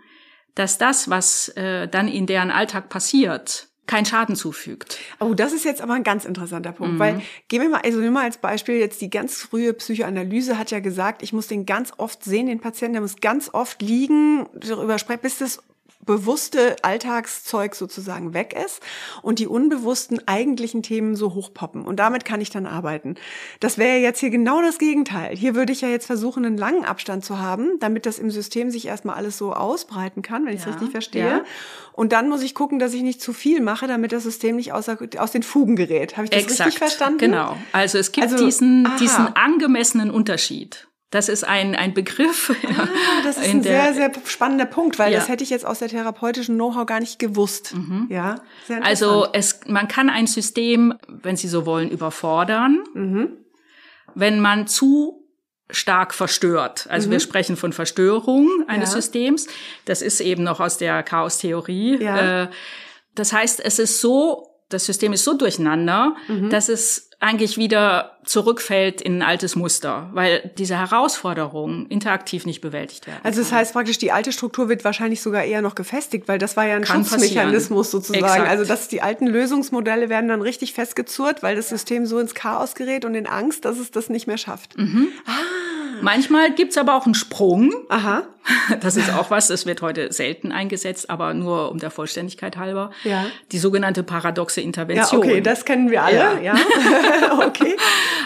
dass 0.55 0.77
das, 0.77 1.09
was 1.09 1.49
äh, 1.49 1.87
dann 1.87 2.07
in 2.07 2.25
deren 2.25 2.51
Alltag 2.51 2.89
passiert, 2.89 3.68
keinen 3.89 4.05
Schaden 4.05 4.35
zufügt. 4.35 4.99
Oh, 5.19 5.33
das 5.33 5.51
ist 5.51 5.65
jetzt 5.65 5.81
aber 5.81 5.93
ein 5.93 6.03
ganz 6.03 6.23
interessanter 6.23 6.73
Punkt, 6.73 6.93
mhm. 6.93 6.99
weil 6.99 7.21
gehen 7.47 7.63
wir 7.63 7.69
mal, 7.69 7.81
also 7.81 7.99
nimm 7.99 8.13
mal 8.13 8.23
als 8.23 8.37
Beispiel 8.37 8.75
jetzt 8.75 9.01
die 9.01 9.09
ganz 9.09 9.41
frühe 9.41 9.73
Psychoanalyse 9.73 10.59
hat 10.59 10.69
ja 10.69 10.79
gesagt, 10.79 11.23
ich 11.23 11.33
muss 11.33 11.47
den 11.47 11.65
ganz 11.65 11.91
oft 11.97 12.23
sehen, 12.23 12.45
den 12.45 12.59
Patienten, 12.59 12.93
der 12.93 13.01
muss 13.01 13.15
ganz 13.19 13.49
oft 13.51 13.81
liegen, 13.81 14.47
darüber 14.53 14.99
sprechen, 14.99 15.21
bis 15.23 15.39
das 15.39 15.63
bewusste 16.09 16.75
Alltagszeug 16.81 17.75
sozusagen 17.75 18.33
weg 18.33 18.55
ist 18.65 18.81
und 19.21 19.37
die 19.37 19.45
unbewussten 19.45 20.19
eigentlichen 20.27 20.81
Themen 20.81 21.15
so 21.15 21.35
hochpoppen. 21.35 21.83
Und 21.83 21.97
damit 21.97 22.25
kann 22.25 22.41
ich 22.41 22.49
dann 22.49 22.65
arbeiten. 22.65 23.13
Das 23.59 23.77
wäre 23.77 23.99
jetzt 23.99 24.19
hier 24.19 24.31
genau 24.31 24.59
das 24.63 24.79
Gegenteil. 24.79 25.37
Hier 25.37 25.53
würde 25.53 25.71
ich 25.71 25.81
ja 25.81 25.87
jetzt 25.87 26.07
versuchen, 26.07 26.45
einen 26.45 26.57
langen 26.57 26.83
Abstand 26.83 27.23
zu 27.23 27.37
haben, 27.37 27.77
damit 27.79 28.07
das 28.07 28.17
im 28.17 28.31
System 28.31 28.71
sich 28.71 28.87
erstmal 28.87 29.17
alles 29.17 29.37
so 29.37 29.53
ausbreiten 29.53 30.23
kann, 30.23 30.47
wenn 30.47 30.53
ich 30.53 30.61
es 30.61 30.65
ja, 30.65 30.71
richtig 30.71 30.89
verstehe. 30.89 31.27
Ja. 31.27 31.43
Und 31.93 32.11
dann 32.11 32.27
muss 32.27 32.41
ich 32.41 32.55
gucken, 32.55 32.79
dass 32.79 32.95
ich 32.95 33.03
nicht 33.03 33.21
zu 33.21 33.31
viel 33.31 33.61
mache, 33.61 33.85
damit 33.85 34.11
das 34.11 34.23
System 34.23 34.55
nicht 34.55 34.73
außer, 34.73 34.97
aus 35.19 35.31
den 35.31 35.43
Fugen 35.43 35.75
gerät. 35.75 36.17
Habe 36.17 36.23
ich 36.23 36.31
das 36.31 36.41
Exakt, 36.41 36.67
richtig 36.69 36.79
verstanden? 36.79 37.19
Genau. 37.19 37.55
Also 37.71 37.99
es 37.99 38.11
gibt 38.11 38.31
also, 38.31 38.43
diesen, 38.43 38.89
diesen 38.99 39.27
angemessenen 39.35 40.09
Unterschied. 40.09 40.88
Das 41.11 41.27
ist 41.27 41.43
ein, 41.43 41.75
ein 41.75 41.93
Begriff. 41.93 42.55
Ah, 42.77 42.87
das 43.23 43.37
ist 43.37 43.49
ein 43.49 43.61
der, 43.61 43.93
sehr, 43.93 44.11
sehr 44.11 44.11
spannender 44.25 44.65
Punkt, 44.65 44.99
weil 44.99 45.11
ja. 45.11 45.19
das 45.19 45.27
hätte 45.27 45.43
ich 45.43 45.49
jetzt 45.49 45.65
aus 45.65 45.79
der 45.79 45.89
therapeutischen 45.89 46.55
Know-how 46.55 46.85
gar 46.85 46.99
nicht 46.99 47.19
gewusst. 47.19 47.73
Mhm. 47.73 48.07
Ja, 48.09 48.41
also 48.81 49.27
es, 49.33 49.61
man 49.67 49.87
kann 49.87 50.09
ein 50.09 50.27
System, 50.27 50.93
wenn 51.07 51.35
Sie 51.35 51.47
so 51.47 51.65
wollen, 51.65 51.89
überfordern, 51.89 52.83
mhm. 52.93 53.29
wenn 54.15 54.39
man 54.39 54.67
zu 54.67 55.25
stark 55.69 56.13
verstört. 56.13 56.87
Also 56.89 57.07
mhm. 57.07 57.13
wir 57.13 57.19
sprechen 57.19 57.57
von 57.57 57.73
Verstörung 57.73 58.47
eines 58.67 58.89
ja. 58.89 59.01
Systems. 59.01 59.47
Das 59.85 60.01
ist 60.01 60.21
eben 60.21 60.43
noch 60.43 60.59
aus 60.59 60.77
der 60.77 61.03
Chaos-Theorie. 61.03 62.01
Ja. 62.01 62.43
Äh, 62.43 62.49
das 63.15 63.33
heißt, 63.33 63.59
es 63.63 63.79
ist 63.79 63.99
so 63.99 64.49
das 64.69 64.85
System 64.85 65.13
ist 65.13 65.23
so 65.23 65.33
durcheinander, 65.33 66.15
mhm. 66.27 66.49
dass 66.49 66.69
es 66.69 67.08
eigentlich 67.21 67.57
wieder 67.57 68.17
zurückfällt 68.23 69.01
in 69.01 69.17
ein 69.17 69.27
altes 69.27 69.55
Muster, 69.55 70.09
weil 70.13 70.51
diese 70.57 70.77
Herausforderungen 70.77 71.85
interaktiv 71.87 72.45
nicht 72.45 72.61
bewältigt 72.61 73.07
werden. 73.07 73.19
Also 73.23 73.41
das 73.41 73.51
heißt 73.51 73.73
praktisch, 73.73 73.97
die 73.97 74.11
alte 74.11 74.31
Struktur 74.31 74.69
wird 74.69 74.85
wahrscheinlich 74.85 75.21
sogar 75.21 75.43
eher 75.43 75.61
noch 75.61 75.75
gefestigt, 75.75 76.27
weil 76.29 76.37
das 76.39 76.55
war 76.55 76.65
ja 76.65 76.75
ein 76.75 76.83
Kann 76.83 77.03
Schutzmechanismus 77.03 77.87
passieren. 77.87 78.03
sozusagen. 78.03 78.25
Exakt. 78.25 78.49
Also 78.49 78.63
dass 78.63 78.87
die 78.87 79.01
alten 79.01 79.27
Lösungsmodelle 79.27 80.07
werden 80.07 80.29
dann 80.29 80.41
richtig 80.41 80.73
festgezurrt, 80.73 81.43
weil 81.43 81.57
das 81.57 81.67
System 81.69 82.05
so 82.05 82.19
ins 82.19 82.35
Chaos 82.35 82.75
gerät 82.75 83.03
und 83.03 83.15
in 83.15 83.27
Angst, 83.27 83.65
dass 83.65 83.79
es 83.79 83.91
das 83.91 84.09
nicht 84.09 84.27
mehr 84.27 84.37
schafft. 84.37 84.77
Mhm. 84.77 85.09
Ah. 85.25 85.31
Manchmal 86.01 86.53
gibt's 86.53 86.77
aber 86.77 86.95
auch 86.95 87.05
einen 87.05 87.15
Sprung. 87.15 87.73
Aha. 87.89 88.23
Das 88.81 88.95
ist 88.95 89.13
auch 89.13 89.29
was, 89.29 89.47
das 89.47 89.65
wird 89.65 89.81
heute 89.81 90.11
selten 90.11 90.51
eingesetzt, 90.51 91.09
aber 91.09 91.33
nur 91.33 91.71
um 91.71 91.77
der 91.77 91.91
Vollständigkeit 91.91 92.57
halber. 92.57 92.91
Ja. 93.03 93.25
Die 93.51 93.59
sogenannte 93.59 94.01
paradoxe 94.01 94.61
Intervention. 94.61 95.21
Ja, 95.21 95.29
okay, 95.29 95.41
das 95.41 95.65
kennen 95.65 95.91
wir 95.91 96.03
alle. 96.03 96.17
Ja. 96.17 96.39
ja. 96.41 96.55
okay. 97.45 97.75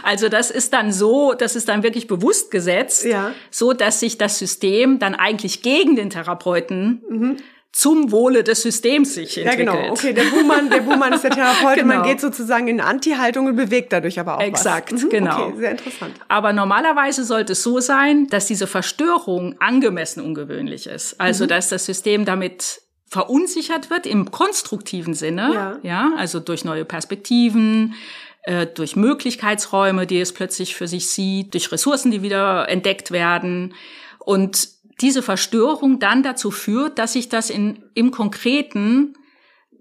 Also 0.04 0.30
das 0.30 0.52
ist 0.52 0.74
dann 0.74 0.92
so, 0.92 1.34
das 1.34 1.56
ist 1.56 1.70
dann 1.70 1.84
wirklich 1.84 2.08
bewusst 2.08 2.52
gesetzt, 2.52 3.06
ja. 3.06 3.32
so 3.52 3.74
dass 3.74 4.00
sich 4.00 4.18
das 4.18 4.40
System 4.40 5.00
dann 5.00 5.16
eigentlich 5.16 5.62
gegen 5.62 5.96
den 5.96 6.10
Therapeuten 6.10 7.04
mhm 7.10 7.38
zum 7.74 8.12
Wohle 8.12 8.44
des 8.44 8.62
Systems 8.62 9.16
sich 9.16 9.36
entwickelt. 9.40 9.68
Ja, 9.68 9.82
genau. 9.82 9.92
Okay, 9.92 10.14
der 10.14 10.26
Buhmann, 10.26 10.70
der 10.70 10.82
Buhmann 10.82 11.12
ist 11.12 11.24
der 11.24 11.32
Therapeut 11.36 11.76
genau. 11.76 11.82
und 11.82 12.00
man 12.02 12.08
geht 12.08 12.22
sozusagen 12.22 12.68
in 12.68 12.80
Anti-Haltung 12.80 13.48
und 13.48 13.56
bewegt 13.56 13.92
dadurch 13.92 14.20
aber 14.20 14.38
auch 14.38 14.42
Exakt, 14.42 14.94
was. 14.94 15.04
Mhm, 15.04 15.10
genau. 15.10 15.48
Okay, 15.48 15.58
sehr 15.58 15.72
interessant. 15.72 16.14
Aber 16.28 16.54
normalerweise 16.54 17.24
sollte 17.24 17.54
es 17.54 17.64
so 17.64 17.80
sein, 17.80 18.28
dass 18.28 18.46
diese 18.46 18.68
Verstörung 18.68 19.56
angemessen 19.60 20.24
ungewöhnlich 20.24 20.86
ist. 20.86 21.20
Also, 21.20 21.46
mhm. 21.46 21.50
dass 21.50 21.70
das 21.70 21.86
System 21.86 22.26
damit 22.26 22.82
verunsichert 23.08 23.90
wird 23.90 24.06
im 24.06 24.30
konstruktiven 24.30 25.16
Sinne, 25.16 25.52
ja, 25.54 25.80
ja 25.82 26.12
also 26.18 26.40
durch 26.40 26.66
neue 26.66 26.86
Perspektiven, 26.86 27.96
äh, 28.44 28.68
durch 28.68 28.96
Möglichkeitsräume, 28.96 30.06
die 30.06 30.20
es 30.20 30.34
plötzlich 30.34 30.76
für 30.76 30.88
sich 30.88 31.10
sieht, 31.10 31.54
durch 31.54 31.72
Ressourcen, 31.72 32.12
die 32.12 32.22
wieder 32.22 32.68
entdeckt 32.70 33.12
werden. 33.12 33.74
Und 34.20 34.70
diese 35.02 35.22
Verstörung 35.22 36.00
dann 36.00 36.24
dazu 36.24 36.52
führt, 36.52 37.00
dass 37.00 37.14
sich 37.14 37.30
das 37.30 37.50
in, 37.50 37.84
im 37.94 38.12
Konkreten 38.12 39.16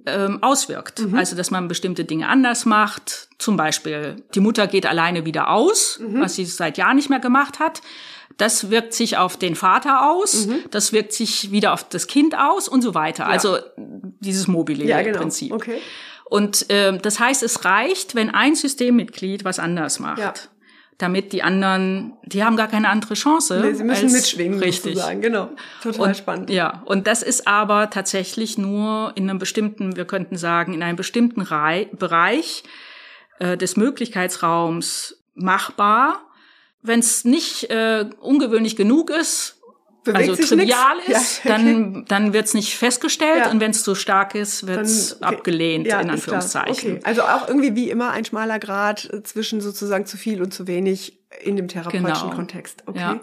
ähm, 0.07 0.43
auswirkt. 0.43 1.01
Mhm. 1.01 1.15
Also, 1.15 1.37
dass 1.37 1.51
man 1.51 1.69
bestimmte 1.69 2.05
Dinge 2.05 2.29
anders 2.29 2.65
macht. 2.65 3.29
Zum 3.39 3.57
Beispiel, 3.57 4.17
die 4.35 4.41
Mutter 4.41 4.67
geht 4.67 4.87
alleine 4.87 5.25
wieder 5.25 5.51
aus, 5.51 6.01
mhm. 6.01 6.21
was 6.21 6.35
sie 6.35 6.45
seit 6.45 6.79
Jahren 6.79 6.97
nicht 6.97 7.11
mehr 7.11 7.21
gemacht 7.21 7.59
hat. 7.59 7.83
Das 8.39 8.71
wirkt 8.71 8.95
sich 8.95 9.19
auf 9.19 9.37
den 9.37 9.55
Vater 9.55 10.11
aus, 10.11 10.47
mhm. 10.47 10.61
das 10.71 10.93
wirkt 10.93 11.13
sich 11.13 11.53
wieder 11.53 11.73
auf 11.73 11.89
das 11.89 12.07
Kind 12.07 12.37
aus 12.37 12.67
und 12.67 12.81
so 12.81 12.95
weiter. 12.95 13.25
Ja. 13.25 13.31
Also 13.31 13.59
dieses 13.77 14.49
mobile 14.49 14.85
ja, 14.85 15.03
genau. 15.03 15.19
Prinzip. 15.19 15.53
Okay. 15.53 15.79
Und 16.33 16.71
äh, 16.71 16.97
das 16.97 17.21
heißt, 17.21 17.43
es 17.43 17.67
reicht, 17.67 18.15
wenn 18.15 18.31
ein 18.31 18.55
Systemmitglied 18.55 19.45
was 19.45 19.59
anders 19.59 20.01
macht. 20.01 20.19
Ja 20.19 20.33
damit 20.99 21.33
die 21.33 21.43
anderen, 21.43 22.13
die 22.23 22.45
haben 22.45 22.57
gar 22.57 22.69
keine 22.69 22.89
andere 22.89 23.15
Chance. 23.15 23.59
Nee, 23.61 23.73
sie 23.73 23.83
müssen 23.83 24.05
als, 24.05 24.13
mitschwingen, 24.13 24.61
richtig. 24.61 24.95
sozusagen, 24.95 25.21
genau. 25.21 25.49
Total 25.83 26.09
und, 26.09 26.17
spannend. 26.17 26.51
Ja, 26.51 26.83
und 26.85 27.09
das 27.09 27.25
ist 27.25 27.49
aber 27.49 27.91
tatsächlich 27.91 28.57
nur 28.57 29.11
in 29.17 29.29
einem 29.29 29.41
bestimmten, 29.41 29.97
wir 29.97 30.05
könnten 30.05 30.37
sagen, 30.37 30.75
in 30.75 30.83
einem 30.83 30.95
bestimmten 30.95 31.41
Rei 31.41 31.89
Bereich 31.91 32.63
äh, 33.41 33.57
des 33.57 33.77
Möglichkeitsraums 33.77 35.17
machbar. 35.35 36.21
Wenn 36.83 37.01
es 37.01 37.25
nicht 37.25 37.69
äh, 37.71 38.09
ungewöhnlich 38.21 38.77
genug 38.77 39.11
ist, 39.11 39.61
Bewegt 40.05 40.31
also 40.31 40.43
trivial 40.43 40.97
nix? 40.97 41.09
ist, 41.09 41.45
ja, 41.45 41.55
okay. 41.55 41.65
dann, 41.65 42.05
dann 42.09 42.33
wird 42.33 42.47
es 42.47 42.55
nicht 42.55 42.77
festgestellt 42.77 43.45
ja. 43.45 43.51
und 43.51 43.61
wenn 43.61 43.71
es 43.71 43.85
zu 43.85 43.95
stark 43.95 44.35
ist, 44.35 44.67
wird 44.67 44.81
es 44.81 45.17
okay. 45.17 45.25
abgelehnt, 45.25 45.87
ja, 45.87 46.01
in 46.01 46.11
Anführungszeichen. 46.11 46.97
Okay. 46.97 47.01
Also 47.05 47.23
auch 47.23 47.47
irgendwie 47.47 47.77
wie 47.77 47.89
immer 47.89 48.11
ein 48.11 48.25
schmaler 48.25 48.59
Grad 48.59 49.09
zwischen 49.25 49.61
sozusagen 49.61 50.05
zu 50.07 50.17
viel 50.17 50.43
und 50.43 50.53
zu 50.53 50.67
wenig 50.67 51.19
in 51.41 51.57
dem 51.57 51.69
therapeutischen 51.69 52.05
genau. 52.05 52.35
Kontext. 52.35 52.83
Okay. 52.87 52.99
Ja. 52.99 53.21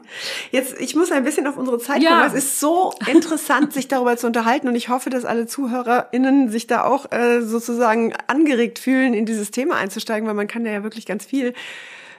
Jetzt, 0.51 0.79
ich 0.79 0.95
muss 0.95 1.11
ein 1.11 1.23
bisschen 1.23 1.47
auf 1.47 1.57
unsere 1.57 1.79
Zeit 1.79 2.01
ja. 2.01 2.11
kommen. 2.11 2.23
Es 2.25 2.33
ist 2.33 2.59
so 2.59 2.93
interessant, 3.07 3.73
sich 3.73 3.87
darüber 3.87 4.15
zu 4.17 4.27
unterhalten 4.27 4.67
und 4.67 4.75
ich 4.75 4.89
hoffe, 4.89 5.09
dass 5.09 5.25
alle 5.25 5.47
ZuhörerInnen 5.47 6.49
sich 6.49 6.65
da 6.65 6.85
auch 6.85 7.11
äh, 7.11 7.41
sozusagen 7.41 8.13
angeregt 8.27 8.79
fühlen, 8.79 9.13
in 9.13 9.25
dieses 9.25 9.51
Thema 9.51 9.75
einzusteigen, 9.75 10.27
weil 10.27 10.35
man 10.35 10.47
kann 10.47 10.65
ja 10.65 10.83
wirklich 10.83 11.05
ganz 11.05 11.25
viel 11.25 11.53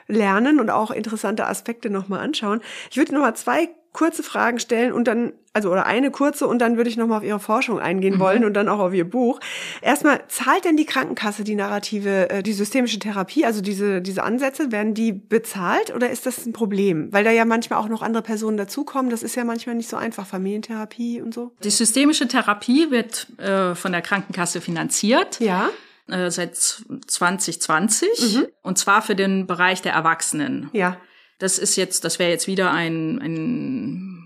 lernen 0.07 0.59
und 0.59 0.69
auch 0.69 0.91
interessante 0.91 1.47
Aspekte 1.47 1.89
nochmal 1.89 2.19
anschauen. 2.19 2.61
Ich 2.89 2.97
würde 2.97 3.13
nochmal 3.13 3.35
zwei 3.35 3.69
kurze 3.93 4.23
Fragen 4.23 4.59
stellen 4.59 4.93
und 4.93 5.05
dann, 5.05 5.33
also 5.53 5.69
oder 5.69 5.85
eine 5.85 6.11
kurze 6.11 6.47
und 6.47 6.59
dann 6.59 6.77
würde 6.77 6.89
ich 6.89 6.95
nochmal 6.95 7.17
auf 7.17 7.23
Ihre 7.23 7.39
Forschung 7.39 7.79
eingehen 7.79 8.15
mhm. 8.15 8.19
wollen 8.19 8.45
und 8.45 8.53
dann 8.53 8.69
auch 8.69 8.79
auf 8.79 8.93
Ihr 8.93 9.09
Buch. 9.09 9.39
Erstmal, 9.81 10.21
zahlt 10.29 10.63
denn 10.63 10.77
die 10.77 10.85
Krankenkasse 10.85 11.43
die 11.43 11.55
narrative, 11.55 12.29
äh, 12.29 12.43
die 12.43 12.53
systemische 12.53 12.99
Therapie, 12.99 13.45
also 13.45 13.61
diese, 13.61 14.01
diese 14.01 14.23
Ansätze, 14.23 14.71
werden 14.71 14.93
die 14.93 15.11
bezahlt 15.11 15.93
oder 15.93 16.09
ist 16.09 16.25
das 16.25 16.45
ein 16.45 16.53
Problem? 16.53 17.11
Weil 17.11 17.23
da 17.23 17.31
ja 17.31 17.43
manchmal 17.43 17.79
auch 17.79 17.89
noch 17.89 18.01
andere 18.01 18.23
Personen 18.23 18.57
dazukommen, 18.57 19.11
das 19.11 19.23
ist 19.23 19.35
ja 19.35 19.43
manchmal 19.43 19.75
nicht 19.75 19.89
so 19.89 19.97
einfach, 19.97 20.25
Familientherapie 20.25 21.21
und 21.21 21.33
so. 21.33 21.51
Die 21.63 21.69
systemische 21.69 22.27
Therapie 22.27 22.91
wird 22.91 23.27
äh, 23.39 23.75
von 23.75 23.91
der 23.91 24.01
Krankenkasse 24.01 24.61
finanziert. 24.61 25.39
Ja 25.39 25.69
äh, 26.07 26.29
seit 26.29 26.55
2020 26.55 28.35
mhm. 28.35 28.47
und 28.63 28.77
zwar 28.77 29.01
für 29.01 29.15
den 29.15 29.47
Bereich 29.47 29.81
der 29.81 29.93
Erwachsenen. 29.93 30.69
Ja. 30.73 30.97
Das 31.41 31.57
ist 31.57 31.75
jetzt, 31.75 32.03
das 32.03 32.19
wäre 32.19 32.29
jetzt 32.29 32.45
wieder 32.45 32.71
ein, 32.71 33.19
ein 33.19 34.20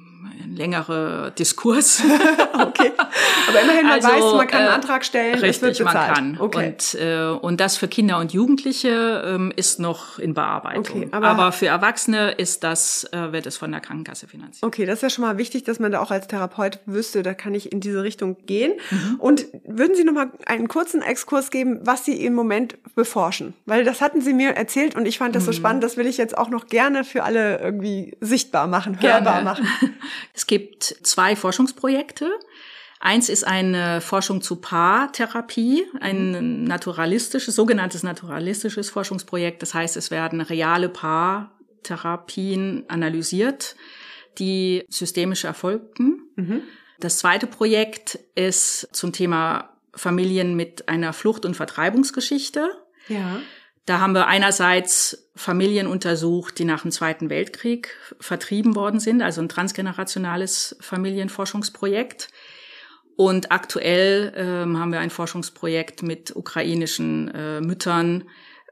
ein 0.56 0.58
längerer 0.58 1.32
Diskurs. 1.32 2.02
okay. 2.54 2.92
Aber 3.48 3.62
immerhin, 3.62 3.84
man 3.84 3.92
also, 3.94 4.08
weiß, 4.08 4.38
man 4.38 4.48
kann 4.48 4.62
einen 4.62 4.70
äh, 4.70 4.74
Antrag 4.74 5.06
stellen, 5.06 5.40
richtig, 5.40 5.84
man 5.84 5.94
kann. 5.94 6.38
Okay. 6.40 6.68
Und, 6.68 6.96
äh, 7.00 7.28
und 7.28 7.60
das 7.60 7.78
für 7.78 7.88
Kinder 7.88 8.20
und 8.20 8.34
Jugendliche 8.34 9.24
ähm, 9.26 9.54
ist 9.56 9.80
noch 9.80 10.20
in 10.20 10.34
Bearbeitung. 10.34 11.04
Okay, 11.04 11.08
aber, 11.12 11.28
aber 11.28 11.52
für 11.52 11.68
Erwachsene 11.68 12.32
ist 12.32 12.64
das, 12.64 13.08
äh, 13.12 13.32
wird 13.32 13.46
es 13.46 13.58
von 13.58 13.72
der 13.72 13.82
Krankenkasse 13.82 14.28
finanziert. 14.28 14.64
Okay, 14.64 14.86
das 14.86 14.96
ist 14.96 15.02
ja 15.04 15.10
schon 15.10 15.24
mal 15.24 15.38
wichtig, 15.38 15.64
dass 15.64 15.80
man 15.80 15.92
da 15.92 16.02
auch 16.02 16.12
als 16.12 16.28
Therapeut 16.28 16.80
wüsste, 16.86 17.24
da 17.24 17.34
kann 17.34 17.54
ich 17.54 17.72
in 17.72 17.80
diese 17.80 18.04
Richtung 18.04 18.38
gehen. 18.46 18.74
Mhm. 18.90 19.16
Und 19.20 19.46
würden 19.66 19.96
Sie 19.96 20.04
noch 20.04 20.14
mal 20.14 20.32
einen 20.46 20.68
kurzen 20.68 21.02
Exkurs 21.02 21.52
geben, 21.52 21.80
was 21.84 22.06
Sie 22.06 22.24
im 22.24 22.34
Moment 22.34 22.78
beforschen? 22.96 23.54
Weil 23.66 23.84
das 23.84 24.02
hatten 24.02 24.22
Sie 24.22 24.34
mir 24.34 24.52
erzählt 24.52 24.96
und 24.96 25.06
ich 25.06 25.18
fand 25.18 25.36
das 25.36 25.44
mhm. 25.44 25.48
so 25.48 25.52
spannend, 25.54 25.84
das 25.84 25.98
will 25.98 26.08
ich 26.08 26.18
jetzt 26.18 26.38
auch 26.38 26.50
noch 26.50 26.68
gerne 26.68 27.04
für 27.04 27.24
alle 27.24 27.60
irgendwie 27.60 28.18
sichtbar 28.22 28.68
machen, 28.68 29.02
hörbar 29.02 29.22
gerne. 29.22 29.44
machen. 29.44 29.68
Es 30.46 30.48
gibt 30.48 30.84
zwei 30.84 31.36
Forschungsprojekte. 31.36 32.30
Eins 33.00 33.30
ist 33.30 33.48
eine 33.48 34.00
Forschung 34.00 34.44
zu 34.44 34.58
Paartherapie, 34.58 35.88
ein 36.00 36.66
naturalistisches, 36.66 37.56
sogenanntes 37.56 38.04
naturalistisches 38.04 38.92
Forschungsprojekt. 38.92 39.64
Das 39.64 39.74
heißt, 39.74 39.98
es 39.98 40.12
werden 40.12 40.42
reale 40.42 40.88
Paartherapien 40.88 42.84
analysiert, 42.90 43.76
die 44.38 44.86
systemisch 44.88 45.46
erfolgten. 45.46 46.30
Mhm. 46.36 46.62
Das 47.00 47.18
zweite 47.18 47.48
Projekt 47.48 48.20
ist 48.36 48.88
zum 48.92 49.14
Thema 49.14 49.76
Familien 49.96 50.56
mit 50.56 50.88
einer 50.90 51.14
Flucht- 51.14 51.46
und 51.46 51.56
Vertreibungsgeschichte. 51.56 52.70
Ja. 53.08 53.40
Da 53.86 54.00
haben 54.00 54.14
wir 54.14 54.28
einerseits 54.28 55.30
Familien 55.36 55.86
untersucht, 55.86 56.58
die 56.58 56.66
nach 56.66 56.82
dem 56.82 56.92
Zweiten 56.92 57.30
Weltkrieg 57.30 57.96
vertrieben 58.20 58.76
worden 58.76 59.00
sind, 59.00 59.22
also 59.22 59.42
ein 59.42 59.50
transgenerationales 59.50 60.76
Familienforschungsprojekt. 60.80 62.30
Und 63.16 63.52
aktuell 63.52 64.34
ähm, 64.36 64.80
haben 64.80 64.92
wir 64.92 65.00
ein 65.00 65.10
Forschungsprojekt 65.10 66.04
mit 66.04 66.36
ukrainischen 66.36 67.34
äh, 67.34 67.62
Müttern 67.62 68.26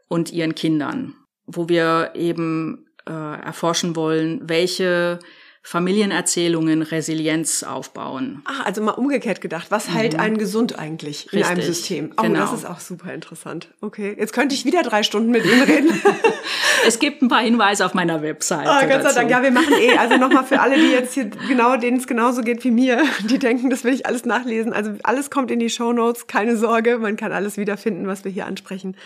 und 0.09 0.33
ihren 0.33 0.55
Kindern, 0.55 1.15
wo 1.45 1.69
wir 1.69 2.11
eben 2.15 2.87
äh, 3.07 3.11
erforschen 3.11 3.95
wollen, 3.95 4.41
welche 4.49 5.19
Familienerzählungen 5.65 6.81
Resilienz 6.81 7.63
aufbauen. 7.63 8.41
Ach, 8.43 8.65
also 8.65 8.83
mal 8.83 8.91
umgekehrt 8.91 9.39
gedacht. 9.39 9.67
Was 9.69 9.87
mhm. 9.87 9.93
hält 9.93 10.19
einen 10.19 10.37
gesund 10.37 10.77
eigentlich 10.77 11.31
in 11.31 11.41
einem 11.41 11.61
System? 11.61 12.11
Oh, 12.17 12.23
genau. 12.23 12.41
das 12.41 12.51
ist 12.51 12.65
auch 12.65 12.81
super 12.81 13.13
interessant. 13.13 13.69
Okay, 13.79 14.13
jetzt 14.19 14.33
könnte 14.33 14.53
ich 14.55 14.65
wieder 14.65 14.83
drei 14.83 15.03
Stunden 15.03 15.31
mit 15.31 15.45
Ihnen 15.45 15.61
reden. 15.61 16.01
es 16.87 16.99
gibt 16.99 17.21
ein 17.21 17.29
paar 17.29 17.41
Hinweise 17.41 17.85
auf 17.85 17.93
meiner 17.93 18.21
Website. 18.21 18.67
Oh, 18.67 18.87
Gott 18.87 19.03
sei 19.03 19.13
Dank. 19.13 19.31
Ja, 19.31 19.41
wir 19.41 19.51
machen 19.51 19.73
eh. 19.79 19.97
Also 19.97 20.17
nochmal 20.17 20.43
für 20.43 20.59
alle, 20.59 20.75
die 20.75 20.91
jetzt 20.91 21.13
hier 21.13 21.31
genau, 21.47 21.77
denen 21.77 21.97
es 21.97 22.07
genauso 22.07 22.41
geht 22.41 22.61
wie 22.65 22.71
mir, 22.71 23.01
die 23.29 23.39
denken, 23.39 23.69
das 23.69 23.85
will 23.85 23.93
ich 23.93 24.05
alles 24.05 24.25
nachlesen. 24.25 24.73
Also 24.73 24.91
alles 25.03 25.31
kommt 25.31 25.49
in 25.49 25.59
die 25.59 25.69
Show 25.69 25.93
Notes. 25.93 26.27
Keine 26.27 26.57
Sorge, 26.57 26.97
man 26.97 27.15
kann 27.15 27.31
alles 27.31 27.55
wiederfinden, 27.55 28.05
was 28.05 28.25
wir 28.25 28.31
hier 28.31 28.47
ansprechen. 28.47 28.97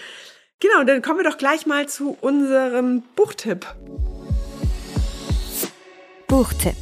Genau, 0.59 0.83
dann 0.83 1.03
kommen 1.03 1.19
wir 1.19 1.29
doch 1.29 1.37
gleich 1.37 1.67
mal 1.67 1.87
zu 1.87 2.17
unserem 2.19 3.03
Buchtipp. 3.15 3.67
Buchtipp. 6.27 6.75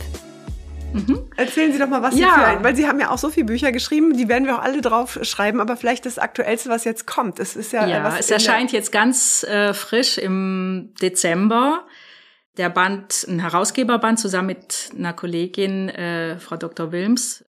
Mhm. 0.94 1.30
Erzählen 1.36 1.72
Sie 1.72 1.78
doch 1.78 1.88
mal, 1.88 2.02
was 2.02 2.18
ja. 2.18 2.28
Sie 2.30 2.40
für 2.40 2.46
ein, 2.46 2.64
weil 2.64 2.76
Sie 2.76 2.88
haben 2.88 3.00
ja 3.00 3.12
auch 3.12 3.18
so 3.18 3.30
viele 3.30 3.46
Bücher 3.46 3.72
geschrieben, 3.72 4.18
die 4.18 4.28
werden 4.28 4.46
wir 4.46 4.58
auch 4.58 4.64
alle 4.64 4.82
drauf 4.82 5.20
schreiben, 5.22 5.60
aber 5.60 5.78
vielleicht 5.78 6.06
das 6.06 6.18
Aktuellste, 6.18 6.70
was 6.70 6.84
jetzt 6.84 7.06
kommt. 7.06 7.40
Es 7.40 7.56
ist 7.56 7.74
ja, 7.74 7.86
ja 7.86 8.04
was 8.04 8.20
es 8.20 8.32
erscheint 8.32 8.72
jetzt 8.72 8.92
ganz 8.92 9.44
äh, 9.44 9.74
frisch 9.74 10.18
im 10.18 10.94
Dezember. 11.02 11.86
Der 12.58 12.70
Band, 12.70 13.26
ein 13.28 13.40
Herausgeberband 13.40 14.20
zusammen 14.20 14.48
mit 14.48 14.92
einer 14.98 15.14
Kollegin, 15.14 15.90
äh, 15.90 16.40
Frau 16.40 16.56
Dr. 16.56 16.92
Wilms. 16.92 17.44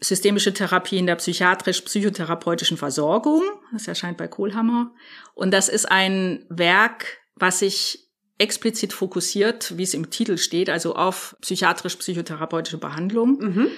Systemische 0.00 0.52
Therapie 0.52 0.98
in 0.98 1.06
der 1.06 1.16
psychiatrisch-psychotherapeutischen 1.16 2.78
Versorgung. 2.78 3.42
Das 3.72 3.86
erscheint 3.86 4.16
bei 4.16 4.28
Kohlhammer. 4.28 4.92
Und 5.34 5.52
das 5.52 5.68
ist 5.68 5.90
ein 5.90 6.44
Werk, 6.48 7.18
was 7.34 7.60
sich 7.60 8.05
explizit 8.38 8.92
fokussiert, 8.92 9.76
wie 9.76 9.82
es 9.82 9.94
im 9.94 10.10
Titel 10.10 10.36
steht, 10.38 10.68
also 10.70 10.94
auf 10.94 11.36
psychiatrisch-psychotherapeutische 11.40 12.78
Behandlung. 12.78 13.38
Mhm. 13.38 13.68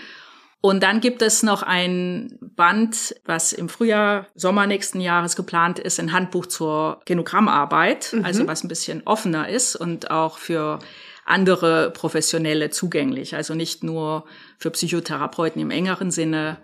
Und 0.61 0.83
dann 0.83 1.01
gibt 1.01 1.23
es 1.23 1.45
noch 1.45 1.63
ein 1.63 2.37
Band, 2.41 3.15
was 3.25 3.53
im 3.53 3.69
Frühjahr, 3.69 4.27
Sommer 4.35 4.67
nächsten 4.67 5.01
Jahres 5.01 5.37
geplant 5.37 5.79
ist, 5.79 6.01
ein 6.01 6.13
Handbuch 6.13 6.47
zur 6.47 7.01
Genogrammarbeit, 7.05 8.13
mhm. 8.13 8.25
also 8.25 8.47
was 8.49 8.65
ein 8.65 8.69
bisschen 8.69 9.03
offener 9.05 9.49
ist 9.49 9.77
und 9.77 10.11
auch 10.11 10.39
für 10.39 10.81
andere 11.25 11.93
Professionelle 11.93 12.71
zugänglich. 12.71 13.37
Also 13.37 13.55
nicht 13.55 13.85
nur 13.85 14.25
für 14.59 14.71
Psychotherapeuten 14.71 15.63
im 15.63 15.71
engeren 15.71 16.11
Sinne, 16.11 16.57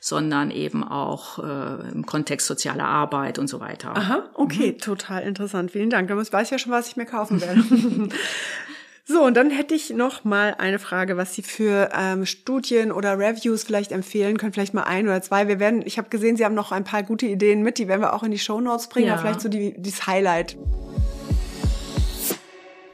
sondern 0.00 0.50
eben 0.50 0.84
auch 0.84 1.38
äh, 1.38 1.90
im 1.92 2.06
Kontext 2.06 2.46
sozialer 2.46 2.84
Arbeit 2.84 3.38
und 3.38 3.48
so 3.48 3.60
weiter. 3.60 3.96
Aha, 3.96 4.28
okay, 4.34 4.72
mhm. 4.72 4.78
total 4.78 5.22
interessant. 5.22 5.72
Vielen 5.72 5.90
Dank. 5.90 6.08
Damit 6.08 6.32
weiß 6.32 6.48
ich 6.48 6.50
ja 6.52 6.58
schon, 6.58 6.72
was 6.72 6.88
ich 6.88 6.96
mir 6.96 7.06
kaufen 7.06 7.40
werde. 7.40 7.64
so, 9.04 9.24
und 9.24 9.36
dann 9.36 9.50
hätte 9.50 9.74
ich 9.74 9.90
noch 9.90 10.24
mal 10.24 10.54
eine 10.58 10.78
Frage, 10.78 11.16
was 11.16 11.34
Sie 11.34 11.42
für 11.42 11.90
ähm, 11.92 12.26
Studien 12.26 12.92
oder 12.92 13.18
Reviews 13.18 13.64
vielleicht 13.64 13.90
empfehlen 13.90 14.38
können, 14.38 14.52
vielleicht 14.52 14.74
mal 14.74 14.84
ein 14.84 15.06
oder 15.06 15.20
zwei. 15.20 15.48
Wir 15.48 15.58
werden, 15.58 15.82
ich 15.84 15.98
habe 15.98 16.08
gesehen, 16.08 16.36
Sie 16.36 16.44
haben 16.44 16.54
noch 16.54 16.70
ein 16.70 16.84
paar 16.84 17.02
gute 17.02 17.26
Ideen 17.26 17.62
mit, 17.62 17.78
die 17.78 17.88
werden 17.88 18.00
wir 18.00 18.14
auch 18.14 18.22
in 18.22 18.30
die 18.30 18.38
Show 18.38 18.60
Notes 18.60 18.88
bringen, 18.88 19.08
ja. 19.08 19.14
aber 19.14 19.22
vielleicht 19.22 19.40
so 19.40 19.48
die, 19.48 19.74
dieses 19.76 20.06
Highlight. 20.06 20.56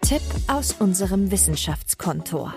Tipp 0.00 0.22
aus 0.48 0.72
unserem 0.78 1.30
Wissenschaftskontor 1.30 2.54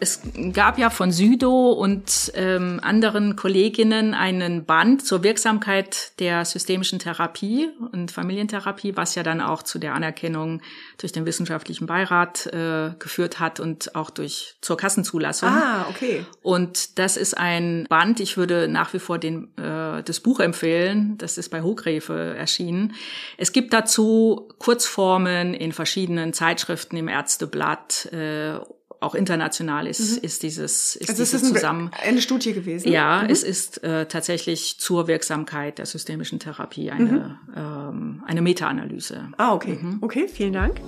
es 0.00 0.20
gab 0.52 0.78
ja 0.78 0.90
von 0.90 1.10
Südo 1.10 1.72
und 1.72 2.32
ähm, 2.34 2.80
anderen 2.82 3.36
Kolleginnen 3.36 4.14
einen 4.14 4.64
Band 4.64 5.04
zur 5.04 5.22
Wirksamkeit 5.22 6.12
der 6.20 6.44
systemischen 6.44 6.98
Therapie 6.98 7.68
und 7.92 8.10
Familientherapie, 8.10 8.96
was 8.96 9.14
ja 9.14 9.22
dann 9.22 9.40
auch 9.40 9.62
zu 9.62 9.78
der 9.78 9.94
Anerkennung 9.94 10.62
durch 10.98 11.12
den 11.12 11.26
wissenschaftlichen 11.26 11.86
Beirat 11.86 12.46
äh, 12.46 12.90
geführt 12.98 13.40
hat 13.40 13.60
und 13.60 13.94
auch 13.94 14.10
durch 14.10 14.56
zur 14.60 14.76
Kassenzulassung. 14.76 15.48
Ah, 15.48 15.86
okay. 15.88 16.24
Und 16.42 16.98
das 16.98 17.16
ist 17.16 17.36
ein 17.36 17.86
Band. 17.88 18.20
Ich 18.20 18.36
würde 18.36 18.68
nach 18.68 18.92
wie 18.92 18.98
vor 18.98 19.18
den, 19.18 19.56
äh, 19.56 20.02
das 20.02 20.20
Buch 20.20 20.40
empfehlen. 20.40 21.18
Das 21.18 21.38
ist 21.38 21.48
bei 21.48 21.62
Hochgräfe 21.62 22.34
erschienen. 22.36 22.94
Es 23.36 23.52
gibt 23.52 23.72
dazu 23.72 24.48
Kurzformen 24.58 25.54
in 25.54 25.72
verschiedenen 25.72 26.32
Zeitschriften 26.32 26.96
im 26.96 27.08
Ärzteblatt. 27.08 28.06
Äh, 28.12 28.58
auch 29.00 29.14
international 29.14 29.86
ist, 29.86 30.00
mhm. 30.00 30.24
ist 30.24 30.42
dieses, 30.42 30.96
ist 30.96 31.08
also 31.08 31.22
dieses 31.22 31.42
ist 31.42 31.54
zusammen. 31.54 31.90
Eine 32.02 32.20
Studie 32.20 32.52
gewesen. 32.52 32.90
Ja, 32.90 33.22
mhm. 33.22 33.30
es 33.30 33.42
ist 33.42 33.82
äh, 33.84 34.06
tatsächlich 34.06 34.78
zur 34.78 35.06
Wirksamkeit 35.06 35.78
der 35.78 35.86
systemischen 35.86 36.38
Therapie 36.38 36.90
eine, 36.90 37.38
mhm. 37.46 37.54
ähm, 37.56 38.22
eine 38.26 38.42
Meta-Analyse. 38.42 39.28
Ah, 39.36 39.54
okay. 39.54 39.78
Mhm. 39.80 39.98
Okay, 40.00 40.28
vielen 40.28 40.52
Dank. 40.52 40.80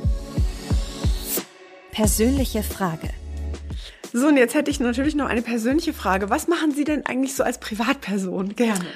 Persönliche 1.93 2.63
Frage. 2.63 3.11
So, 4.13 4.27
und 4.27 4.37
jetzt 4.37 4.55
hätte 4.55 4.71
ich 4.71 4.81
natürlich 4.81 5.15
noch 5.15 5.27
eine 5.27 5.43
persönliche 5.43 5.93
Frage. 5.93 6.31
Was 6.31 6.49
machen 6.49 6.73
Sie 6.73 6.85
denn 6.85 7.07
eigentlich 7.07 7.35
so 7.35 7.45
als 7.45 7.61
Privatperson 7.61 8.57
gerne? 8.57 8.87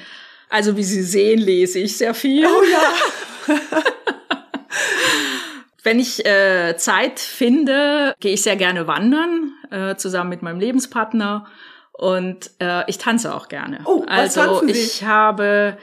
Also, 0.49 0.75
wie 0.75 0.83
Sie 0.83 1.03
sehen, 1.03 1.39
lese 1.39 1.79
ich 1.79 1.97
sehr 1.97 2.13
viel. 2.13 2.45
Oh 2.45 2.63
ja. 2.71 3.55
Wenn 5.85 5.99
ich 5.99 6.25
äh, 6.25 6.75
Zeit 6.77 7.19
finde, 7.19 8.15
gehe 8.19 8.33
ich 8.33 8.41
sehr 8.41 8.55
gerne 8.55 8.87
wandern, 8.87 9.53
äh, 9.69 9.95
zusammen 9.95 10.31
mit 10.31 10.41
meinem 10.41 10.59
Lebenspartner. 10.59 11.45
Und 11.91 12.49
äh, 12.59 12.89
ich 12.89 12.97
tanze 12.97 13.35
auch 13.35 13.47
gerne. 13.49 13.81
Oh, 13.85 14.03
was 14.07 14.35
also 14.35 14.65
Sie? 14.65 14.71
ich 14.71 15.03
habe 15.03 15.77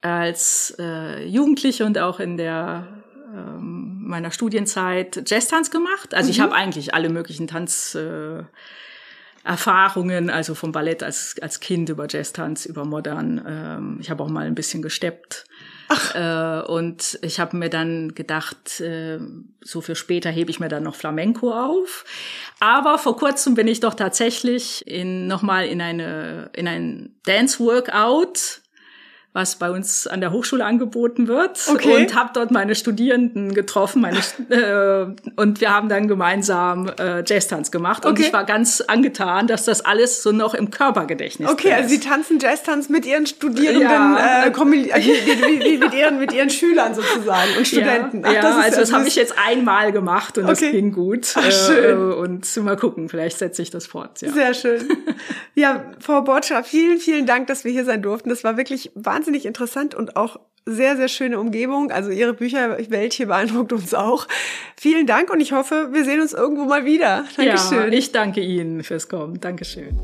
als 0.00 0.74
äh, 0.80 1.24
Jugendliche 1.24 1.84
und 1.84 1.96
auch 1.98 2.18
in 2.18 2.36
der 2.38 2.88
ähm, 3.32 4.02
meiner 4.02 4.32
Studienzeit 4.32 5.22
Jazztanz 5.30 5.70
gemacht. 5.70 6.12
Also 6.12 6.26
mhm. 6.26 6.30
ich 6.32 6.40
habe 6.40 6.54
eigentlich 6.54 6.92
alle 6.94 7.08
möglichen 7.08 7.46
Tanz 7.46 7.94
äh, 7.94 8.42
Erfahrungen, 9.44 10.28
also 10.28 10.56
vom 10.56 10.72
Ballett 10.72 11.04
als, 11.04 11.36
als 11.40 11.60
Kind 11.60 11.88
über 11.88 12.08
Jazztanz, 12.10 12.66
über 12.66 12.84
Modern. 12.84 13.40
Ähm, 13.46 13.98
ich 14.00 14.10
habe 14.10 14.24
auch 14.24 14.28
mal 14.28 14.46
ein 14.46 14.56
bisschen 14.56 14.82
gesteppt. 14.82 15.46
Äh, 16.14 16.62
und 16.62 17.18
ich 17.22 17.40
habe 17.40 17.56
mir 17.56 17.68
dann 17.68 18.14
gedacht, 18.14 18.80
äh, 18.80 19.18
so 19.60 19.80
für 19.80 19.96
später 19.96 20.30
hebe 20.30 20.50
ich 20.50 20.60
mir 20.60 20.68
dann 20.68 20.82
noch 20.82 20.94
Flamenco 20.94 21.52
auf. 21.52 22.04
Aber 22.60 22.98
vor 22.98 23.16
kurzem 23.16 23.54
bin 23.54 23.68
ich 23.68 23.80
doch 23.80 23.94
tatsächlich 23.94 24.86
in 24.86 25.26
nochmal 25.26 25.66
in 25.66 25.80
eine 25.80 26.50
in 26.54 26.68
ein 26.68 27.16
Dance 27.24 27.58
Workout 27.58 28.59
was 29.32 29.56
bei 29.56 29.70
uns 29.70 30.08
an 30.08 30.20
der 30.20 30.32
Hochschule 30.32 30.64
angeboten 30.64 31.28
wird 31.28 31.60
okay. 31.70 31.96
und 31.96 32.14
habe 32.16 32.30
dort 32.34 32.50
meine 32.50 32.74
Studierenden 32.74 33.54
getroffen 33.54 34.02
meine, 34.02 34.18
äh, 34.50 35.06
und 35.36 35.60
wir 35.60 35.72
haben 35.72 35.88
dann 35.88 36.08
gemeinsam 36.08 36.90
äh, 36.98 37.22
Jazztanz 37.24 37.70
gemacht 37.70 38.04
und 38.04 38.18
ich 38.18 38.32
war 38.32 38.44
ganz 38.44 38.80
angetan, 38.80 39.46
dass 39.46 39.64
das 39.64 39.84
alles 39.84 40.24
so 40.24 40.32
noch 40.32 40.54
im 40.54 40.72
Körpergedächtnis 40.72 41.48
ist. 41.48 41.52
Okay, 41.54 41.72
also 41.72 41.88
Sie 41.88 42.00
tanzen 42.00 42.40
Jazztanz 42.40 42.88
mit 42.88 43.06
Ihren 43.06 43.26
Studierenden, 43.26 43.82
ja. 43.82 44.46
äh, 44.46 44.52
wie, 44.52 45.78
mit, 45.78 45.94
ihren, 45.94 46.18
mit 46.18 46.32
Ihren 46.32 46.50
Schülern 46.50 46.94
sozusagen 46.96 47.56
und 47.56 47.68
Studenten. 47.68 48.24
Ach, 48.24 48.32
ja, 48.32 48.42
das 48.42 48.56
also 48.56 48.80
das 48.80 48.92
habe 48.92 49.06
ich 49.06 49.14
jetzt 49.14 49.34
einmal 49.38 49.92
gemacht 49.92 50.38
und 50.38 50.44
okay. 50.44 50.52
das 50.52 50.70
ging 50.72 50.90
gut. 50.92 51.34
Ach, 51.36 51.52
schön. 51.52 52.10
Äh, 52.10 52.14
und 52.14 52.56
mal 52.56 52.76
gucken, 52.76 53.08
vielleicht 53.08 53.38
setze 53.38 53.62
ich 53.62 53.70
das 53.70 53.86
fort. 53.86 54.20
Ja. 54.22 54.32
Sehr 54.32 54.54
schön. 54.54 54.88
Ja, 55.54 55.84
Frau 55.98 56.22
Bortscher, 56.22 56.62
vielen, 56.64 56.98
vielen 56.98 57.26
Dank, 57.26 57.48
dass 57.48 57.64
wir 57.64 57.72
hier 57.72 57.84
sein 57.84 58.00
durften. 58.00 58.30
Das 58.30 58.44
war 58.44 58.56
wirklich 58.56 58.90
wahnsinnig 58.94 59.19
wahnsinnig 59.20 59.44
interessant 59.44 59.94
und 59.94 60.16
auch 60.16 60.40
sehr, 60.64 60.96
sehr 60.96 61.08
schöne 61.08 61.38
Umgebung. 61.38 61.90
Also 61.90 62.10
Ihre 62.10 62.32
Bücherwelt 62.32 63.12
hier 63.12 63.26
beeindruckt 63.26 63.72
uns 63.72 63.92
auch. 63.92 64.26
Vielen 64.76 65.06
Dank 65.06 65.30
und 65.30 65.40
ich 65.40 65.52
hoffe, 65.52 65.90
wir 65.92 66.04
sehen 66.04 66.20
uns 66.20 66.32
irgendwo 66.32 66.64
mal 66.64 66.84
wieder. 66.86 67.24
Dankeschön. 67.36 67.92
Ja, 67.92 67.98
ich 67.98 68.12
danke 68.12 68.40
Ihnen 68.40 68.82
fürs 68.82 69.08
Kommen. 69.08 69.40
Dankeschön. 69.40 69.98